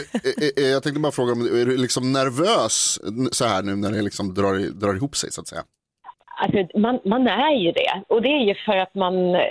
du- 0.56 0.68
är, 0.68 0.72
jag 0.72 0.84
tänkte 0.84 1.00
bara 1.02 1.12
fråga 1.12 1.32
om 1.34 1.42
är 1.42 1.66
du 1.66 1.78
liksom 1.78 2.12
nervös 2.14 3.00
så 3.32 3.46
här 3.46 3.64
nu 3.64 3.76
när 3.76 3.92
det 3.92 4.02
liksom 4.02 4.34
drar, 4.34 4.56
drar 4.82 4.96
ihop 4.96 5.16
sig 5.16 5.32
så 5.32 5.42
att 5.42 5.48
säga? 5.48 5.62
Alltså, 6.38 6.78
man, 6.80 7.00
man 7.06 7.28
är 7.28 7.56
ju 7.56 7.72
det. 7.72 8.02
Och 8.08 8.22
det 8.22 8.30
är 8.30 8.44
ju 8.44 8.56
för 8.66 8.78
att 8.78 8.96
man 8.96 9.36
eh, 9.36 9.42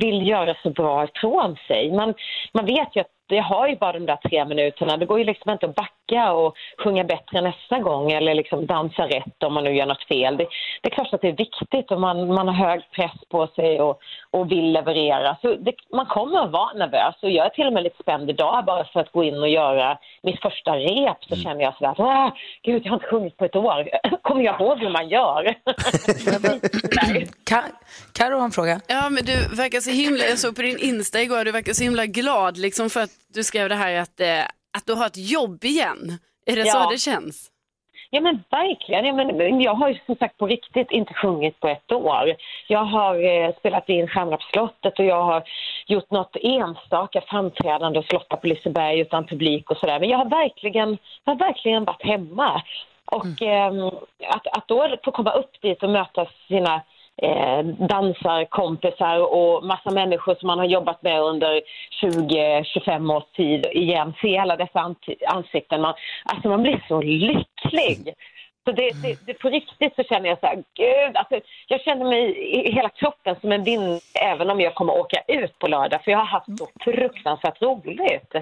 vill 0.00 0.28
göra 0.28 0.54
så 0.62 0.70
bra 0.70 1.04
ifrån 1.04 1.56
sig. 1.68 1.92
Man, 1.92 2.14
man 2.54 2.66
vet 2.66 2.96
ju 2.96 3.00
att 3.00 3.06
jag 3.28 3.42
har 3.42 3.68
ju 3.68 3.76
bara 3.76 3.92
de 3.92 4.06
där 4.06 4.16
tre 4.28 4.44
minuterna. 4.44 4.96
Det 4.96 5.06
går 5.06 5.18
ju 5.18 5.24
liksom 5.24 5.52
inte 5.52 5.66
att 5.66 5.74
backa 5.74 6.32
och 6.32 6.54
sjunga 6.84 7.04
bättre 7.04 7.40
nästa 7.40 7.78
gång 7.78 8.12
eller 8.12 8.34
liksom 8.34 8.66
dansa 8.66 9.02
rätt 9.08 9.42
om 9.44 9.54
man 9.54 9.64
nu 9.64 9.76
gör 9.76 9.86
något 9.86 10.08
fel. 10.08 10.36
Det, 10.36 10.46
det 10.82 10.88
är 10.88 10.94
klart 10.94 11.14
att 11.14 11.20
det 11.20 11.28
är 11.28 11.36
viktigt 11.36 11.90
och 11.90 12.00
man, 12.00 12.34
man 12.34 12.48
har 12.48 12.54
hög 12.68 12.80
press 12.96 13.20
på 13.28 13.46
sig 13.46 13.80
och, 13.80 13.98
och 14.36 14.50
vill 14.52 14.72
leverera. 14.72 15.36
Så 15.42 15.54
det, 15.54 15.72
man 15.92 16.06
kommer 16.06 16.44
att 16.44 16.50
vara 16.52 16.72
nervös 16.72 17.14
och 17.22 17.30
jag 17.30 17.46
är 17.46 17.50
till 17.50 17.66
och 17.66 17.72
med 17.72 17.82
lite 17.82 18.02
spänd 18.02 18.30
idag 18.30 18.64
bara 18.64 18.84
för 18.84 19.00
att 19.00 19.12
gå 19.12 19.24
in 19.24 19.38
och 19.38 19.48
göra 19.48 19.98
mitt 20.22 20.40
första 20.42 20.70
rep 20.76 21.24
så 21.28 21.36
känner 21.36 21.62
jag 21.62 21.74
sådär 21.76 21.90
att 21.90 22.00
"Åh, 22.00 22.28
gud 22.62 22.82
jag 22.84 22.90
har 22.90 22.96
inte 22.96 23.06
sjungit 23.06 23.36
på 23.36 23.44
ett 23.44 23.56
år. 23.56 23.88
Kommer 24.22 24.42
jag 24.42 24.60
ihåg 24.60 24.78
hur 24.78 24.90
man 24.90 25.08
gör? 25.08 25.42
Karo 28.12 28.36
har 28.38 28.44
en 28.44 28.50
fråga. 28.50 28.80
Ja, 28.86 29.08
men 29.10 29.24
du 29.24 29.56
verkar 29.56 29.80
så 29.80 29.90
himla, 29.90 30.24
jag 30.24 30.38
såg 30.38 30.56
på 30.56 30.62
din 30.62 30.78
Insta 30.78 31.20
igår, 31.22 31.44
du 31.44 31.52
verkar 31.52 31.72
så 31.72 31.82
himla 31.82 32.06
glad 32.06 32.58
liksom 32.58 32.90
för 32.90 33.00
att 33.02 33.10
du 33.34 33.44
skrev 33.44 33.68
det 33.68 33.74
här 33.74 34.00
att, 34.00 34.20
eh, 34.20 34.40
att 34.78 34.86
du 34.86 34.94
har 34.94 35.06
ett 35.06 35.30
jobb 35.30 35.64
igen. 35.64 36.18
Är 36.46 36.56
det 36.56 36.62
Ja. 36.66 36.72
så 36.72 36.90
det 36.90 36.98
känns? 36.98 37.50
Ja 38.10 38.20
men 38.20 38.44
verkligen. 38.50 39.04
Ja, 39.04 39.12
men, 39.12 39.60
jag 39.60 39.74
har 39.74 39.88
ju 39.88 39.98
som 40.06 40.16
sagt 40.16 40.38
på 40.38 40.46
riktigt 40.46 40.90
inte 40.90 41.14
sjungit 41.14 41.60
på 41.60 41.68
ett 41.68 41.92
år. 41.92 42.34
Jag 42.68 42.84
har 42.84 43.24
eh, 43.24 43.54
spelat 43.58 43.88
in 43.88 44.08
Stjärnorna 44.08 44.36
på 44.36 44.42
slottet 44.52 44.98
och 44.98 45.04
jag 45.04 45.22
har 45.22 45.42
gjort 45.86 46.10
något 46.10 46.36
enstaka 46.42 47.20
framträdande 47.20 47.98
och 47.98 48.04
slottat 48.04 48.40
på 48.40 48.46
Liseberg 48.46 49.00
utan 49.00 49.26
publik 49.26 49.70
och 49.70 49.76
sådär. 49.76 50.00
Men 50.00 50.08
jag 50.08 50.18
har 50.18 50.30
verkligen, 50.30 50.98
jag 51.24 51.32
har 51.32 51.38
verkligen 51.38 51.84
varit 51.84 52.02
hemma. 52.02 52.62
Och 53.04 53.42
ehm, 53.42 53.86
att, 54.28 54.46
att 54.46 54.68
då 54.68 54.96
få 55.04 55.10
komma 55.10 55.32
upp 55.32 55.62
dit 55.62 55.82
och 55.82 55.90
möta 55.90 56.26
sina 56.48 56.82
eh, 57.22 57.62
dansarkompisar 57.88 59.34
och 59.34 59.64
massa 59.64 59.90
människor 59.90 60.34
som 60.34 60.46
man 60.46 60.58
har 60.58 60.66
jobbat 60.66 61.02
med 61.02 61.22
under 61.22 61.60
20-25 62.02 63.16
års 63.16 63.32
tid 63.36 63.66
igen. 63.66 64.12
Se 64.22 64.38
alla 64.38 64.56
dessa 64.56 64.94
ansikten. 65.26 65.80
Man, 65.80 65.94
alltså 66.24 66.48
man 66.48 66.62
blir 66.62 66.84
så 66.88 67.02
lycklig. 67.02 68.14
Så 68.64 68.72
det, 68.72 68.90
det, 69.02 69.18
det, 69.26 69.34
på 69.34 69.48
riktigt 69.48 69.94
så 69.96 70.02
känner 70.02 70.28
jag 70.28 70.40
så 70.40 70.46
här, 70.46 70.56
gud, 70.56 71.16
alltså, 71.16 71.40
jag 71.68 71.80
känner 71.80 72.04
mig 72.04 72.38
i 72.38 72.72
hela 72.72 72.88
kroppen 72.88 73.36
som 73.40 73.52
en 73.52 73.64
vind 73.64 74.00
även 74.14 74.50
om 74.50 74.60
jag 74.60 74.74
kommer 74.74 74.98
åka 74.98 75.22
ut 75.28 75.58
på 75.58 75.66
lördag 75.66 76.04
för 76.04 76.10
jag 76.10 76.18
har 76.18 76.26
haft 76.26 76.58
så 76.58 76.68
fruktansvärt 76.80 77.62
roligt. 77.62 78.32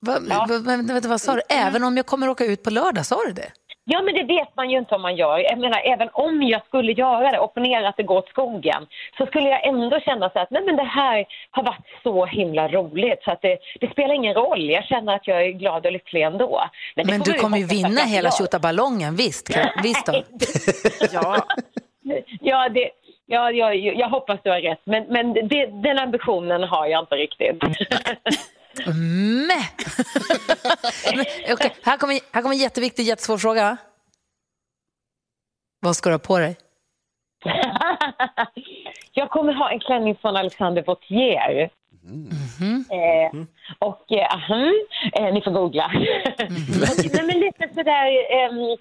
Va, 0.00 0.18
va, 0.20 0.46
va, 0.48 0.76
vänta, 0.88 1.08
vad 1.08 1.20
sa 1.20 1.34
du? 1.34 1.40
Även 1.48 1.84
om 1.84 1.96
jag 1.96 2.06
kommer 2.06 2.28
åka 2.28 2.44
ut 2.44 2.62
på 2.62 2.70
lördag, 2.70 3.06
sa 3.06 3.24
du 3.26 3.32
det? 3.32 3.52
Ja, 3.86 4.02
men 4.02 4.14
det 4.14 4.22
vet 4.22 4.56
man 4.56 4.70
ju 4.70 4.78
inte 4.78 4.94
om 4.94 5.02
man 5.02 5.16
gör. 5.16 5.38
Jag 5.38 5.58
menar, 5.58 5.80
även 5.84 6.08
om 6.12 6.42
jag 6.42 6.66
skulle 6.66 6.92
göra 6.92 7.30
det, 7.30 7.38
opponera 7.38 7.88
att 7.88 7.96
det 7.96 8.02
går 8.02 8.18
åt 8.18 8.28
skogen, 8.28 8.86
så 9.18 9.26
skulle 9.26 9.48
jag 9.48 9.66
ändå 9.66 10.00
känna 10.00 10.30
så 10.30 10.38
att 10.38 10.50
nej, 10.50 10.62
men 10.66 10.76
det 10.76 10.82
här 10.82 11.24
har 11.50 11.62
varit 11.62 11.86
så 12.02 12.26
himla 12.26 12.68
roligt 12.68 13.22
så 13.24 13.30
att 13.30 13.42
det, 13.42 13.58
det 13.80 13.90
spelar 13.90 14.14
ingen 14.14 14.34
roll. 14.34 14.70
Jag 14.70 14.84
känner 14.84 15.14
att 15.14 15.26
jag 15.26 15.42
är 15.46 15.50
glad 15.50 15.86
och 15.86 15.92
lycklig 15.92 16.22
ändå. 16.22 16.64
Men 16.96 17.06
får 17.06 17.32
du 17.32 17.38
kommer 17.38 17.58
ju 17.58 17.66
vinna 17.66 18.00
hela 18.00 18.30
tjottaballongen, 18.30 19.16
visst? 19.16 19.54
Karo? 19.54 19.70
Visst 19.82 20.06
då? 20.06 20.22
ja. 21.12 21.46
Ja, 22.40 22.68
det, 22.68 22.90
ja 23.26 23.50
jag, 23.50 23.76
jag 23.76 24.08
hoppas 24.08 24.40
du 24.42 24.50
har 24.50 24.60
rätt, 24.60 24.80
men, 24.84 25.04
men 25.08 25.32
det, 25.32 25.66
den 25.66 25.98
ambitionen 25.98 26.62
har 26.62 26.86
jag 26.86 27.02
inte 27.02 27.14
riktigt. 27.14 27.62
Mäh! 28.86 29.66
Men, 31.16 31.24
okej, 31.52 31.74
här, 31.82 31.96
kommer, 31.96 32.20
här 32.32 32.42
kommer 32.42 32.54
en 32.54 32.60
jätteviktig, 32.60 33.02
jättesvår 33.02 33.38
fråga. 33.38 33.76
Vad 35.80 35.96
ska 35.96 36.08
du 36.08 36.14
ha 36.14 36.18
på 36.18 36.38
dig? 36.38 36.56
Jag 39.12 39.30
kommer 39.30 39.52
ha 39.52 39.70
en 39.70 39.80
klänning 39.80 40.16
från 40.16 40.36
Alexander 40.36 40.82
Vautier. 40.82 41.70
Mhm. 42.02 42.84
Eh, 42.90 43.44
och 43.78 44.12
eh, 44.12 44.50
eh, 45.26 45.34
ni 45.34 45.40
får 45.42 45.50
googla. 45.50 45.90
Nej, 47.12 47.26
men 47.26 47.40
lite 47.40 47.68
sådär, 47.74 48.06
ehm, 48.32 48.76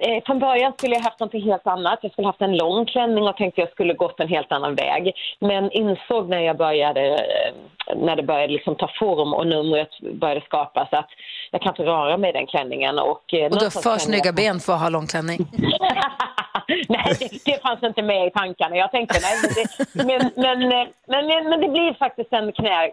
eh, 0.00 0.22
från 0.26 0.38
början 0.38 0.72
skulle 0.76 0.94
jag 0.94 1.02
haft 1.02 1.20
något 1.20 1.32
helt 1.32 1.66
annat. 1.66 1.98
Jag 2.02 2.12
skulle 2.12 2.28
haft 2.28 2.40
en 2.40 2.56
lång 2.56 2.86
klänning 2.86 3.24
och 3.28 3.36
tänkte 3.36 3.60
jag 3.60 3.70
skulle 3.70 3.94
gått 3.94 4.20
en 4.20 4.28
helt 4.28 4.52
annan 4.52 4.74
väg. 4.74 5.12
Men 5.40 5.70
insåg 5.72 6.28
när 6.28 6.40
jag 6.40 6.56
började, 6.56 7.00
eh, 7.14 7.96
när 7.96 8.16
det 8.16 8.22
började 8.22 8.52
liksom 8.52 8.74
ta 8.76 8.90
form 8.98 9.34
och 9.34 9.46
numret 9.46 10.00
började 10.00 10.40
skapas 10.40 10.88
att 10.92 11.08
jag 11.50 11.62
kan 11.62 11.72
inte 11.72 11.82
röra 11.82 12.16
mig 12.16 12.30
i 12.30 12.32
den 12.32 12.46
klänningen. 12.46 12.98
Och, 12.98 13.34
eh, 13.34 13.44
Och 13.44 13.58
du 13.58 13.64
har 13.64 13.82
för 13.82 13.98
snygga 13.98 14.32
ben 14.32 14.60
för 14.60 14.72
att 14.72 14.80
ha 14.80 14.88
lång 14.88 15.06
klänning. 15.06 15.38
nej, 16.88 17.16
det, 17.18 17.44
det 17.44 17.62
fanns 17.62 17.82
inte 17.82 18.02
med 18.02 18.26
i 18.26 18.30
tankarna. 18.30 18.76
Jag 18.76 18.90
tänkte 18.90 19.18
nej, 19.22 19.36
men 19.42 19.50
det, 19.54 20.04
men, 20.04 20.30
men, 20.36 20.72
eh, 20.72 20.88
men, 21.06 21.26
men, 21.26 21.48
men 21.48 21.60
det 21.60 21.68
blir 21.68 21.94
faktiskt 21.94 22.32
en 22.32 22.52
knä, 22.52 22.90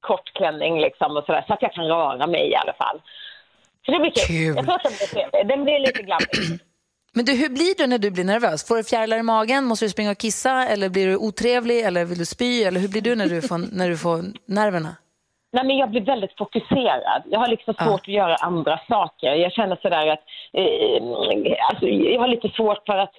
kort 0.00 0.32
klänning 0.34 0.80
liksom 0.80 1.16
och 1.16 1.24
sådär, 1.24 1.44
så 1.46 1.52
att 1.54 1.62
jag 1.62 1.72
kan 1.72 1.86
röra 1.86 2.26
mig 2.26 2.50
i 2.50 2.56
alla 2.56 2.72
fall. 2.72 3.00
Så 3.86 3.92
det 3.92 3.98
blir 3.98 4.10
kul. 4.10 4.26
Kul. 4.26 4.56
Jag 4.56 4.64
tror 4.64 4.74
att 4.74 4.82
den 4.82 4.92
blir 4.92 5.06
trevlig. 5.06 5.48
Den 5.48 5.64
blir 5.64 5.78
lite 5.78 6.02
glammig. 6.02 6.60
Men 7.12 7.24
du, 7.24 7.32
hur 7.32 7.48
blir 7.48 7.74
du 7.78 7.86
när 7.86 7.98
du 7.98 8.10
blir 8.10 8.24
nervös? 8.24 8.68
Får 8.68 8.76
du 8.76 8.84
fjärilar 8.84 9.18
i 9.18 9.22
magen? 9.22 9.64
Måste 9.64 9.84
du 9.84 9.88
springa 9.88 10.10
och 10.10 10.18
kissa? 10.18 10.68
Eller 10.68 10.88
blir 10.88 11.06
du 11.06 11.16
otrevlig? 11.16 11.80
Eller 11.80 12.04
vill 12.04 12.18
du 12.18 12.26
spy? 12.26 12.62
Eller 12.62 12.80
hur 12.80 12.88
blir 12.88 13.02
du 13.02 13.14
när 13.16 13.26
du 13.26 13.42
får, 13.42 13.76
när 13.76 13.88
du 13.88 13.96
får 13.96 14.24
nerverna? 14.46 14.96
Nej, 15.52 15.64
men 15.66 15.76
jag 15.76 15.90
blir 15.90 16.00
väldigt 16.00 16.36
fokuserad. 16.38 17.22
Jag 17.26 17.40
har 17.40 17.48
liksom 17.48 17.74
svårt 17.74 18.00
att 18.00 18.08
göra 18.08 18.34
andra 18.34 18.80
saker. 18.88 19.34
Jag 19.34 19.52
känner 19.52 19.76
sådär 19.76 20.06
att 20.06 20.22
eh, 20.52 21.02
alltså, 21.70 21.86
jag 21.86 22.20
har 22.20 22.28
lite 22.28 22.48
svårt 22.48 22.86
för 22.86 22.98
att 22.98 23.14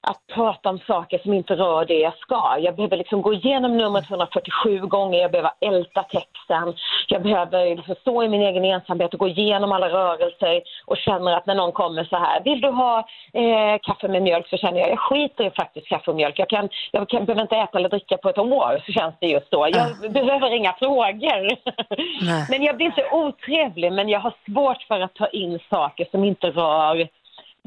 att 0.00 0.26
prata 0.34 0.68
om 0.68 0.78
saker 0.78 1.18
som 1.18 1.32
inte 1.32 1.54
rör 1.54 1.84
det 1.84 1.98
jag 1.98 2.18
ska. 2.18 2.56
Jag 2.60 2.76
behöver 2.76 2.96
liksom 2.96 3.22
gå 3.22 3.34
igenom 3.34 3.76
numret 3.76 4.10
147 4.10 4.78
gånger, 4.78 5.20
jag 5.20 5.30
behöver 5.30 5.50
älta 5.60 6.02
texten, 6.02 6.74
jag 7.08 7.22
behöver 7.22 7.76
liksom 7.76 7.94
stå 8.00 8.22
i 8.22 8.28
min 8.28 8.42
egen 8.42 8.64
ensamhet 8.64 9.14
och 9.14 9.20
gå 9.20 9.28
igenom 9.28 9.72
alla 9.72 9.88
rörelser 9.88 10.62
och 10.86 10.96
känner 10.96 11.32
att 11.36 11.46
när 11.46 11.54
någon 11.54 11.72
kommer 11.72 12.04
så 12.04 12.16
här, 12.16 12.40
vill 12.44 12.60
du 12.60 12.68
ha 12.68 12.98
eh, 13.32 13.78
kaffe 13.82 14.08
med 14.08 14.22
mjölk? 14.22 14.48
Så 14.48 14.56
känner 14.56 14.80
jag, 14.80 14.90
jag 14.90 14.98
skiter 14.98 15.44
i 15.44 15.50
faktiskt 15.50 15.88
kaffe 15.88 16.10
och 16.10 16.16
mjölk. 16.16 16.38
Jag, 16.38 16.48
kan, 16.48 16.68
jag 16.92 17.08
kan, 17.08 17.24
behöver 17.24 17.42
inte 17.42 17.56
äta 17.56 17.78
eller 17.78 17.88
dricka 17.88 18.16
på 18.16 18.28
ett 18.28 18.38
år, 18.38 18.82
så 18.86 18.92
känns 18.92 19.14
det 19.20 19.26
just 19.26 19.50
då. 19.50 19.68
Jag 19.72 20.12
behöver 20.12 20.50
inga 20.50 20.72
frågor. 20.72 21.58
Men 22.50 22.62
jag 22.62 22.76
blir 22.76 22.86
inte 22.86 23.08
otrevlig, 23.12 23.92
men 23.92 24.08
jag 24.08 24.20
har 24.20 24.34
svårt 24.46 24.82
för 24.82 25.00
att 25.00 25.14
ta 25.14 25.26
in 25.26 25.58
saker 25.70 26.06
som 26.10 26.24
inte 26.24 26.50
rör 26.50 27.08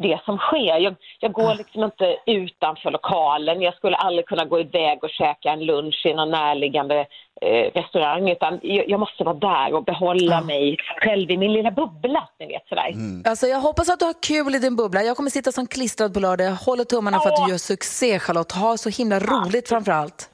det 0.02 0.20
som 0.26 0.38
sker. 0.38 0.78
Jag, 0.78 0.96
jag 1.20 1.32
går 1.32 1.56
liksom 1.56 1.84
inte 1.84 2.18
utanför 2.26 2.92
lokalen. 2.92 3.62
Jag 3.62 3.74
skulle 3.76 3.96
aldrig 3.96 4.26
kunna 4.28 4.46
gå 4.46 4.60
iväg 4.60 5.04
och 5.04 5.10
käka 5.10 5.50
en 5.50 5.66
lunch 5.66 6.06
i 6.06 6.14
någon 6.14 6.32
närliggande 6.32 7.06
eh, 7.42 7.72
restaurang 7.74 8.30
utan 8.30 8.60
jag, 8.64 8.90
jag 8.90 9.00
måste 9.00 9.24
vara 9.24 9.36
där 9.36 9.74
och 9.74 9.84
behålla 9.84 10.42
mig 10.42 10.78
själv 11.02 11.32
i 11.32 11.38
min 11.38 11.54
lilla 11.54 11.72
bubbla. 11.72 12.30
Ni 12.40 12.46
vet, 12.48 12.68
sådär. 12.70 12.94
Alltså, 13.30 13.48
jag 13.48 13.60
hoppas 13.60 13.90
att 13.90 14.00
du 14.00 14.06
har 14.06 14.16
kul 14.22 14.56
i 14.56 14.60
din 14.60 14.76
bubbla. 14.76 15.04
Jag 15.04 15.18
kommer 15.18 15.30
sitta 15.30 15.52
som 15.52 15.68
klistrad 15.68 16.14
på 16.14 16.20
lördag. 16.20 16.48
Jag 16.48 16.56
håller 16.56 16.84
tummarna 16.84 17.20
för 17.20 17.30
att 17.30 17.46
du 17.46 17.52
gör 17.52 17.58
succé, 17.58 18.20
Charlotte. 18.20 18.52
Ha 18.52 18.78
så 18.78 18.90
himla 18.90 19.20
roligt 19.20 19.70
framför 19.70 19.92
allt. 19.92 20.30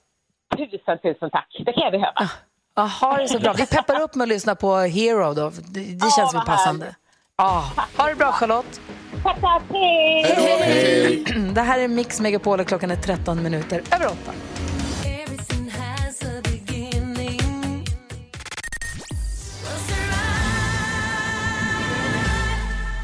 Tusen, 0.58 0.98
tusen 1.04 1.30
tack. 1.30 1.48
Det 1.66 1.74
kan 1.74 1.84
jag 1.84 1.92
behöva. 1.92 2.30
Ja, 2.76 2.84
ha 3.02 3.18
det 3.18 3.28
så 3.28 3.40
bra. 3.40 3.54
Vi 3.54 3.66
peppar 3.66 4.02
upp 4.02 4.16
med 4.16 4.24
att 4.26 4.30
lyssna 4.30 4.56
på 4.56 4.76
Hero 4.76 5.34
då. 5.34 5.50
Det, 5.50 5.80
det 5.80 6.12
känns 6.18 6.34
väl 6.36 6.42
passande. 6.46 6.96
Ja, 7.42 7.72
ha 7.98 8.10
det 8.10 8.16
bra 8.16 8.32
Charlotte. 8.32 8.82
Tack, 9.24 9.42
tack. 9.42 9.64
Hej! 9.70 11.24
Det 11.54 11.62
här 11.62 11.80
är 11.80 11.88
Mix 11.88 12.20
Megapol 12.20 12.60
och 12.60 12.68
klockan 12.68 12.92
är 12.92 12.96
13 12.96 13.44
minuter 13.44 13.82
över 13.92 14.06
8. 14.06 14.16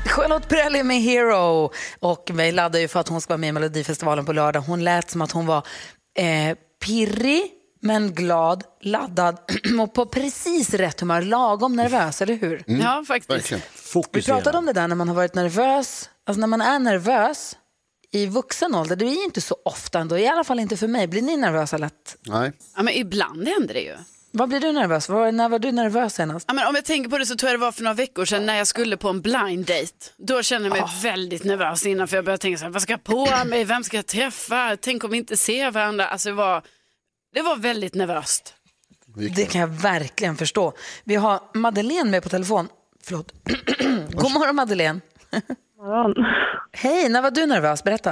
Charlotte 0.05 0.49
Perrelli 0.49 0.83
med 0.83 1.01
Hero. 1.01 1.71
Och 1.99 2.31
vi 2.33 2.51
laddar 2.51 2.79
ju 2.79 2.87
för 2.87 2.99
att 2.99 3.07
hon 3.07 3.21
ska 3.21 3.33
vara 3.33 3.37
med 3.37 3.49
i 3.49 3.51
Melodifestivalen 3.51 4.25
på 4.25 4.33
lördag. 4.33 4.61
Hon 4.61 4.83
lät 4.83 5.09
som 5.09 5.21
att 5.21 5.31
hon 5.31 5.45
var 5.45 5.67
eh, 6.17 6.57
pirrig, 6.85 7.51
men 7.83 8.13
glad, 8.13 8.63
laddad 8.81 9.37
och 9.81 9.93
på 9.93 10.05
precis 10.05 10.73
rätt 10.73 10.99
humör. 10.99 11.21
Lagom 11.21 11.75
nervös, 11.75 12.21
eller 12.21 12.35
hur? 12.35 12.63
Mm. 12.67 12.81
Ja, 12.81 13.03
faktiskt. 13.07 13.53
Vi 14.13 14.21
pratade 14.21 14.57
om 14.57 14.65
det 14.65 14.73
där 14.73 14.87
när 14.87 14.95
man 14.95 15.07
har 15.07 15.15
varit 15.15 15.35
nervös. 15.35 16.09
Alltså 16.25 16.39
när 16.39 16.47
man 16.47 16.61
är 16.61 16.79
nervös 16.79 17.57
i 18.11 18.25
vuxen 18.25 18.75
ålder, 18.75 18.95
det 18.95 19.05
är 19.05 19.15
ju 19.15 19.23
inte 19.23 19.41
så 19.41 19.55
ofta 19.65 19.99
ändå. 19.99 20.17
I 20.17 20.27
alla 20.27 20.43
fall 20.43 20.59
inte 20.59 20.77
för 20.77 20.87
mig. 20.87 21.07
Blir 21.07 21.21
ni 21.21 21.37
nervösa 21.37 21.77
lätt? 21.77 22.17
Nej. 22.27 22.51
Ja, 22.75 22.83
men 22.83 22.93
ibland 22.93 23.47
händer 23.47 23.73
det 23.73 23.81
ju. 23.81 23.95
Vad 24.35 24.49
blir 24.49 24.59
du 24.59 24.71
nervös? 24.71 25.09
Var, 25.09 25.31
när 25.31 25.49
var 25.49 25.59
du 25.59 25.71
nervös 25.71 26.13
senast? 26.15 26.45
Ja, 26.47 26.53
men 26.53 26.67
om 26.67 26.75
jag 26.75 26.85
tänker 26.85 27.09
på 27.09 27.17
det 27.17 27.25
så 27.25 27.35
tror 27.35 27.51
jag 27.51 27.59
det 27.59 27.65
var 27.65 27.71
för 27.71 27.83
några 27.83 27.93
veckor 27.93 28.25
sedan 28.25 28.45
när 28.45 28.57
jag 28.57 28.67
skulle 28.67 28.97
på 28.97 29.09
en 29.09 29.21
blind 29.21 29.65
date. 29.65 29.91
Då 30.17 30.43
kände 30.43 30.67
jag 30.67 30.77
mig 30.77 30.85
väldigt 31.03 31.43
nervös 31.43 31.85
innan 31.85 32.07
för 32.07 32.17
jag 32.17 32.25
började 32.25 32.41
tänka 32.41 32.57
så 32.57 32.63
här, 32.65 32.71
vad 32.71 32.81
ska 32.81 32.93
jag 32.93 33.03
på 33.03 33.27
mig, 33.45 33.63
vem 33.63 33.83
ska 33.83 33.97
jag 33.97 34.05
träffa, 34.05 34.77
tänk 34.81 35.03
om 35.03 35.11
vi 35.11 35.17
inte 35.17 35.37
ser 35.37 35.71
varandra. 35.71 36.07
Alltså 36.07 36.29
det 36.29 36.35
var, 36.35 36.63
det 37.33 37.41
var 37.41 37.55
väldigt 37.55 37.93
nervöst. 37.95 38.55
Det 39.35 39.45
kan 39.51 39.61
jag 39.61 39.67
verkligen 39.67 40.35
förstå. 40.35 40.73
Vi 41.03 41.15
har 41.15 41.39
Madeleine 41.53 42.09
med 42.09 42.23
på 42.23 42.29
telefon. 42.29 42.67
Förlåt. 43.03 43.31
God 44.11 44.31
morgon 44.31 44.55
Madeleine. 44.55 45.01
morgon. 45.77 46.25
Hej, 46.71 47.09
när 47.09 47.21
var 47.21 47.31
du 47.31 47.45
nervös? 47.45 47.83
Berätta. 47.83 48.11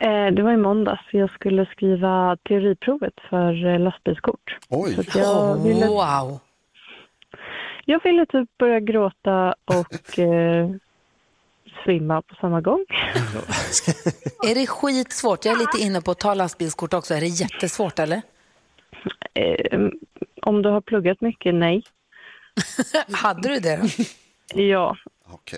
Eh, 0.00 0.26
det 0.36 0.42
var 0.42 0.52
i 0.52 0.56
måndags. 0.56 1.02
Jag 1.12 1.30
skulle 1.30 1.66
skriva 1.66 2.36
teoriprovet 2.48 3.12
för 3.30 3.66
eh, 3.74 3.80
lastbilskort. 3.80 4.58
Oj. 4.68 4.98
Jag, 5.14 5.62
ville, 5.64 5.86
Wow. 5.86 6.40
jag 7.84 8.02
ville 8.04 8.26
typ 8.26 8.58
börja 8.58 8.80
gråta 8.80 9.54
och 9.64 10.18
eh, 10.18 10.70
svimma 11.84 12.22
på 12.22 12.34
samma 12.40 12.60
gång. 12.60 12.84
Är 14.48 14.54
det 14.54 14.66
skitsvårt? 14.66 15.44
Jag 15.44 15.54
är 15.54 15.58
lite 15.58 15.78
inne 15.86 16.00
på 16.00 16.10
att 16.10 16.18
ta 16.20 16.34
lastbilskort 16.34 16.94
också. 16.94 17.14
Är 17.14 17.20
det 17.20 17.26
jättesvårt 17.26 17.98
eller? 17.98 18.22
Eh, 19.34 19.80
om 20.42 20.62
du 20.62 20.68
har 20.68 20.80
pluggat 20.80 21.20
mycket, 21.20 21.54
nej. 21.54 21.82
Hade 23.12 23.48
du 23.48 23.60
det? 23.60 23.80
Ja, 24.54 24.96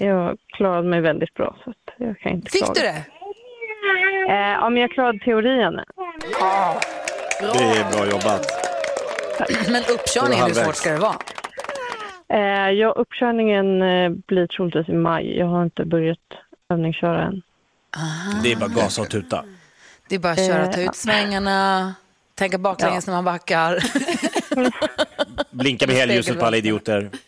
jag 0.00 0.38
klarade 0.56 0.88
mig 0.88 1.00
väldigt 1.00 1.34
bra. 1.34 1.56
Så 1.64 1.70
att 1.70 1.76
jag 1.98 2.18
kan 2.18 2.32
inte 2.32 2.50
Fick 2.50 2.64
klaga. 2.64 2.80
du 2.80 2.86
det? 2.86 3.04
Eh, 4.34 4.64
om 4.64 4.76
jag 4.76 4.90
klarade 4.90 5.18
teorin. 5.18 5.80
Det 7.40 7.58
är 7.64 7.90
bra 7.92 8.10
jobbat. 8.10 8.46
Men 9.70 9.82
uppkörningen, 9.94 10.46
hur 10.46 10.54
svårt 10.54 10.76
ska 10.76 10.90
det 10.90 10.98
vara? 10.98 11.16
Eh, 12.28 12.70
ja, 12.70 12.90
uppkörningen 12.90 13.82
eh, 13.82 14.10
blir 14.10 14.46
troligtvis 14.46 14.88
i 14.88 14.92
maj. 14.92 15.38
Jag 15.38 15.46
har 15.46 15.62
inte 15.62 15.84
börjat 15.84 16.18
övningsköra 16.72 17.22
än. 17.22 17.42
Det 18.42 18.52
är 18.52 18.56
bara 18.56 18.68
gasa 18.68 19.02
och 19.02 19.10
tuta. 19.10 19.44
Det 20.08 20.14
är 20.14 20.18
bara 20.18 20.32
att 20.32 20.46
köra, 20.46 20.66
ta 20.66 20.80
Eh, 20.80 20.86
ut 20.86 20.94
svängarna, 20.96 21.94
tänka 22.34 22.58
baklänges 22.58 23.06
när 23.06 23.14
man 23.14 23.24
backar. 23.24 23.78
Blinka 25.50 25.86
med 25.86 25.96
helljuset 25.96 26.38
på 26.38 26.46
alla 26.46 26.56
idioter. 26.56 27.10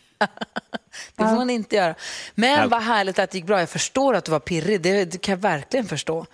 Det 1.16 1.24
får 1.24 1.36
man 1.36 1.50
inte 1.50 1.76
göra. 1.76 1.94
Men 2.34 2.68
vad 2.68 2.82
härligt 2.82 3.18
att 3.18 3.30
det 3.30 3.38
gick 3.38 3.46
bra. 3.46 3.60
Jag 3.60 3.68
förstår 3.70 4.14
att 4.14 4.24
du 4.24 4.30
var 4.32 4.40
pirrig, 4.40 4.80
det, 4.80 5.04
det 5.04 5.18
kan 5.20 5.32
jag 5.32 5.40
verkligen 5.40 5.86
förstå. 5.86 6.26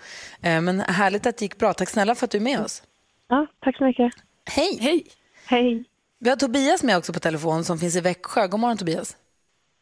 Eh, 0.42 0.60
Men 0.60 0.80
härligt 0.80 1.26
att 1.26 1.38
det 1.38 1.44
gick 1.44 1.58
bra. 1.58 1.74
Tack 1.74 1.88
snälla 1.88 2.14
för 2.14 2.24
att 2.24 2.30
du 2.30 2.38
är 2.38 2.42
med 2.42 2.60
oss. 2.60 2.82
Ja, 3.28 3.46
tack 3.60 3.76
så 3.76 3.84
mycket. 3.84 4.12
Hej! 4.50 4.78
Hej! 4.80 5.06
Hej! 5.46 5.84
Vi 6.18 6.28
har 6.30 6.36
Tobias 6.36 6.82
med 6.82 6.96
också 6.96 7.12
på 7.12 7.20
telefon 7.20 7.64
som 7.64 7.78
finns 7.78 7.96
i 7.96 8.00
Växjö. 8.00 8.46
God 8.46 8.60
morgon 8.60 8.76
Tobias. 8.78 9.16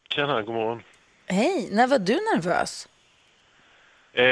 Tjena, 0.09 0.41
god 0.41 0.55
morgon. 0.55 0.83
Hej! 1.27 1.69
När 1.71 1.87
var 1.87 1.99
du 1.99 2.13
nervös? 2.13 2.87
Eh, 4.13 4.23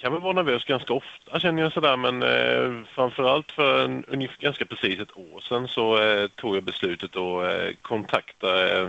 kan 0.00 0.12
väl 0.12 0.20
vara 0.22 0.32
nervös 0.32 0.64
ganska 0.64 0.92
ofta 0.92 1.40
känner 1.40 1.62
jag 1.62 1.72
sådär 1.72 1.96
men 1.96 2.22
eh, 2.22 2.84
framförallt 2.94 3.52
för 3.52 3.84
en, 3.84 4.04
ungefär 4.04 4.42
ganska 4.42 4.64
precis 4.64 5.00
ett 5.00 5.16
år 5.16 5.40
sedan 5.40 5.68
så 5.68 6.02
eh, 6.02 6.28
tog 6.28 6.56
jag 6.56 6.62
beslutet 6.62 7.16
att 7.16 7.44
eh, 7.44 7.74
kontakta 7.82 8.68
eh, 8.68 8.86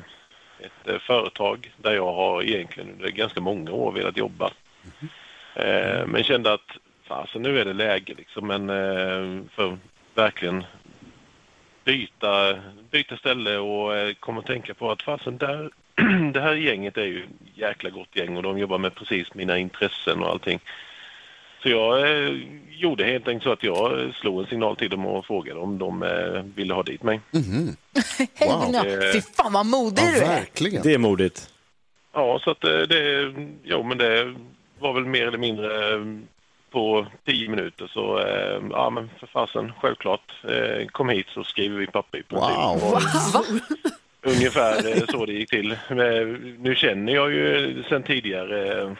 ett 0.59 0.87
eh, 0.87 0.99
företag 0.99 1.71
där 1.77 1.93
jag 1.93 2.13
har 2.13 2.43
egentligen 2.43 2.91
under 2.91 3.09
ganska 3.09 3.41
många 3.41 3.71
år 3.71 3.91
velat 3.91 4.17
jobba. 4.17 4.51
Eh, 5.55 6.05
men 6.07 6.23
kände 6.23 6.53
att 6.53 6.77
fasen 7.07 7.41
nu 7.41 7.59
är 7.59 7.65
det 7.65 7.73
läge 7.73 8.13
liksom 8.17 8.47
men 8.47 8.69
eh, 8.69 9.43
för 9.55 9.77
verkligen 10.15 10.63
byta, 11.83 12.55
byta 12.91 13.17
ställe 13.17 13.57
och 13.57 14.19
komma 14.19 14.39
att 14.39 14.45
tänka 14.45 14.73
på 14.73 14.91
att 14.91 15.01
fasen 15.01 15.37
där, 15.37 15.69
det 16.33 16.41
här 16.41 16.55
gänget 16.55 16.97
är 16.97 17.05
ju 17.05 17.23
jäkla 17.55 17.89
gott 17.89 18.15
gäng 18.15 18.37
och 18.37 18.43
de 18.43 18.57
jobbar 18.57 18.77
med 18.77 18.95
precis 18.95 19.33
mina 19.33 19.57
intressen 19.57 20.23
och 20.23 20.29
allting. 20.29 20.59
Så 21.63 21.69
jag 21.69 22.01
eh, 22.25 22.31
gjorde 22.69 23.03
helt 23.05 23.27
enkelt 23.27 23.43
så 23.43 23.51
att 23.51 23.63
jag 23.63 23.99
eh, 24.01 24.11
slog 24.13 24.39
en 24.41 24.47
signal 24.47 24.75
till 24.75 24.89
dem 24.89 25.05
och 25.05 25.25
frågade 25.25 25.59
om 25.59 25.77
de 25.77 26.03
eh, 26.03 26.43
ville 26.55 26.73
ha 26.73 26.83
dit 26.83 27.03
mig. 27.03 27.21
Hej, 28.35 28.49
Wow. 28.49 28.75
Eh, 28.75 29.11
Fy 29.13 29.21
fan 29.21 29.53
vad 29.53 29.65
modig 29.65 30.03
du 30.05 30.21
är. 30.21 30.81
Det 30.83 30.93
är 30.93 30.97
modigt. 30.97 31.49
Ja, 32.13 32.39
så 32.43 32.51
att 32.51 32.61
det, 32.61 33.33
jo, 33.63 33.83
men 33.83 33.97
det 33.97 34.35
var 34.79 34.93
väl 34.93 35.05
mer 35.05 35.27
eller 35.27 35.37
mindre 35.37 35.69
på 36.71 37.05
tio 37.25 37.49
minuter 37.49 37.87
så, 37.93 38.19
eh, 38.19 38.61
ja 38.71 38.89
men 38.89 39.09
för 39.19 39.27
fasen, 39.27 39.71
självklart. 39.81 40.33
Eh, 40.43 40.87
Kom 40.87 41.09
hit 41.09 41.27
så 41.33 41.43
skriver 41.43 41.77
vi 41.77 41.87
papper 41.87 42.17
i 42.17 42.23
princip. 42.23 42.57
Och 42.83 44.31
Ungefär 44.31 44.97
eh, 44.97 45.03
så 45.09 45.25
det 45.25 45.33
gick 45.33 45.49
till. 45.49 45.75
Men 45.89 46.33
Nu 46.59 46.75
känner 46.75 47.13
jag 47.13 47.31
ju 47.33 47.83
sen 47.89 48.03
tidigare 48.03 48.95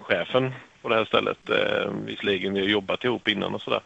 chefen 0.00 0.52
på 0.82 0.88
det 0.88 0.94
här 0.94 1.04
stället. 1.04 1.50
Eh, 1.50 1.92
visserligen, 2.04 2.54
vi 2.54 2.60
har 2.60 2.68
jobbat 2.68 3.04
ihop 3.04 3.28
innan 3.28 3.54
och 3.54 3.62
sådär. 3.62 3.80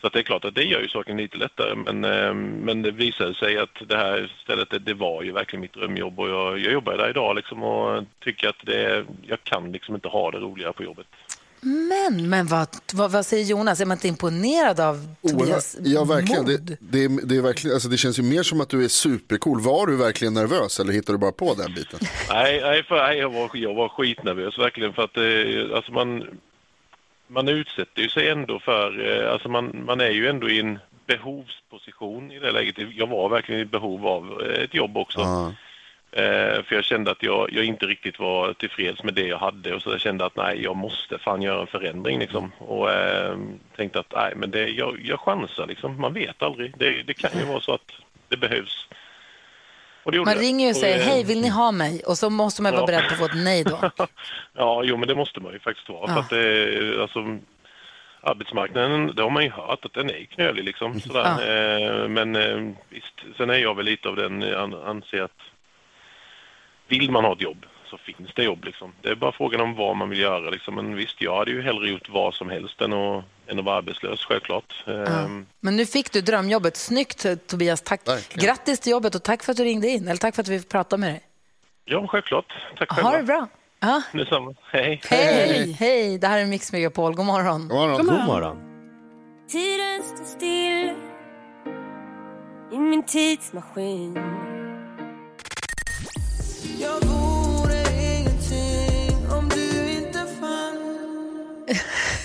Så 0.00 0.06
att 0.06 0.12
det 0.12 0.18
är 0.18 0.22
klart 0.22 0.44
att 0.44 0.54
det 0.54 0.64
gör 0.64 0.80
ju 0.80 0.88
saken 0.88 1.16
lite 1.16 1.36
lättare. 1.36 1.74
Men, 1.74 2.04
eh, 2.04 2.34
men 2.34 2.82
det 2.82 2.90
visade 2.90 3.34
sig 3.34 3.58
att 3.58 3.82
det 3.88 3.96
här 3.96 4.32
stället, 4.42 4.70
det, 4.70 4.78
det 4.78 4.94
var 4.94 5.22
ju 5.22 5.32
verkligen 5.32 5.60
mitt 5.60 5.72
drömjobb 5.72 6.20
och 6.20 6.28
jag, 6.28 6.58
jag 6.58 6.72
jobbar 6.72 6.96
där 6.96 7.10
idag 7.10 7.36
liksom 7.36 7.62
och 7.62 8.04
tycker 8.20 8.48
att 8.48 8.60
det, 8.62 9.04
jag 9.26 9.44
kan 9.44 9.72
liksom 9.72 9.94
inte 9.94 10.08
ha 10.08 10.30
det 10.30 10.38
roligare 10.38 10.72
på 10.72 10.84
jobbet. 10.84 11.06
Men, 11.62 12.28
men 12.28 12.46
vad, 12.46 12.68
vad, 12.92 13.10
vad 13.10 13.26
säger 13.26 13.44
Jonas? 13.44 13.80
Är 13.80 13.86
man 13.86 13.96
inte 13.96 14.08
imponerad 14.08 14.80
av 14.80 15.14
Tobias 15.22 15.76
Oerhört. 15.78 15.94
Ja, 15.94 16.04
verkligen. 16.04 16.42
mod? 16.42 16.60
Det, 16.60 16.76
det, 16.80 17.04
är, 17.04 17.26
det, 17.26 17.36
är 17.36 17.42
verkligen 17.42 17.74
alltså, 17.74 17.88
det 17.88 17.96
känns 17.96 18.18
ju 18.18 18.22
mer 18.22 18.42
som 18.42 18.60
att 18.60 18.68
du 18.68 18.84
är 18.84 18.88
supercool. 18.88 19.60
Var 19.60 19.86
du 19.86 19.96
verkligen 19.96 20.34
nervös 20.34 20.80
eller 20.80 20.92
hittade 20.92 21.18
du 21.18 21.20
bara 21.20 21.32
på 21.32 21.54
den 21.54 21.74
biten? 21.74 22.00
Nej, 22.28 22.60
nej, 22.60 22.82
för, 22.82 22.96
nej 22.96 23.18
jag, 23.18 23.30
var, 23.30 23.50
jag 23.54 23.74
var 23.74 23.88
skitnervös 23.88 24.58
verkligen 24.58 24.92
för 24.92 25.02
att 25.02 25.16
eh, 25.16 25.76
alltså 25.76 25.92
man, 25.92 26.24
man 27.26 27.48
utsätter 27.48 28.02
ju 28.02 28.08
sig 28.08 28.28
ändå 28.28 28.58
för, 28.58 29.20
eh, 29.24 29.32
alltså 29.32 29.48
man, 29.48 29.84
man 29.86 30.00
är 30.00 30.10
ju 30.10 30.28
ändå 30.28 30.50
i 30.50 30.60
en 30.60 30.78
behovsposition 31.06 32.32
i 32.32 32.38
det 32.38 32.52
läget. 32.52 32.74
Jag 32.96 33.06
var 33.06 33.28
verkligen 33.28 33.60
i 33.60 33.64
behov 33.64 34.06
av 34.06 34.42
eh, 34.42 34.62
ett 34.62 34.74
jobb 34.74 34.96
också. 34.96 35.20
Eh, 36.12 36.62
för 36.62 36.74
jag 36.74 36.84
kände 36.84 37.10
att 37.10 37.22
jag, 37.22 37.52
jag 37.52 37.64
inte 37.64 37.86
riktigt 37.86 38.18
var 38.18 38.52
tillfreds 38.52 39.02
med 39.04 39.14
det 39.14 39.26
jag 39.26 39.38
hade 39.38 39.74
och 39.74 39.82
så 39.82 39.90
jag 39.90 40.00
kände 40.00 40.24
att 40.24 40.36
nej, 40.36 40.62
jag 40.62 40.76
måste 40.76 41.18
fan 41.18 41.42
göra 41.42 41.60
en 41.60 41.66
förändring 41.66 42.18
liksom. 42.18 42.52
Och 42.58 42.90
eh, 42.90 43.36
tänkte 43.76 44.00
att 44.00 44.12
nej, 44.16 44.32
men 44.36 44.50
det, 44.50 44.68
jag, 44.68 45.00
jag 45.04 45.20
chansar 45.20 45.66
liksom. 45.66 46.00
Man 46.00 46.14
vet 46.14 46.42
aldrig. 46.42 46.74
Det, 46.78 47.02
det 47.02 47.14
kan 47.14 47.30
ju 47.38 47.44
vara 47.44 47.60
så 47.60 47.74
att 47.74 47.92
det 48.28 48.36
behövs. 48.36 48.88
Det 50.04 50.24
Man 50.24 50.34
ringer 50.34 50.64
ju 50.64 50.70
och 50.70 50.76
säger, 50.76 50.98
eh, 50.98 51.04
hej, 51.04 51.24
vill 51.24 51.40
ni 51.40 51.48
ha 51.48 51.72
mig? 51.72 52.02
Och 52.06 52.18
så 52.18 52.30
måste 52.30 52.62
man 52.62 52.72
vara 52.72 52.82
Ja. 52.82 52.86
beredd 52.86 53.08
på 53.08 53.12
att 53.12 53.18
få 53.18 53.24
ett 53.24 53.44
nej 53.44 53.64
då. 53.64 53.90
Ja, 54.54 54.82
jo 54.84 54.96
men 54.96 55.08
det 55.08 55.14
måste 55.14 55.40
man 55.40 55.52
ju 55.52 55.58
faktiskt 55.58 55.88
vara. 55.88 56.04
Ja. 56.10 56.14
För 56.14 56.20
att 56.20 56.30
det, 56.30 57.02
alltså, 57.02 57.38
arbetsmarknaden, 58.22 59.12
det 59.16 59.22
har 59.22 59.30
man 59.30 59.42
ju 59.44 59.50
hört 59.50 59.84
att 59.84 59.92
den 59.92 60.10
är 60.10 60.24
knölig 60.24 60.64
liksom. 60.64 61.00
Sådär. 61.00 61.24
Eh, 62.02 62.08
men 62.08 62.36
eh, 62.36 62.72
visst, 62.88 63.36
sen 63.36 63.50
är 63.50 63.54
jag 63.58 63.74
väl 63.76 63.84
lite 63.84 64.08
av 64.08 64.16
den, 64.16 64.42
eh, 64.42 64.62
an, 64.62 64.74
anser 64.74 65.22
att 65.22 65.38
vill 66.90 67.10
man 67.10 67.24
ha 67.24 67.32
ett 67.32 67.40
jobb 67.42 67.66
så 67.90 67.98
finns 67.98 68.30
det 68.34 68.42
jobb 68.44 68.64
liksom. 68.64 68.92
Det 69.02 69.08
är 69.08 69.14
bara 69.14 69.32
frågan 69.32 69.60
om 69.60 69.74
vad 69.74 69.96
man 69.96 70.08
vill 70.10 70.18
göra 70.18 70.50
liksom. 70.50 70.74
Men 70.74 70.94
visst, 70.94 71.22
jag 71.22 71.36
hade 71.38 71.50
ju 71.50 71.62
hellre 71.62 71.88
gjort 71.90 72.08
vad 72.08 72.34
som 72.34 72.50
helst 72.50 72.80
än 72.80 72.92
att, 72.92 73.24
än 73.46 73.58
att 73.58 73.64
vara 73.64 73.76
arbetslös, 73.76 74.20
självklart. 74.24 74.84
Eh, 74.86 75.28
Men 75.60 75.76
nu 75.76 75.86
fick 75.86 76.12
du 76.12 76.20
drömjobbet. 76.20 76.76
Snyggt 76.76 77.26
Tobias, 77.46 77.82
tack. 77.82 78.00
Grattis 78.34 78.80
till 78.80 78.92
jobbet 78.92 79.14
och 79.14 79.22
tack 79.22 79.42
för 79.42 79.52
att 79.52 79.56
du 79.56 79.64
ringde 79.64 79.88
in. 79.88 80.08
Eller 80.08 80.16
tack 80.16 80.34
för 80.34 80.42
att 80.42 80.48
vi 80.48 80.58
fick 80.58 80.68
prata 80.68 80.96
med 80.96 81.10
dig. 81.10 81.20
Ja, 81.84 82.06
självklart. 82.06 82.52
Tack 82.78 82.90
själva. 82.92 83.10
Ha 83.10 83.16
det 83.16 83.22
bra. 83.24 83.48
Ja. 83.80 84.02
Detsamma. 84.12 84.54
Hej. 84.72 85.00
Hej, 85.10 85.72
hej. 85.72 86.18
Det 86.18 86.26
här 86.26 86.38
är 86.38 86.46
Mix 86.46 86.72
Megapol. 86.72 87.14
God 87.14 87.26
morgon. 87.26 87.68
God 87.68 87.78
morgon. 87.78 88.06
God 88.06 88.26
morgon. 88.26 88.56
Tiden 89.48 90.02
står 90.02 90.24
still 90.24 90.92
i 92.72 92.78
min 92.78 93.02
tidsmaskin. 93.02 94.18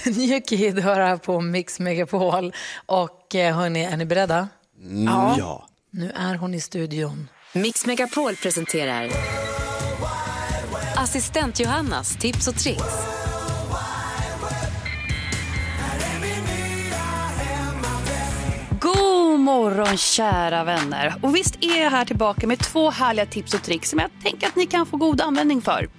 New 0.18 0.40
Kid 0.42 0.80
hör 0.80 1.00
här 1.00 1.18
på 1.18 1.42
Mix 1.42 1.80
Megapol. 1.80 2.54
Och 2.86 3.36
eh, 3.36 3.56
hörni, 3.58 3.84
är 3.84 3.98
ni 3.98 4.06
beredda? 4.06 4.48
Ja. 5.06 5.36
Ja. 5.38 5.68
Nu 5.92 6.12
är 6.16 6.36
hon 6.36 6.54
i 6.54 6.62
studion. 6.62 7.30
Mix 7.54 7.86
Megapol 7.86 8.36
presenterar 8.36 9.10
Assistent 10.98 11.60
Johannas 11.60 12.16
tips 12.18 12.48
och 12.48 12.56
tricks. 12.56 12.84
God 18.82 19.40
morgon 19.40 19.98
kära 19.98 20.64
vänner. 20.64 21.14
Och 21.22 21.36
visst 21.36 21.56
är 21.62 21.82
jag 21.84 21.90
här 21.92 22.06
tillbaka 22.06 22.48
med 22.48 22.60
två 22.60 22.90
härliga 22.92 23.26
tips 23.26 23.54
och 23.54 23.64
tricks 23.64 23.90
som 23.90 24.00
jag 24.00 24.10
tänker 24.24 24.48
att 24.48 24.56
ni 24.56 24.66
kan 24.66 24.86
få 24.86 24.98
god 24.98 25.22
användning 25.22 25.62
för. 25.62 25.90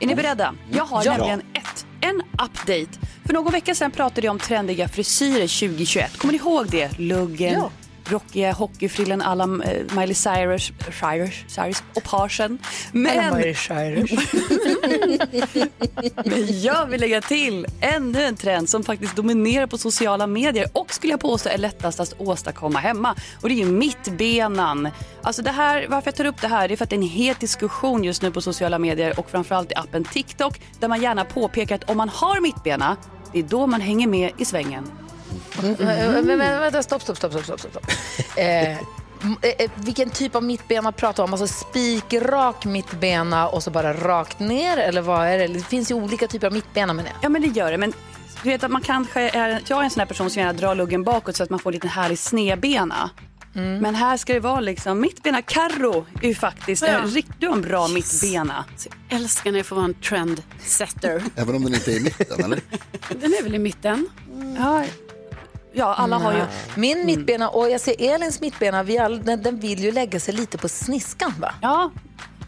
Är 0.00 0.06
ni 0.06 0.14
beredda? 0.14 0.54
Jag 0.72 0.84
har 0.84 1.04
Ja. 1.04 1.12
nämligen 1.16 1.40
ett, 1.40 1.86
en 2.00 2.22
update. 2.32 3.06
För 3.26 3.32
någon 3.32 3.52
vecka 3.52 3.74
sedan 3.74 3.90
pratade 3.90 4.26
jag 4.26 4.32
om 4.32 4.38
trendiga 4.38 4.88
frisyrer 4.88 5.68
2021. 5.68 6.16
Kommer 6.18 6.32
ni 6.32 6.38
ihåg 6.38 6.70
det? 6.70 6.98
Luggen, 6.98 7.52
Ja 7.52 7.70
rockiga 8.04 8.52
hockeyfrillen 8.52 9.22
alla 9.22 9.44
eh, 9.44 9.96
Miley 9.96 10.14
Cyrus, 10.14 10.72
Cyrus, 11.00 11.44
Cyrus 11.48 11.82
och 11.94 12.02
parsen. 12.02 12.58
Men... 12.92 13.36
Miley 13.36 13.54
Cyrus. 13.54 14.10
Men 16.24 16.62
jag 16.62 16.86
vill 16.86 17.00
lägga 17.00 17.20
till 17.20 17.66
ännu 17.80 18.22
en 18.22 18.36
trend 18.36 18.68
som 18.68 18.84
faktiskt 18.84 19.16
dominerar 19.16 19.66
på 19.66 19.78
sociala 19.78 20.26
medier 20.26 20.66
och 20.72 20.92
skulle 20.92 21.12
jag 21.12 21.20
påstå 21.20 21.48
är 21.48 21.58
lättast 21.58 22.00
att 22.00 22.14
åstadkomma 22.18 22.78
hemma. 22.78 23.14
Och 23.40 23.48
det 23.48 23.54
är 23.54 23.64
ju 23.64 23.72
mittbenan. 23.72 24.88
Alltså 25.22 25.42
det 25.42 25.50
här, 25.50 25.86
varför 25.88 26.08
jag 26.08 26.16
tar 26.16 26.24
upp 26.24 26.40
det 26.40 26.48
här 26.48 26.68
det 26.68 26.74
är 26.74 26.76
för 26.76 26.84
att 26.84 26.90
det 26.90 26.96
är 26.96 26.98
en 26.98 27.08
het 27.08 27.40
diskussion 27.40 28.04
just 28.04 28.22
nu 28.22 28.30
på 28.30 28.40
sociala 28.40 28.78
medier 28.78 29.18
och 29.18 29.30
framförallt 29.30 29.72
i 29.72 29.74
appen 29.74 30.04
TikTok 30.04 30.60
där 30.80 30.88
man 30.88 31.02
gärna 31.02 31.24
påpekar 31.24 31.74
att 31.74 31.90
om 31.90 31.96
man 31.96 32.08
har 32.08 32.40
mittbena 32.40 32.96
det 33.32 33.38
är 33.38 33.42
då 33.42 33.66
man 33.66 33.80
hänger 33.80 34.06
med 34.06 34.30
i 34.38 34.44
svängen. 34.44 34.99
Mm. 35.62 35.76
Men, 35.78 36.26
men, 36.26 36.38
vänta, 36.38 36.82
stopp, 36.82 37.02
stopp, 37.02 37.16
stopp. 37.16 37.32
stopp, 37.32 37.44
stopp, 37.44 37.60
stopp. 37.60 37.86
Eh, 38.36 38.70
eh, 39.42 39.70
vilken 39.74 40.10
typ 40.10 40.34
av 40.34 40.42
mittbena 40.44 40.92
pratar 40.92 41.22
vi 41.22 41.24
om? 41.24 41.32
Alltså 41.40 41.46
spikrak 41.46 42.64
mittbena 42.64 43.48
och 43.48 43.62
så 43.62 43.70
bara 43.70 43.92
rakt 43.94 44.38
ner? 44.40 44.76
Eller 44.76 45.00
vad 45.00 45.26
är 45.26 45.38
det? 45.38 45.46
Det 45.46 45.60
finns 45.60 45.90
ju 45.90 45.94
olika 45.94 46.26
typer 46.26 46.46
av 46.46 46.52
mittbena 46.52 46.92
menar 46.92 47.08
jag. 47.10 47.18
Ja 47.22 47.28
men 47.28 47.42
det 47.42 47.48
gör 47.48 47.70
det. 47.70 47.78
Men 47.78 47.92
du 48.42 48.48
vet 48.48 48.64
att 48.64 48.70
man 48.70 48.82
kanske 48.82 49.20
är, 49.20 49.60
jag 49.66 49.80
är 49.80 49.84
en 49.84 49.90
sån 49.90 50.00
här 50.00 50.06
person 50.06 50.30
som 50.30 50.40
gärna 50.40 50.52
drar 50.52 50.74
luggen 50.74 51.04
bakåt 51.04 51.36
så 51.36 51.42
att 51.42 51.50
man 51.50 51.58
får 51.58 51.72
lite 51.72 51.88
härlig 51.88 52.18
snedbena. 52.18 53.10
Men 53.52 53.94
här 53.94 54.16
ska 54.16 54.32
det 54.32 54.40
vara 54.40 54.60
liksom 54.60 55.00
mittbena. 55.00 55.42
Carro 55.42 56.06
är 56.22 56.28
ju 56.28 56.34
faktiskt 56.34 56.82
Ja. 56.82 56.88
en 56.88 57.06
riktigt 57.06 57.42
en 57.50 57.60
bra 57.62 57.88
mittbena. 57.88 58.64
Jag 59.08 59.20
älskar 59.20 59.50
när 59.52 59.58
jag 59.58 59.66
får 59.66 59.76
vara 59.76 59.84
en 59.84 59.94
trendsetter. 59.94 61.22
Även 61.36 61.54
om 61.56 61.64
den 61.64 61.74
inte 61.74 61.92
är 61.92 61.96
i 61.96 62.00
mitten, 62.00 62.44
eller? 62.44 62.60
Den 63.08 63.34
är 63.34 63.42
väl 63.42 63.54
i 63.54 63.58
mitten? 63.58 64.08
Ja, 64.58 64.84
ja 65.72 65.94
alla 65.94 66.18
har 66.18 66.32
ju... 66.32 66.38
Nej. 66.38 66.48
Min 66.76 67.06
mittbena 67.06 67.48
och 67.48 67.70
jag 67.70 67.80
ser 67.80 68.14
Elins 68.14 68.40
mittbena, 68.40 68.82
vi 68.82 68.98
all, 68.98 69.22
den, 69.24 69.42
den 69.42 69.60
vill 69.60 69.78
ju 69.84 69.92
lägga 69.92 70.20
sig 70.20 70.34
lite 70.34 70.58
på 70.58 70.68
sniskan 70.68 71.34
va? 71.40 71.54
Ja, 71.62 71.90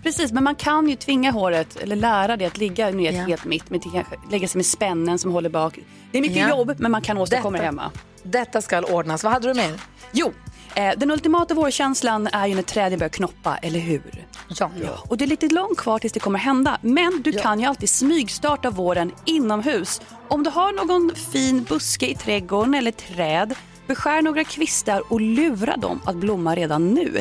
precis. 0.03 0.33
Men 0.33 0.45
man 0.45 0.55
kan 0.55 0.89
ju 0.89 0.97
tvinga 0.97 1.31
håret, 1.31 1.77
eller 1.77 1.97
lära 1.97 2.37
det 2.37 2.45
att 2.47 2.59
ligga 2.59 2.91
ner 2.91 3.13
Ja. 3.13 3.23
helt 3.25 3.45
mitt. 3.45 3.71
Med, 3.71 3.83
kanske 3.83 4.17
lägga 4.31 4.49
sig 4.49 4.59
med 4.59 4.67
spännen 4.67 5.19
som 5.19 5.33
håller 5.33 5.51
bak. 5.51 5.79
Det 6.13 6.19
är 6.19 6.23
mycket 6.23 6.37
Ja. 6.37 6.49
jobb, 6.49 6.75
men 6.79 6.93
man 6.93 7.03
kan 7.03 7.19
åstadkomma 7.19 7.59
det 7.59 7.65
hemma. 7.65 7.91
Detta 8.23 8.63
ska 8.63 8.81
ordnas. 8.81 9.25
Vad 9.25 9.33
hade 9.33 9.49
du 9.49 9.55
med? 9.55 9.79
Jo, 10.13 10.33
den 10.75 11.11
ultimata 11.11 11.55
vårkänslan 11.55 12.27
är 12.27 12.47
ju 12.47 12.55
när 12.55 12.63
träden 12.63 12.99
börjar 12.99 13.09
knoppa, 13.09 13.57
eller 13.57 13.81
hur? 13.81 14.27
Ja. 14.59 14.71
Och 15.09 15.17
det 15.17 15.25
är 15.25 15.27
lite 15.27 15.49
långt 15.49 15.79
kvar 15.79 15.99
tills 15.99 16.13
det 16.13 16.21
kommer 16.21 16.39
hända. 16.39 16.79
Men 16.83 17.23
du 17.23 17.33
kan 17.33 17.61
ju 17.61 17.67
alltid 17.67 17.91
smygstarta 17.91 18.71
våren 18.71 19.13
inomhus. 19.25 20.01
Om 20.29 20.43
du 20.43 20.51
har 20.51 20.73
någon 20.73 21.15
fin 21.33 21.63
buske 21.63 22.07
i 22.07 22.15
trädgården 22.15 22.75
eller 22.75 22.91
träd, 22.91 23.55
beskär 23.87 24.23
några 24.23 24.45
kvistar 24.45 25.13
och 25.13 25.21
lura 25.21 25.77
dem 25.77 26.01
att 26.05 26.17
blomma 26.17 26.55
redan 26.55 26.89
nu. 26.95 27.21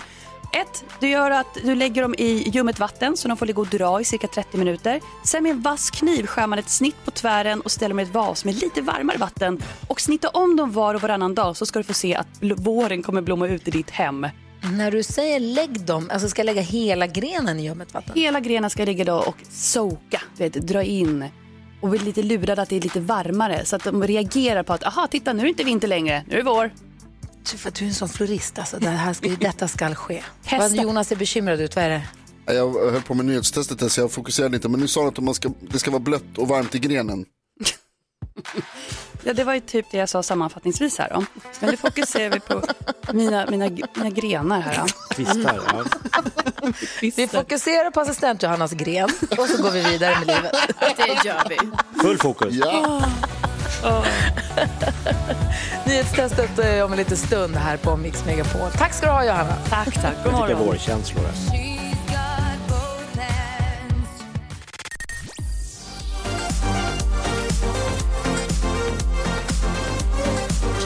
Ett, 0.53 0.85
du 0.99 1.09
gör 1.09 1.31
att 1.31 1.53
du 1.63 1.75
lägger 1.75 2.01
dem 2.01 2.15
i 2.17 2.49
ljummet 2.49 2.79
vatten 2.79 3.17
så 3.17 3.27
de 3.27 3.37
får 3.37 3.45
ligga 3.45 3.61
och 3.61 3.67
dra 3.67 4.01
i 4.01 4.05
cirka 4.05 4.27
30 4.27 4.57
minuter. 4.57 5.01
Sen 5.23 5.43
med 5.43 5.49
en 5.49 5.61
vass 5.61 5.91
kniv 5.91 6.25
skär 6.25 6.47
man 6.47 6.59
ett 6.59 6.69
snitt 6.69 7.05
på 7.05 7.11
tvären 7.11 7.61
och 7.61 7.71
ställer 7.71 7.89
dem 7.89 7.99
i 7.99 8.03
ett 8.03 8.13
vas 8.13 8.45
med 8.45 8.55
lite 8.55 8.81
varmare 8.81 9.17
vatten. 9.17 9.63
Och 9.87 10.01
snitta 10.01 10.29
om 10.29 10.55
dem 10.55 10.71
var 10.71 10.95
och 10.95 11.01
varannan 11.01 11.35
dag 11.35 11.57
så 11.57 11.65
ska 11.65 11.79
du 11.79 11.83
få 11.83 11.93
se 11.93 12.15
att 12.15 12.27
våren 12.41 13.03
kommer 13.03 13.21
blomma 13.21 13.47
ut 13.47 13.67
i 13.67 13.71
ditt 13.71 13.89
hem. 13.89 14.27
När 14.77 14.91
du 14.91 15.03
säger 15.03 15.39
lägg 15.39 15.85
dem, 15.85 16.09
alltså 16.13 16.29
ska 16.29 16.39
jag 16.39 16.45
lägga 16.45 16.61
hela 16.61 17.07
grenen 17.07 17.59
i 17.59 17.63
ljummet 17.63 17.93
vatten? 17.93 18.13
Hela 18.15 18.39
grenen 18.39 18.69
ska 18.69 18.85
ligga 18.85 19.05
då 19.05 19.15
och 19.15 19.37
soka, 19.49 20.21
du 20.37 20.43
vet, 20.43 20.53
dra 20.53 20.83
in 20.83 21.25
och 21.81 21.89
bli 21.89 21.99
lite 21.99 22.23
lurad 22.23 22.59
att 22.59 22.69
det 22.69 22.75
är 22.75 22.81
lite 22.81 22.99
varmare 22.99 23.65
så 23.65 23.75
att 23.75 23.83
de 23.83 24.03
reagerar 24.03 24.63
på 24.63 24.73
att 24.73 24.83
aha, 24.83 25.07
titta 25.07 25.33
nu 25.33 25.39
är 25.39 25.43
det 25.43 25.49
inte 25.49 25.63
vinter 25.63 25.87
längre, 25.87 26.23
nu 26.27 26.33
är 26.33 26.37
det 26.37 26.43
vår. 26.43 26.71
Du, 27.51 27.57
för 27.57 27.71
du 27.71 27.85
är 27.85 27.89
en 27.89 27.93
sån 27.95 28.09
florist 28.09 28.59
alltså. 28.59 28.79
Det 28.79 28.89
här 28.89 29.13
ska, 29.13 29.29
detta 29.39 29.67
ska 29.67 29.95
ske. 29.95 30.23
Vad 30.51 30.75
Jonas 30.75 31.07
ser 31.07 31.15
bekymrad 31.15 31.61
ut, 31.61 31.75
vad 31.75 31.85
är 31.85 31.89
det? 31.89 32.03
Jag 32.53 32.91
höll 32.91 33.01
på 33.01 33.13
med 33.13 33.25
nyhetstestet 33.25 33.81
här, 33.81 33.89
så 33.89 34.01
jag 34.01 34.11
fokuserade 34.11 34.55
inte. 34.55 34.69
Men 34.69 34.79
nu 34.79 34.87
sa 34.87 35.01
du 35.01 35.07
att 35.07 35.17
man 35.19 35.33
ska, 35.33 35.51
det 35.59 35.79
ska 35.79 35.91
vara 35.91 35.99
blött 35.99 36.37
och 36.37 36.47
varmt 36.47 36.75
i 36.75 36.79
grenen. 36.79 37.25
Ja, 39.23 39.33
det 39.33 39.43
var 39.43 39.53
ju 39.53 39.59
typ 39.59 39.85
det 39.91 39.97
jag 39.97 40.09
sa 40.09 40.23
sammanfattningsvis 40.23 40.97
här 40.97 41.09
då. 41.09 41.25
Men 41.59 41.69
nu 41.69 41.77
fokuserar 41.77 42.29
vi 42.29 42.39
på 42.39 42.61
mina, 43.13 43.45
mina, 43.49 43.69
mina 43.95 44.09
grenar 44.09 44.59
här. 44.59 44.85
Kvistar, 45.09 45.61
ja. 45.67 45.83
Vi 47.01 47.27
fokuserar 47.27 47.91
på 47.91 47.99
assistent 48.01 48.43
Johannas 48.43 48.71
gren 48.71 49.09
och 49.37 49.47
så 49.47 49.63
går 49.63 49.71
vi 49.71 49.81
vidare 49.81 50.15
med 50.19 50.27
livet. 50.27 50.51
Det 50.97 51.27
gör 51.27 51.49
vi. 51.49 51.57
Full 52.01 52.17
fokus. 52.17 52.55
Ja. 52.55 53.03
Nyhetstestet 55.91 56.59
eh, 56.59 56.85
om 56.85 56.91
en 56.91 56.97
liten 56.97 57.17
stund 57.17 57.55
här 57.55 57.77
på 57.77 57.97
Mix 57.97 58.25
Megapol. 58.25 58.71
Tack 58.77 58.93
ska 58.93 59.05
du 59.05 59.11
ha 59.11 59.25
Johanna. 59.25 59.55
Tack, 59.69 59.93
tack. 59.93 60.15
God 60.23 60.33
morgon. 60.33 60.65
vårkänslor. 60.65 61.23
det 61.51 61.57
är. 61.57 61.70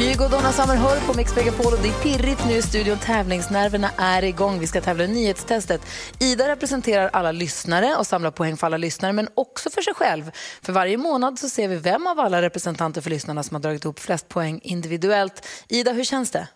Kygo 0.06 0.24
och 0.26 0.32
Donna 0.32 0.52
Summer 0.58 0.78
hör 0.86 0.98
på 1.08 1.18
Mix 1.18 1.36
Megapol 1.36 1.74
och 1.76 1.82
det 1.84 1.90
är 1.94 2.00
pirrigt 2.06 2.42
nu 2.50 2.54
i 2.62 2.62
studion. 2.62 2.98
Tävlingsnerverna 3.10 3.90
är 4.14 4.24
igång. 4.24 4.60
Vi 4.60 4.68
ska 4.68 4.82
tävla 4.82 5.04
i 5.04 5.08
nyhetstestet. 5.08 5.82
Ida 6.30 6.44
representerar 6.54 7.10
alla 7.14 7.32
lyssnare 7.32 7.90
och 8.00 8.06
samlar 8.06 8.32
poäng 8.32 8.56
för 8.58 8.68
alla 8.68 8.78
lyssnare 8.78 9.14
men 9.14 9.28
också 9.36 9.70
för 9.70 9.82
sig 9.82 9.94
själv. 9.94 10.24
För 10.66 10.74
varje 10.74 10.98
månad 10.98 11.40
så 11.40 11.48
ser 11.50 11.68
vi 11.68 11.78
vem 11.92 12.08
av 12.08 12.20
alla 12.20 12.42
representanter 12.42 13.02
för 13.02 13.10
lyssnarna 13.10 13.44
som 13.44 13.56
har 13.56 13.62
dragit 13.62 13.84
ihop 13.86 14.00
flest 14.00 14.30
poäng 14.30 14.60
individuellt. 14.64 15.38
Ida, 15.70 15.92
hur 15.92 16.04
känns 16.04 16.32
det? 16.32 16.48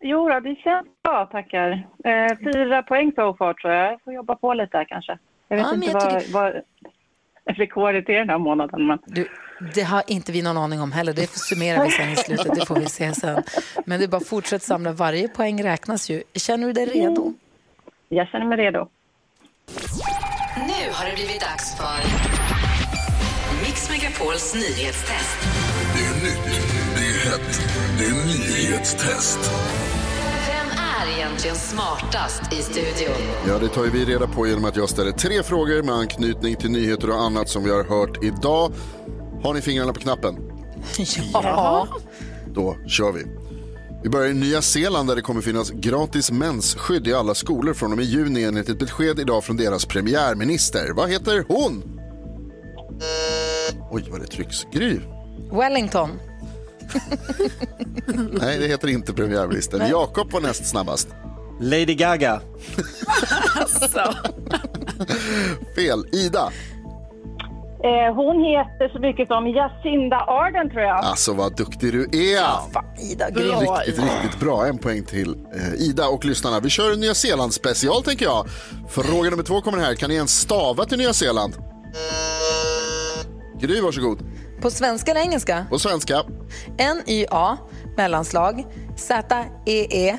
Jo, 0.00 0.28
då, 0.28 0.40
det 0.40 0.54
känns 0.54 0.86
bra, 1.02 1.26
tackar. 1.26 1.70
Eh, 2.04 2.52
fyra 2.52 2.82
poäng 2.82 3.12
so 3.16 3.36
far, 3.36 3.54
tror 3.54 3.72
jag. 3.72 3.92
Jag 3.92 4.02
får 4.04 4.12
jobba 4.12 4.34
på 4.36 4.54
lite 4.54 4.84
kanske. 4.88 5.18
Jag 5.48 5.56
vet 5.56 5.66
men 5.66 5.74
inte 5.74 5.86
jag 5.86 5.94
vad, 5.94 6.20
tycker- 6.20 6.32
vad 6.32 6.52
rekordet 7.58 8.08
är 8.08 8.18
den 8.18 8.30
här 8.30 8.38
månaden. 8.38 8.86
Men... 8.86 8.98
Du, 9.06 9.28
det 9.74 9.82
har 9.82 10.02
inte 10.06 10.32
vi 10.32 10.42
någon 10.42 10.56
aning 10.56 10.80
om 10.80 10.92
heller. 10.92 11.12
Det 11.12 11.30
summerar 11.30 11.84
vi 11.84 11.90
sen 11.90 12.10
i 12.10 12.16
slutet. 12.16 12.54
Det 12.54 12.66
får 12.66 12.80
vi 12.80 12.86
se 12.86 13.14
sen. 13.14 13.42
Men 13.86 13.98
det 13.98 14.06
är 14.06 14.08
bara 14.08 14.16
att 14.16 14.26
fortsätta 14.26 14.64
samla. 14.64 14.92
Varje 14.92 15.28
poäng 15.28 15.64
räknas 15.64 16.10
ju. 16.10 16.22
Känner 16.34 16.66
du 16.66 16.72
dig 16.72 16.86
redo? 16.86 17.34
Jag 18.08 18.28
känner 18.28 18.46
mig 18.46 18.58
redo. 18.58 18.88
Nu 20.56 20.92
har 20.92 21.06
det 21.06 21.14
blivit 21.14 21.40
dags 21.40 21.76
för 21.76 21.98
Mix 23.62 23.90
Megapols 23.90 24.54
nyhetstest. 24.54 25.38
Det 25.94 26.04
är 26.04 26.14
nytt, 26.14 26.44
det 26.96 27.00
är 27.00 27.30
hett, 27.30 27.60
det 27.98 28.04
är 28.04 28.26
nyhetstest. 28.26 29.38
Vem 30.48 30.66
är 30.78 31.18
egentligen 31.18 31.56
smartast 31.56 32.52
i 32.52 32.56
studion? 32.56 33.16
Ja, 33.48 33.58
det 33.58 33.68
tar 33.68 33.84
ju 33.84 33.90
vi 33.90 34.04
reda 34.04 34.26
på 34.26 34.46
genom 34.46 34.64
att 34.64 34.76
jag 34.76 34.88
ställer 34.88 35.12
tre 35.12 35.42
frågor 35.42 35.82
med 35.82 35.94
anknytning 35.94 36.56
till 36.56 36.70
nyheter 36.70 37.10
och 37.10 37.20
annat 37.22 37.48
som 37.48 37.64
vi 37.64 37.70
har 37.70 37.84
hört 37.84 38.24
idag. 38.24 38.72
Har 39.44 39.54
ni 39.54 39.60
fingrarna 39.60 39.92
på 39.92 40.00
knappen? 40.00 40.36
Ja. 41.32 41.88
Då 42.54 42.76
kör 42.86 43.12
vi. 43.12 43.24
Vi 44.02 44.08
börjar 44.08 44.28
i 44.30 44.34
Nya 44.34 44.62
Zeeland 44.62 45.08
där 45.08 45.16
det 45.16 45.22
kommer 45.22 45.40
finnas 45.40 45.70
gratis 45.70 46.30
mensskydd 46.30 47.06
i 47.06 47.14
alla 47.14 47.34
skolor 47.34 47.74
från 47.74 47.90
och 47.92 47.96
med 47.96 48.06
juni 48.06 48.42
enligt 48.44 48.68
ett 48.68 48.78
besked 48.78 49.18
idag 49.20 49.44
från 49.44 49.56
deras 49.56 49.86
premiärminister. 49.86 50.92
Vad 50.96 51.10
heter 51.10 51.44
hon? 51.48 52.00
Oj, 53.90 54.04
vad 54.10 54.20
det 54.20 54.26
trycks. 54.26 54.64
Gry? 54.72 55.00
Wellington. 55.52 56.10
Nej, 58.32 58.58
det 58.58 58.66
heter 58.66 58.88
inte 58.88 59.12
premiärministern. 59.12 59.90
Jakob 59.90 60.32
var 60.32 60.40
näst 60.40 60.66
snabbast. 60.66 61.08
Lady 61.60 61.94
Gaga. 61.94 62.40
Alltså. 63.56 64.14
Fel. 65.74 66.06
Ida? 66.12 66.52
Eh, 67.84 68.14
hon 68.14 68.44
heter 68.44 68.88
så 68.92 68.98
mycket 68.98 69.28
som 69.28 69.48
Jacinda 69.48 70.16
Arden 70.16 70.70
tror 70.70 70.82
jag. 70.82 70.96
Alltså 71.04 71.32
vad 71.32 71.56
duktig 71.56 71.92
du 71.92 72.02
är. 72.04 72.08
Ida, 73.12 73.26
Riktigt, 73.26 73.98
riktigt 74.04 74.40
bra. 74.40 74.66
En 74.66 74.78
poäng 74.78 75.04
till 75.04 75.34
eh, 75.54 75.74
Ida 75.74 76.08
och 76.08 76.24
lyssnarna. 76.24 76.60
Vi 76.60 76.70
kör 76.70 76.92
en 76.92 77.00
Nya 77.00 77.14
Zeeland 77.14 77.54
special 77.54 78.02
tänker 78.02 78.24
jag. 78.24 78.46
Fråga 78.88 79.30
nummer 79.30 79.42
två 79.42 79.60
kommer 79.60 79.78
här. 79.78 79.94
Kan 79.94 80.10
ni 80.10 80.16
ens 80.16 80.40
stava 80.40 80.84
till 80.84 80.98
Nya 80.98 81.12
Zeeland? 81.12 81.54
Gry, 83.60 83.80
varsågod. 83.80 84.18
På 84.60 84.70
svenska 84.70 85.10
eller 85.10 85.20
engelska? 85.20 85.66
På 85.70 85.78
svenska. 85.78 86.22
N-Y-A, 86.78 87.56
mellanslag, 87.96 88.60
E 88.60 88.64
Z-E-E-L-A-N-D. 88.96 90.16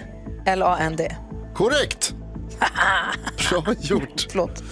Korrekt! 1.56 2.16
Bra 3.50 3.74
gjort. 3.82 4.28
Förlåt. 4.32 4.64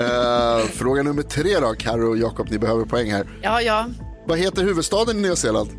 Eh, 0.00 0.70
fråga 0.72 1.02
nummer 1.02 1.22
tre 1.22 1.58
då, 1.60 1.74
Karo 1.78 2.10
och 2.10 2.16
Jakob, 2.16 2.50
ni 2.50 2.58
behöver 2.58 2.84
poäng 2.84 3.12
här. 3.12 3.26
Ja, 3.42 3.60
ja. 3.62 3.86
Vad 4.26 4.38
heter 4.38 4.62
huvudstaden 4.62 5.18
i 5.18 5.20
Nya 5.20 5.36
Zeeland? 5.36 5.70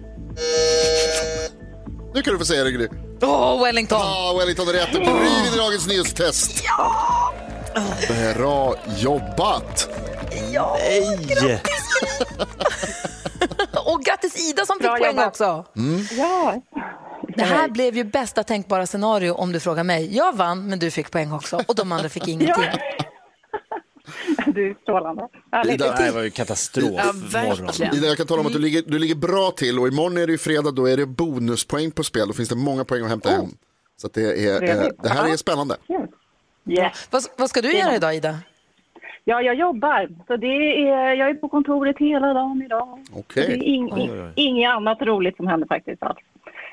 Nu 2.15 2.21
kan 2.21 2.33
du 2.33 2.39
få 2.39 2.45
säga 2.45 2.63
det, 2.63 2.71
Gry. 2.71 2.87
Åh, 3.21 3.63
Wellington! 3.63 3.99
Ja, 4.01 4.35
Wellington 4.39 4.67
är 4.67 4.73
rätt. 4.73 4.91
Gry 4.91 4.99
vinner 4.99 5.57
dagens 5.57 5.87
nyhetstest. 5.87 6.63
Bra 8.37 8.75
jobbat! 8.97 9.89
Ja, 10.51 10.77
Nej! 10.79 11.61
Och 13.85 14.01
grattis 14.03 14.49
Ida 14.49 14.65
som 14.65 14.75
fick 14.77 14.83
Bra 14.87 14.97
poäng 14.97 15.09
jobbat. 15.15 15.27
också. 15.27 15.65
Ja. 16.17 16.61
Det 17.27 17.43
här 17.43 17.69
blev 17.69 17.95
ju 17.95 18.03
bästa 18.03 18.43
tänkbara 18.43 18.85
scenario 18.85 19.31
om 19.31 19.51
du 19.51 19.59
frågar 19.59 19.83
mig. 19.83 20.15
Jag 20.15 20.33
vann, 20.37 20.69
men 20.69 20.79
du 20.79 20.91
fick 20.91 21.11
poäng 21.11 21.31
också. 21.31 21.61
Och 21.67 21.75
de 21.75 21.91
andra 21.91 22.09
fick 22.09 22.27
ingenting. 22.27 22.63
Du 24.47 24.69
är 24.69 24.75
strålande. 24.81 25.27
Härligt. 25.51 25.79
Det 25.79 25.91
här 25.91 26.11
var 26.11 26.21
ju 26.21 26.29
katastrof. 26.29 26.91
Ja, 26.97 27.11
verkligen. 27.31 27.95
Ida, 27.95 28.07
jag 28.07 28.17
kan 28.17 28.27
tala 28.27 28.41
om 28.41 28.47
att 28.47 28.53
du 28.53 28.59
ligger, 28.59 28.81
du 28.87 28.99
ligger 28.99 29.15
bra 29.15 29.51
till 29.51 29.79
och 29.79 29.87
imorgon 29.87 30.17
är 30.17 30.25
det 30.27 30.31
ju 30.31 30.37
fredag, 30.37 30.71
då 30.71 30.85
är 30.89 30.97
det 30.97 31.05
bonuspoäng 31.05 31.91
på 31.91 32.03
spel. 32.03 32.27
Då 32.27 32.33
finns 32.33 32.49
det 32.49 32.55
många 32.55 32.85
poäng 32.85 33.03
att 33.03 33.09
hämta 33.09 33.29
hem. 33.29 33.45
Så 33.97 34.07
att 34.07 34.13
det, 34.13 34.47
är, 34.47 34.63
eh, 34.63 34.87
det 35.03 35.09
här 35.09 35.33
är 35.33 35.37
spännande. 35.37 35.75
Yes. 36.69 37.07
Vad, 37.11 37.23
vad 37.37 37.49
ska 37.49 37.61
du 37.61 37.73
göra 37.77 37.95
idag, 37.95 38.15
Ida? 38.15 38.35
Ja, 39.23 39.41
jag 39.41 39.55
jobbar. 39.55 40.09
Så 40.27 40.37
det 40.37 40.47
är, 40.47 41.13
jag 41.13 41.29
är 41.29 41.33
på 41.33 41.49
kontoret 41.49 41.95
hela 41.99 42.33
dagen 42.33 42.61
idag. 42.65 43.05
Så 43.13 43.23
Det 43.33 43.41
är 43.41 43.63
ing, 43.63 43.93
oj. 43.93 44.31
inget 44.35 44.69
annat 44.71 45.01
roligt 45.01 45.35
som 45.37 45.47
händer 45.47 45.67
faktiskt. 45.67 46.03
alls. 46.03 46.17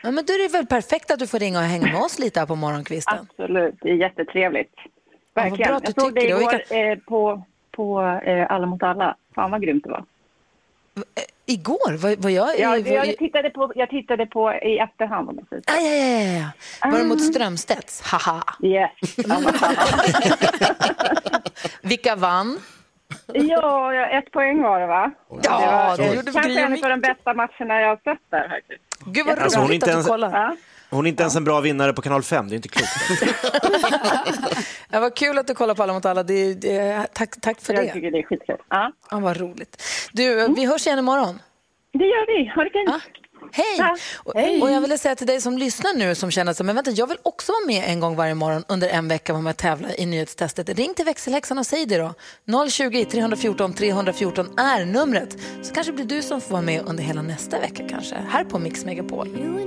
Ja, 0.02 0.10
men 0.10 0.24
då 0.26 0.32
är 0.32 0.38
det 0.48 0.52
väl 0.52 0.66
perfekt 0.66 1.10
att 1.10 1.18
du 1.18 1.26
får 1.26 1.38
ringa 1.38 1.58
och 1.58 1.64
hänga 1.64 1.86
med 1.86 2.02
oss 2.02 2.18
lite 2.18 2.40
här 2.40 2.46
på 2.46 2.56
morgonkvisten. 2.56 3.18
Absolut, 3.30 3.74
det 3.80 3.90
är 3.90 3.94
jättetrevligt. 3.94 4.74
Verkligen. 5.34 5.80
du 5.80 5.92
jag 5.96 6.02
såg 6.02 6.14
vi 6.14 6.28
igår 6.28 6.54
eh, 6.70 6.98
på, 6.98 7.42
på 7.70 8.00
eh, 8.24 8.52
Alla 8.52 8.66
mot 8.66 8.82
alla. 8.82 9.16
Fan 9.34 9.50
vad 9.50 9.62
grymt 9.62 9.84
det 9.84 9.90
var. 9.90 10.04
Igår? 11.46 11.96
Vad, 11.96 12.18
vad 12.18 12.32
jag, 12.32 12.58
Ja, 12.58 12.70
vad, 12.70 12.78
jag, 12.78 13.16
tittade 13.18 13.50
på, 13.50 13.72
jag 13.74 13.90
tittade 13.90 14.26
på 14.26 14.52
i 14.52 14.78
efterhand 14.78 15.28
om 15.28 15.40
jag. 15.50 15.62
Aj, 15.66 15.86
aj, 15.86 16.02
aj, 16.02 16.46
aj. 16.80 16.90
Var 16.90 16.98
det 16.98 17.04
mot 17.04 17.22
Strömstedts? 17.22 18.00
Haha. 18.00 18.44
Yes. 18.62 18.90
Vilka 21.82 22.16
vann? 22.16 22.58
Ja, 23.32 23.94
ja, 23.94 24.06
ett 24.06 24.30
poäng 24.32 24.62
var 24.62 24.80
det 24.80 24.86
va? 24.86 25.10
Ja, 25.42 25.94
det 25.96 26.02
det 26.02 26.08
var, 26.08 26.14
gjorde 26.16 26.32
kanske 26.32 26.60
en 26.60 26.72
av 26.84 26.90
de 26.90 27.00
bästa 27.00 27.34
matcherna 27.34 27.80
jag 27.80 27.88
har 27.88 27.96
sett 27.96 28.22
där 28.30 28.48
faktiskt. 28.48 28.82
Gud 29.06 29.26
vad 29.26 29.38
Alltså, 29.38 29.60
roligt 29.60 29.72
inte 29.74 29.86
att 29.86 29.90
du 29.90 29.92
ens- 29.92 30.06
kollar. 30.06 30.30
Ja. 30.32 30.56
Hon 30.90 31.06
är 31.06 31.10
inte 31.10 31.22
ens 31.22 31.36
en 31.36 31.44
bra 31.44 31.60
vinnare 31.60 31.92
på 31.92 32.02
kanal 32.02 32.22
5, 32.22 32.48
det 32.48 32.54
är 32.54 32.56
inte 32.56 32.68
klokt. 32.68 32.90
Ja, 34.92 35.00
vad 35.00 35.14
kul 35.16 35.38
att 35.38 35.46
du 35.46 35.54
kollar 35.54 35.74
på 35.74 35.82
Alla 35.82 35.92
mot 35.92 36.04
alla. 36.06 36.22
Det, 36.22 36.54
det, 36.54 37.06
tack, 37.12 37.40
tack 37.40 37.60
för 37.60 37.74
Jag 37.74 37.84
det. 37.84 37.92
tycker 37.92 38.10
det 38.10 38.18
är 38.18 38.22
skitkul. 38.22 38.56
Ja. 38.68 38.92
Ja, 39.10 39.18
vad 39.18 39.36
roligt. 39.40 39.82
Du, 40.12 40.48
vi 40.56 40.66
hörs 40.66 40.86
igen 40.86 40.98
imorgon. 40.98 41.40
Det 41.92 42.04
gör 42.04 42.26
vi. 42.26 42.48
Ha 42.54 42.64
det 42.64 42.70
fint. 42.70 42.90
Hej! 43.52 43.96
Och, 44.16 44.36
och 44.62 44.70
jag 44.70 44.80
vill 44.80 44.98
säga 44.98 45.16
till 45.16 45.26
dig 45.26 45.40
som 45.40 45.58
lyssnar 45.58 45.94
nu 45.94 46.14
som 46.14 46.30
känner 46.30 46.52
så, 46.52 46.64
men 46.64 46.74
vänta, 46.74 46.90
jag 46.90 47.06
vill 47.06 47.18
också 47.22 47.52
vara 47.52 47.66
med 47.66 47.84
en 47.86 48.00
gång 48.00 48.16
varje 48.16 48.34
morgon 48.34 48.64
under 48.68 48.88
en 48.88 49.08
vecka 49.08 49.32
vara 49.32 49.42
med 49.42 49.50
och 49.50 49.56
tävla 49.56 49.94
i 49.94 50.06
nyhetstestet. 50.06 50.68
Ring 50.68 50.94
till 50.94 51.04
växelhäxan 51.04 51.58
och 51.58 51.66
säg 51.66 51.86
det 51.86 52.12
då. 52.46 52.68
020 52.70 53.04
314 53.04 53.74
314 53.74 54.58
är 54.58 54.84
numret. 54.84 55.36
Så 55.62 55.74
kanske 55.74 55.92
blir 55.92 56.04
du 56.04 56.22
som 56.22 56.40
får 56.40 56.50
vara 56.50 56.62
med 56.62 56.82
under 56.86 57.04
hela 57.04 57.22
nästa 57.22 57.60
vecka 57.60 57.88
kanske. 57.88 58.14
Här 58.14 58.44
på 58.44 58.58
Mix 58.58 58.84
Megapol. 58.84 59.36
Då 59.36 59.42
har 59.42 59.60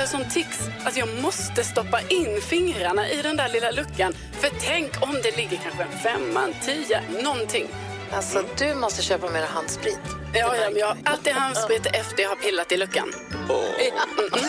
jag 0.00 0.08
sån 0.08 0.24
tics 0.24 0.68
att 0.84 0.96
jag 0.96 1.08
måste 1.22 1.64
stoppa 1.64 2.00
in 2.00 2.40
fingrarna 2.40 3.08
i 3.10 3.22
den 3.22 3.36
där 3.36 3.48
lilla 3.48 3.70
luckan. 3.70 4.12
För 4.32 4.50
tänk 4.60 4.90
om 5.02 5.14
det 5.22 5.36
ligger 5.36 5.56
kanske 5.56 5.82
en 5.82 5.98
femma, 5.98 6.44
en 6.44 6.54
tia, 6.62 7.00
någonting. 7.22 7.66
Alltså, 8.12 8.44
du 8.58 8.74
måste 8.74 9.02
köpa 9.02 9.30
mer 9.30 9.46
handsprit. 9.46 10.00
Ja, 10.32 10.56
ja, 10.56 10.70
men 10.70 10.78
jag 10.78 10.86
har 10.86 10.98
alltid 11.04 11.32
handsprit 11.32 11.86
efter 11.86 12.22
jag 12.22 12.28
har 12.28 12.36
pillat 12.36 12.72
i 12.72 12.76
luckan. 12.76 13.12
Mm, 13.32 13.50
mm. 13.50 14.48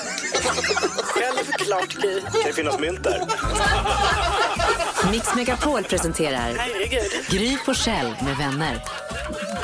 Självklart, 1.03 1.93
Gry. 1.93 2.21
Kan 2.21 2.41
det 2.45 2.53
finnas 2.53 2.79
mynt 2.79 3.03
där? 3.03 3.21
Mix 5.11 5.35
Megapol 5.35 5.83
presenterar 5.83 6.53
Herregud. 6.57 7.11
Gry 7.29 7.57
Forssell 7.57 8.15
med 8.21 8.37
vänner. 8.37 8.83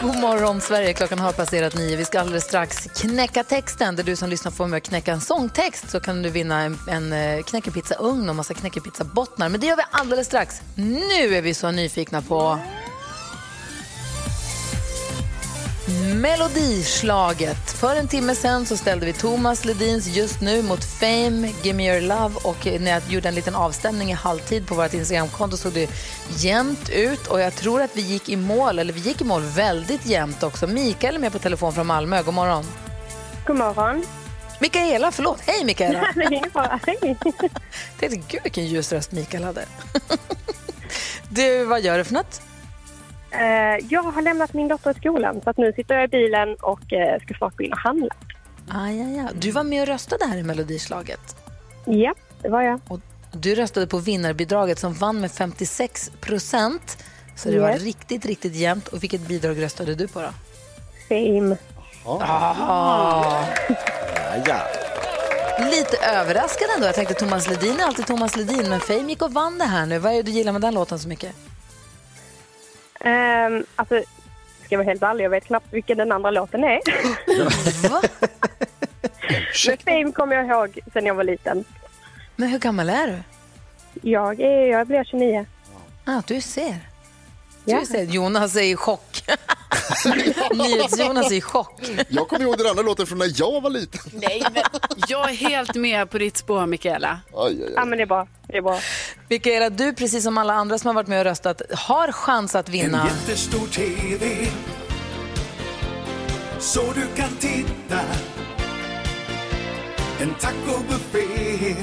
God 0.01 0.17
morgon, 0.17 0.61
Sverige. 0.61 0.93
Klockan 0.93 1.19
har 1.19 1.31
passerat 1.31 1.75
nio. 1.75 1.95
Vi 1.95 2.05
ska 2.05 2.19
alldeles 2.19 2.43
strax 2.43 2.87
knäcka 3.01 3.43
texten. 3.43 3.95
Där 3.95 4.03
du 4.03 4.15
som 4.15 4.29
lyssnar 4.29 4.51
får 4.51 4.67
med 4.67 4.77
och 4.77 4.83
knäcka 4.83 5.11
en 5.11 5.21
sångtext 5.21 5.89
så 5.89 5.99
kan 5.99 6.21
du 6.21 6.29
vinna 6.29 6.61
en, 6.61 6.79
en 6.87 7.13
eh, 7.13 7.43
knäckepizzaugn 7.43 8.29
och 8.29 8.35
massa 8.35 8.53
knäckepizzabottnar. 8.53 9.49
Men 9.49 9.59
det 9.59 9.67
gör 9.67 9.75
vi 9.75 9.83
alldeles 9.91 10.27
strax. 10.27 10.61
Nu 10.75 11.35
är 11.35 11.41
vi 11.41 11.53
så 11.53 11.71
nyfikna 11.71 12.21
på 12.21 12.59
Melodislaget. 16.15 17.71
För 17.71 17.95
en 17.95 18.07
timme 18.07 18.35
sen 18.35 18.65
så 18.65 18.77
ställde 18.77 19.05
vi 19.05 19.13
Thomas 19.13 19.65
Ledins 19.65 20.07
Just 20.07 20.41
nu 20.41 20.61
mot 20.61 20.85
Fame, 20.85 21.51
Give 21.63 21.77
Me 21.77 21.93
Your 21.93 22.01
Love 22.01 22.35
och 22.43 22.65
när 22.79 22.91
jag 22.91 23.01
gjorde 23.09 23.27
en 23.27 23.35
liten 23.35 23.55
avstämning 23.55 24.11
i 24.11 24.13
halvtid 24.13 24.67
på 24.67 24.75
vårt 24.75 24.93
Instagramkonto 24.93 25.57
såg 25.57 25.73
det 25.73 25.89
jämnt 26.29 26.89
ut 26.89 27.27
och 27.27 27.39
jag 27.39 27.55
tror 27.55 27.81
att 27.81 27.91
vi 27.93 28.01
gick 28.01 28.29
i 28.29 28.35
mål, 28.35 28.79
eller 28.79 28.93
vi 28.93 28.99
gick 28.99 29.21
i 29.21 29.23
mål 29.23 29.41
väldigt 29.41 30.05
jämnt 30.05 30.43
också. 30.43 30.67
Mikael 30.67 31.15
är 31.15 31.19
med 31.19 31.31
på 31.31 31.39
telefon 31.39 31.73
från 31.73 31.87
Malmö. 31.87 32.23
God 32.23 32.33
morgon. 32.33 32.65
God 33.45 33.55
morgon. 33.55 34.05
Mikaela, 34.59 35.11
förlåt. 35.11 35.39
Hej 35.41 35.65
Mikaela. 35.65 36.11
Det 36.15 36.21
är 36.21 36.33
ingen 36.33 36.51
fara. 36.51 36.79
Hej. 36.85 37.17
Gud 37.99 38.41
vilken 38.43 38.65
ljus 38.65 38.91
röst 38.91 39.11
Mikael 39.11 39.43
hade. 39.43 39.65
du, 41.29 41.65
vad 41.65 41.81
gör 41.81 41.97
du 41.97 42.03
för 42.03 42.13
något? 42.13 42.41
Eh, 43.37 43.85
jag 43.89 44.03
har 44.03 44.21
lämnat 44.21 44.53
min 44.53 44.67
dotter 44.67 44.91
i 44.91 44.93
skolan 44.93 45.41
så 45.43 45.49
att 45.49 45.57
nu 45.57 45.73
sitter 45.75 45.95
jag 45.95 46.03
i 46.03 46.07
bilen 46.07 46.55
och 46.61 46.93
eh, 46.93 47.19
ska 47.21 47.33
snart 47.33 47.57
gå 47.57 47.63
in 47.63 47.71
och 47.73 47.79
handla. 47.79 48.09
Aj, 48.69 49.01
aj, 49.01 49.19
aj. 49.19 49.27
Du 49.33 49.51
var 49.51 49.63
med 49.63 49.81
och 49.81 49.87
röstade 49.87 50.25
här 50.25 50.37
i 50.37 50.43
Melodislaget. 50.43 51.35
Ja, 51.85 52.13
det 52.41 52.49
var 52.49 52.61
jag. 52.61 52.79
Och 52.87 52.99
du 53.31 53.55
röstade 53.55 53.87
på 53.87 53.97
vinnarbidraget 53.97 54.79
som 54.79 54.93
vann 54.93 55.21
med 55.21 55.31
56 55.31 56.11
procent. 56.21 57.03
Så 57.35 57.49
det 57.49 57.59
var 57.59 57.69
Yes. 57.71 57.81
riktigt, 57.83 58.25
riktigt 58.25 58.55
jämnt. 58.55 58.87
Och 58.87 59.03
vilket 59.03 59.21
bidrag 59.27 59.61
röstade 59.63 59.95
du 59.95 60.07
på 60.07 60.21
då? 60.21 60.29
Fame. 61.09 61.57
Ah. 62.05 63.43
Ja, 63.69 64.35
ja. 64.45 64.57
Lite 65.71 65.97
överraskad 65.97 66.67
ändå. 66.75 66.87
Jag 66.87 66.95
tänkte 66.95 67.13
Thomas 67.13 67.49
Ledin 67.49 67.79
är 67.79 67.83
alltid 67.83 68.05
Thomas 68.07 68.35
Ledin, 68.35 68.69
men 68.69 68.79
Fame 68.79 69.09
gick 69.09 69.21
och 69.21 69.33
vann 69.33 69.57
det 69.57 69.65
här 69.65 69.85
nu. 69.85 69.99
Vad 69.99 70.11
är 70.11 70.15
det 70.15 70.21
du 70.23 70.31
gillar 70.31 70.51
med 70.51 70.61
den 70.61 70.73
låten 70.73 70.99
så 70.99 71.07
mycket? 71.07 71.31
Um, 72.99 73.65
alltså, 73.75 74.01
ska 74.63 74.75
jag 74.75 74.77
vara 74.77 74.87
helt 74.87 75.03
ärlig, 75.03 75.23
jag 75.25 75.29
vet 75.29 75.45
knappt 75.45 75.73
vilken 75.73 75.97
den 75.97 76.11
andra 76.11 76.31
låten 76.31 76.63
är. 76.63 76.79
Men 79.67 79.77
Fame 79.77 80.11
kommer 80.11 80.35
jag 80.35 80.47
ihåg 80.47 80.79
sen 80.93 81.05
jag 81.05 81.15
var 81.15 81.23
liten. 81.23 81.63
Men 82.35 82.49
hur 82.49 82.59
gammal 82.59 82.89
är 82.89 83.07
du? 83.07 83.17
Jag, 84.09 84.39
är, 84.39 84.67
jag 84.67 84.87
blir 84.87 85.03
29. 85.03 85.45
Ah, 86.05 86.21
du 86.27 86.41
ser. 86.41 86.75
Ja. 87.67 87.83
Jonas 88.03 88.55
är 88.55 88.61
i 88.61 88.75
chock. 88.75 89.23
NyhetsJonas 90.53 91.31
är 91.31 91.35
i 91.35 91.41
chock. 91.41 91.81
Jag 92.09 92.27
kommer 92.27 92.45
ihåg 92.45 92.57
den 92.57 92.67
andra 92.67 92.83
låten 92.83 93.07
från 93.07 93.17
när 93.17 93.31
jag 93.35 93.61
var 93.61 93.69
liten. 93.69 94.01
Nej, 94.13 94.43
men 94.53 94.63
jag 95.07 95.29
är 95.29 95.33
helt 95.33 95.75
med 95.75 96.09
på 96.09 96.17
ditt 96.17 96.37
spår, 96.37 96.65
Mikaela. 96.65 97.19
Aj, 97.35 97.63
aj, 97.63 97.73
Ja, 97.75 97.85
men 97.85 97.97
det 97.97 98.03
är 98.03 98.07
bra. 98.07 98.27
Det 98.47 98.57
är 98.57 98.61
bra. 98.61 98.79
Mikaela, 99.29 99.69
du 99.69 99.93
precis 99.93 100.23
som 100.23 100.37
alla 100.37 100.53
andra 100.53 100.77
som 100.77 100.87
har 100.87 100.93
varit 100.93 101.07
med 101.07 101.19
och 101.19 101.25
röstat 101.25 101.61
har 101.71 102.11
chans 102.11 102.55
att 102.55 102.69
vinna. 102.69 103.01
En 103.01 103.07
jättestor 103.07 103.67
TV 103.67 104.47
Så 106.59 106.81
du 106.95 107.07
kan 107.21 107.29
titta 107.39 107.99
En 110.21 110.33
tacobuffé 110.33 111.75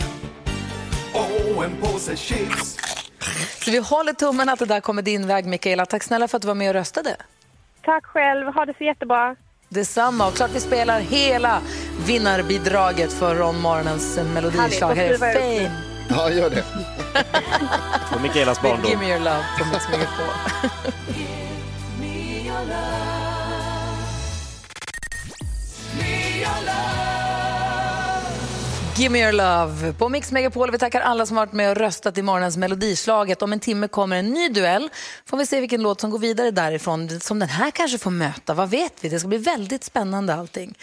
Och 1.12 1.64
en 1.64 1.76
påse 1.80 2.16
chips 2.16 2.76
Så 3.44 3.70
vi 3.70 3.78
håller 3.78 4.12
tummen 4.12 4.48
att 4.48 4.58
det 4.58 4.66
där 4.66 4.80
kommer 4.80 5.02
din 5.02 5.26
väg, 5.26 5.46
Mikaela. 5.46 5.86
Tack 5.86 6.02
snälla 6.02 6.28
för 6.28 6.36
att 6.36 6.42
du 6.42 6.48
var 6.48 6.54
med 6.54 6.68
och 6.68 6.74
röstade. 6.74 7.16
Tack 7.82 8.04
själv. 8.06 8.46
Ha 8.46 8.64
det 8.66 8.74
så 8.78 8.84
jättebra. 8.84 9.36
Detsamma. 9.68 10.26
Och 10.28 10.34
klart 10.34 10.50
vi 10.54 10.60
spelar 10.60 11.00
hela 11.00 11.60
vinnarbidraget 12.06 13.12
för 13.12 13.34
Ron 13.34 13.60
Morgonens 13.60 14.18
melodislag. 14.34 14.94
Här 14.94 15.04
är 15.04 15.18
Härligt, 15.18 15.20
då 15.20 15.26
skriver 15.26 15.50
jag 15.54 15.66
upp 15.66 15.70
Fame. 15.70 15.80
Ja, 16.08 16.30
gör 16.30 16.50
det. 16.50 16.64
Och 18.14 18.20
Mikaelas 18.22 18.62
barndom. 18.62 18.90
Give 18.90 19.00
me 19.00 19.08
your 19.08 19.18
love 19.18 19.44
på 19.58 19.64
Mix 19.64 19.88
Megapol. 19.90 21.24
Give 28.96 29.10
me 29.10 29.22
your 29.22 29.32
love 29.32 29.92
på 29.92 30.08
Mix 30.08 30.32
Megapol. 30.32 30.70
Vi 30.70 30.78
tackar 30.78 31.00
alla 31.00 31.26
som 31.26 31.36
varit 31.36 31.52
med 31.52 31.70
och 31.70 31.76
röstat 31.76 32.18
i 32.18 32.22
morgonens 32.22 32.56
melodislaget. 32.56 33.42
Om 33.42 33.52
en 33.52 33.60
timme 33.60 33.88
kommer 33.88 34.16
en 34.16 34.30
ny 34.30 34.48
duell. 34.48 34.90
Får 35.26 35.36
vi 35.36 35.46
se 35.46 35.60
vilken 35.60 35.82
låt 35.82 36.00
som 36.00 36.10
går 36.10 36.18
vidare 36.18 36.50
därifrån. 36.50 37.20
Som 37.20 37.38
den 37.38 37.48
här 37.48 37.70
kanske 37.70 37.98
får 37.98 38.10
möta. 38.10 38.54
Vad 38.54 38.70
vet 38.70 38.92
vi? 39.00 39.08
Det 39.08 39.18
ska 39.18 39.28
bli 39.28 39.38
väldigt 39.38 39.84
spännande 39.84 40.34
allting. 40.34 40.78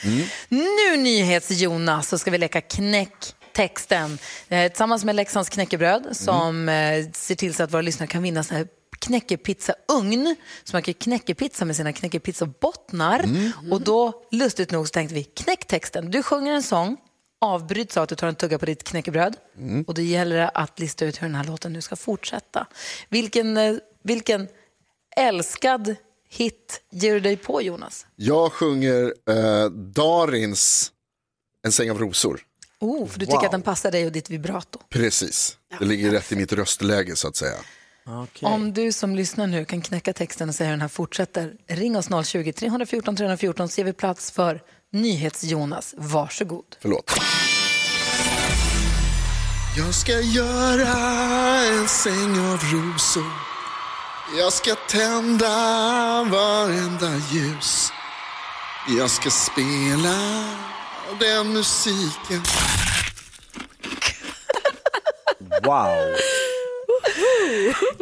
Nu 0.49 0.97
NyhetsJonas 0.97 2.09
så 2.09 2.18
ska 2.18 2.32
vi 2.32 2.38
leka 2.38 2.62
knäck 2.62 3.36
texten 3.53 4.18
eh, 4.49 4.68
tillsammans 4.68 5.05
med 5.05 5.16
Leksands 5.16 5.49
knäckebröd 5.49 6.07
som 6.12 6.70
eh, 6.70 7.05
ser 7.14 7.36
till 7.36 7.53
så 7.53 7.64
att 7.64 7.74
våra 7.74 7.82
lyssnare 7.82 8.07
kan 8.07 8.24
vinna 8.24 8.43
sån 8.43 8.57
här 8.57 8.68
knäckepizzaugn 8.99 10.36
som 10.64 10.76
man 10.78 10.82
kan 10.82 10.93
knäckepizza 10.93 11.66
med 11.66 11.76
sina 11.76 11.93
knäckepizzabottnar. 11.93 13.26
Och 13.72 13.82
då, 13.82 14.14
lustigt 14.32 14.72
nog, 14.72 14.88
så 14.88 14.91
tänkte 14.91 15.16
vi 15.16 15.24
knäcktexten. 15.24 16.12
Du 16.12 16.24
sjunger 16.24 16.53
en 16.53 16.64
sång, 16.64 16.97
avbryts 17.42 17.98
av 17.98 18.04
att 18.04 18.10
du 18.10 18.16
tar 18.16 18.28
en 18.28 18.36
tugga 18.36 18.60
på 18.60 18.66
ditt 18.66 18.84
knäckebröd 18.84 19.36
och 19.88 19.94
då 19.94 20.02
gäller 20.02 20.36
det 20.36 20.50
att 20.50 20.80
lista 20.80 21.06
ut 21.06 21.22
hur 21.22 21.28
den 21.28 21.36
här 21.36 21.44
låten 21.44 21.74
nu 21.74 21.82
ska 21.82 21.96
fortsätta. 21.96 22.68
Vilken, 23.10 23.58
eh, 23.58 23.76
vilken 24.04 24.48
älskad 25.18 25.96
hit 26.30 26.82
ger 26.92 27.14
du 27.14 27.20
dig 27.20 27.38
på, 27.38 27.62
Jonas? 27.62 28.06
Jag 28.16 28.52
sjunger 28.54 29.14
eh, 29.30 29.66
Darins 29.70 30.92
En 31.64 31.72
säng 31.72 31.92
av 31.92 32.00
rosor. 32.00 32.42
Oh, 32.80 33.08
för 33.08 33.20
du 33.20 33.26
tycker 33.26 33.38
Wow. 33.38 33.46
att 33.46 33.52
den 33.52 33.62
passar 33.62 33.92
dig 33.92 34.06
och 34.06 34.12
ditt 34.12 34.30
vibrato. 34.30 34.80
Precis, 34.89 35.58
det 35.80 35.86
ligger 35.86 36.12
rätt 36.12 36.32
i 36.32 36.36
mitt 36.36 36.54
röstläge 36.54 37.16
så 37.16 37.28
att 37.28 37.36
säga. 37.36 37.56
Om 38.42 38.74
du 38.74 38.92
som 38.92 39.16
lyssnar 39.16 39.48
nu 39.48 39.66
kan 39.66 39.82
knäcka 39.82 40.14
texten 40.14 40.50
och 40.50 40.56
säga 40.56 40.68
hur 40.68 40.74
den 40.74 40.82
här 40.82 40.88
fortsätter, 40.88 41.54
ring 41.68 41.98
oss 41.98 42.10
020-314 42.10 43.16
314 43.18 43.70
så 43.70 43.80
ger 43.82 43.86
vi 43.86 43.94
plats 43.94 44.32
för 44.32 44.62
NyhetsJonas. 44.94 45.94
Varsågod. 45.98 46.66
Förlåt. 46.80 47.12
Jag 49.78 49.94
ska 49.94 50.12
göra 50.12 50.98
en 51.62 51.88
säng 51.88 52.39
av 52.39 52.60
rosor 52.74 53.32
Jag 54.38 54.54
ska 54.54 54.76
tända 54.76 55.48
varenda 56.32 57.12
ljus 57.32 57.92
Jag 59.00 59.10
ska 59.10 59.30
spela 59.30 60.46
den 61.20 61.54
musiken 61.54 62.42
Wow. 65.64 66.16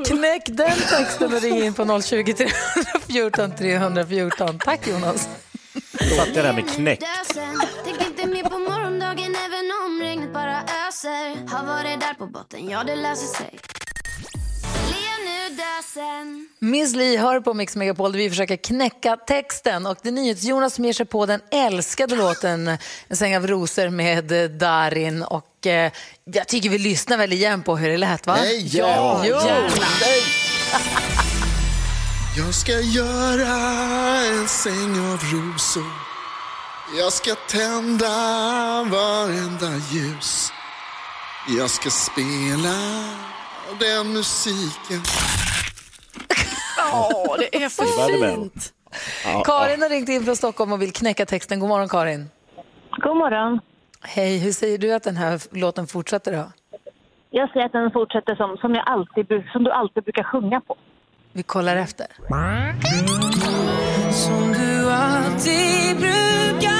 Knäck 0.06 0.42
den 0.46 0.78
texten 0.90 1.34
och 1.34 1.42
ring 1.42 1.64
in 1.64 1.74
på 1.74 2.02
020 2.02 2.34
314 2.34 3.52
314. 3.58 4.60
Tack 4.60 4.88
Jonas. 4.88 5.30
Fattar 6.20 6.34
det 6.34 6.42
där 6.42 6.54
med 6.54 6.70
knäck. 6.70 7.00
Tänk 7.84 8.02
inte 8.02 8.28
mer 8.28 8.44
på 8.44 8.58
morgondagen 8.58 9.36
även 9.36 9.72
om 9.86 10.02
regnet 10.02 10.34
bara 10.34 10.62
öser 10.88 11.48
Har 11.56 11.66
varit 11.66 12.00
där 12.00 12.14
på 12.14 12.28
botten, 12.28 12.70
ja 12.70 12.84
det 12.84 12.96
löser 12.96 13.28
sig 13.28 13.60
Miss 16.60 16.96
Li 16.96 17.18
hör 17.18 17.40
på 17.40 17.54
Mix 17.54 17.76
Megapol 17.76 18.12
där 18.12 18.20
vi 18.20 18.30
försöker 18.30 18.56
knäcka 18.56 19.18
texten 19.18 19.86
och 19.86 19.98
det 20.02 20.10
är 20.10 20.14
NyhetsJonas 20.14 20.74
som 20.74 20.86
ger 20.86 20.94
sig 20.94 21.06
på 21.06 21.26
den 21.26 21.42
älskade 21.52 22.16
låten 22.24 22.78
En 23.08 23.18
säng 23.18 23.38
av 23.38 23.48
rosor 23.48 23.90
med 23.90 24.32
eh, 24.32 24.50
Darin 24.50 25.24
och 25.24 25.68
eh, 25.68 25.92
jag 26.24 26.48
tycker 26.48 26.70
vi 26.70 26.78
lyssnar 26.78 27.18
väl 27.18 27.34
igen 27.34 27.64
på 27.64 27.78
hur 27.78 27.90
det 27.90 27.98
lät 27.98 28.28
va? 28.28 28.36
Nej, 28.36 28.78
ja! 28.78 29.22
Jo. 29.26 29.36
gärna. 29.36 29.70
Jag 32.38 32.54
ska 32.54 32.72
göra 32.72 33.56
en 34.26 34.48
säng 34.48 35.00
av 35.00 35.20
rosor 35.24 36.09
Jag 36.98 37.14
ska 37.14 37.36
tända 37.36 38.08
varenda 38.92 39.78
ljus 39.92 40.52
Jag 41.60 41.70
ska 41.70 41.90
spela 41.90 42.78
den 43.80 44.14
musiken 44.14 45.02
Åh, 46.94 47.36
det 47.40 47.64
är 47.64 47.70
för 47.70 48.28
fint. 48.30 48.74
Karin 49.46 49.82
har 49.82 49.90
ringt 49.90 50.10
in 50.10 50.24
från 50.24 50.36
Stockholm 50.36 50.72
och 50.74 50.82
vill 50.82 50.94
knäcka 50.94 51.26
texten. 51.26 51.60
God 51.60 51.70
morgon 51.70 51.90
Karin. 51.90 52.30
God 52.92 53.18
morgon. 53.18 53.60
Hej, 54.02 54.38
hur 54.40 54.52
säger 54.52 54.78
du 54.78 54.94
att 54.94 55.04
den 55.04 55.18
här 55.18 55.58
låten 55.58 55.88
fortsätter 55.88 56.32
då? 56.32 56.52
Jag 57.30 57.52
säger 57.52 57.66
att 57.66 57.72
den 57.72 57.92
fortsätter 57.92 58.36
som, 58.36 58.58
som, 58.58 58.76
jag 58.76 58.84
alltid, 58.88 59.28
som 59.52 59.64
du 59.64 59.72
alltid 59.72 60.04
brukar 60.04 60.24
sjunga 60.24 60.62
på. 60.62 60.78
Vi 61.34 61.44
kollar 61.44 61.76
efter. 61.76 62.08
Som 64.12 64.54
du 64.54 64.92
alltid 64.92 65.98
brukar 65.98 66.79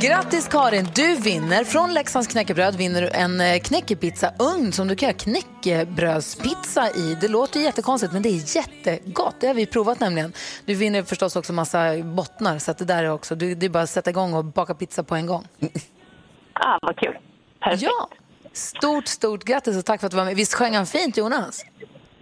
Grattis 0.00 0.48
Karin, 0.48 0.88
du 0.94 1.16
vinner 1.16 1.64
från 1.64 1.94
Leksands 1.94 2.28
knäckebröd 2.28 2.74
vinner 2.76 3.02
du 3.02 3.08
en 3.08 3.40
eh, 3.40 3.58
knäckepizzaugn 3.58 4.72
som 4.72 4.88
du 4.88 4.96
kan 4.96 5.08
göra 5.08 5.18
knäckebrödspizza 5.18 6.90
i. 6.90 7.16
Det 7.20 7.28
låter 7.28 7.60
jättekonstigt 7.60 8.12
men 8.12 8.22
det 8.22 8.28
är 8.28 8.56
jättegott. 8.56 9.34
Det 9.40 9.46
har 9.46 9.54
vi 9.54 9.66
provat 9.66 10.00
nämligen. 10.00 10.32
Du 10.64 10.74
vinner 10.74 11.02
förstås 11.02 11.36
också 11.36 11.52
massa 11.52 12.02
bottnar 12.02 12.58
så 12.58 12.70
att 12.70 12.78
det 12.78 12.84
där 12.84 13.04
är 13.04 13.10
också, 13.10 13.34
du, 13.34 13.54
det 13.54 13.66
är 13.66 13.70
bara 13.70 13.82
att 13.82 13.90
sätta 13.90 14.10
igång 14.10 14.34
och 14.34 14.44
baka 14.44 14.74
pizza 14.74 15.02
på 15.02 15.14
en 15.14 15.26
gång. 15.26 15.46
Ah, 16.52 16.78
vad 16.82 16.96
kul. 16.96 17.18
Perfekt. 17.60 17.82
Ja, 17.82 18.08
stort, 18.52 19.08
stort 19.08 19.44
grattis 19.44 19.76
och 19.76 19.84
tack 19.84 20.00
för 20.00 20.06
att 20.06 20.10
du 20.10 20.16
var 20.16 20.24
med. 20.24 20.36
Visst 20.36 20.54
sjöng 20.54 20.74
han 20.74 20.86
fint 20.86 21.16
Jonas? 21.16 21.64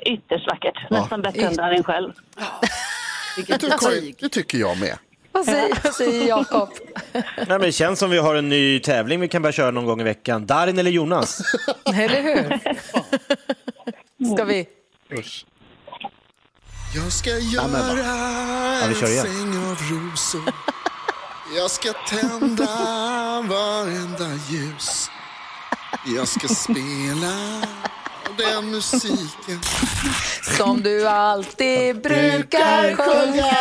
Ytterst 0.06 0.46
vackert. 0.46 0.90
Nästan 0.90 1.22
bättre 1.22 1.42
än. 1.42 1.56
Darin 1.56 1.82
själv. 1.82 2.12
det, 3.36 3.42
tycker, 3.42 4.20
det 4.20 4.28
tycker 4.28 4.58
jag 4.58 4.80
med. 4.80 4.98
Vad 5.34 5.44
säger, 5.44 5.78
vad 5.84 5.94
säger 5.94 6.28
Jakob? 6.28 6.68
Nej, 7.12 7.24
men 7.48 7.60
det 7.60 7.72
känns 7.72 7.98
som 7.98 8.10
vi 8.10 8.18
har 8.18 8.34
en 8.34 8.48
ny 8.48 8.80
tävling 8.80 9.20
vi 9.20 9.28
kan 9.28 9.42
börja 9.42 9.52
köra 9.52 9.70
någon 9.70 9.86
gång 9.86 10.00
i 10.00 10.04
veckan. 10.04 10.46
Darin 10.46 10.78
eller 10.78 10.90
Jonas? 10.90 11.40
Eller 11.86 12.22
hur? 12.22 12.58
Ska 14.34 14.44
vi? 14.44 14.66
Jag 16.94 17.12
ska 17.12 17.30
göra 17.30 17.68
Ja, 17.74 18.84
en 18.84 18.90
igen. 18.92 19.24
säng 19.26 19.58
av 19.70 19.76
rosor 19.90 20.52
Jag 21.56 21.70
ska 21.70 21.92
tända 21.92 22.66
varenda 23.48 24.34
ljus 24.50 25.10
Jag 26.16 26.28
ska 26.28 26.48
spela 26.48 27.62
den 28.38 28.70
musiken 28.70 29.60
Som 30.56 30.82
du 30.82 31.08
alltid 31.08 32.02
brukar 32.02 32.96
sjunga. 32.96 33.56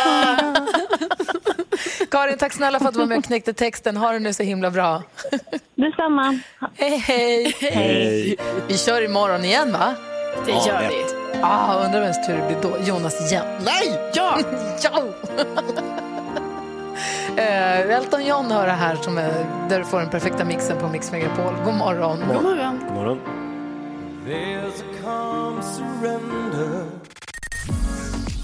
Karin, 2.14 2.38
tack 2.38 2.52
snälla 2.52 2.78
för 2.78 2.88
att 2.88 2.94
du 2.94 3.00
var 3.00 3.06
med 3.06 3.18
och 3.18 3.24
knäckte 3.24 3.52
texten. 3.52 3.96
Ha 3.96 4.12
det 4.12 4.18
nu 4.18 4.32
så 4.32 4.42
himla 4.42 4.70
bra. 4.70 5.02
Detsamma. 5.74 6.38
Hej, 6.74 6.98
hej. 6.98 7.56
Hej. 7.60 8.36
Vi 8.68 8.78
kör 8.78 9.04
imorgon 9.04 9.44
igen, 9.44 9.72
va? 9.72 9.94
Det 10.46 10.50
Ja, 10.52 10.66
gör 10.66 10.88
vi. 10.88 11.04
Ah, 11.42 11.84
undrar 11.84 12.00
vems 12.00 12.26
tur 12.26 12.36
det 12.36 12.46
blir 12.46 12.70
då. 12.70 12.76
Jonas 12.84 13.32
igen. 13.32 13.44
Nej! 13.64 14.00
Ja! 14.14 14.38
ja! 14.82 15.02
Eh, 17.36 17.96
Elton 17.96 18.26
John 18.26 18.50
hör 18.50 18.66
det 18.66 18.72
här 18.72 18.94
som 18.94 19.18
är, 19.18 19.46
där 19.68 19.78
du 19.78 19.84
får 19.84 20.00
den 20.00 20.10
perfekta 20.10 20.44
mixen 20.44 20.78
på 20.78 20.88
Mix 20.88 21.12
Megapol. 21.12 21.54
God 21.64 21.74
morgon. 21.74 22.18
God 22.32 22.42
morgon. 22.42 22.80
God 22.88 22.94
morgon. 22.94 23.20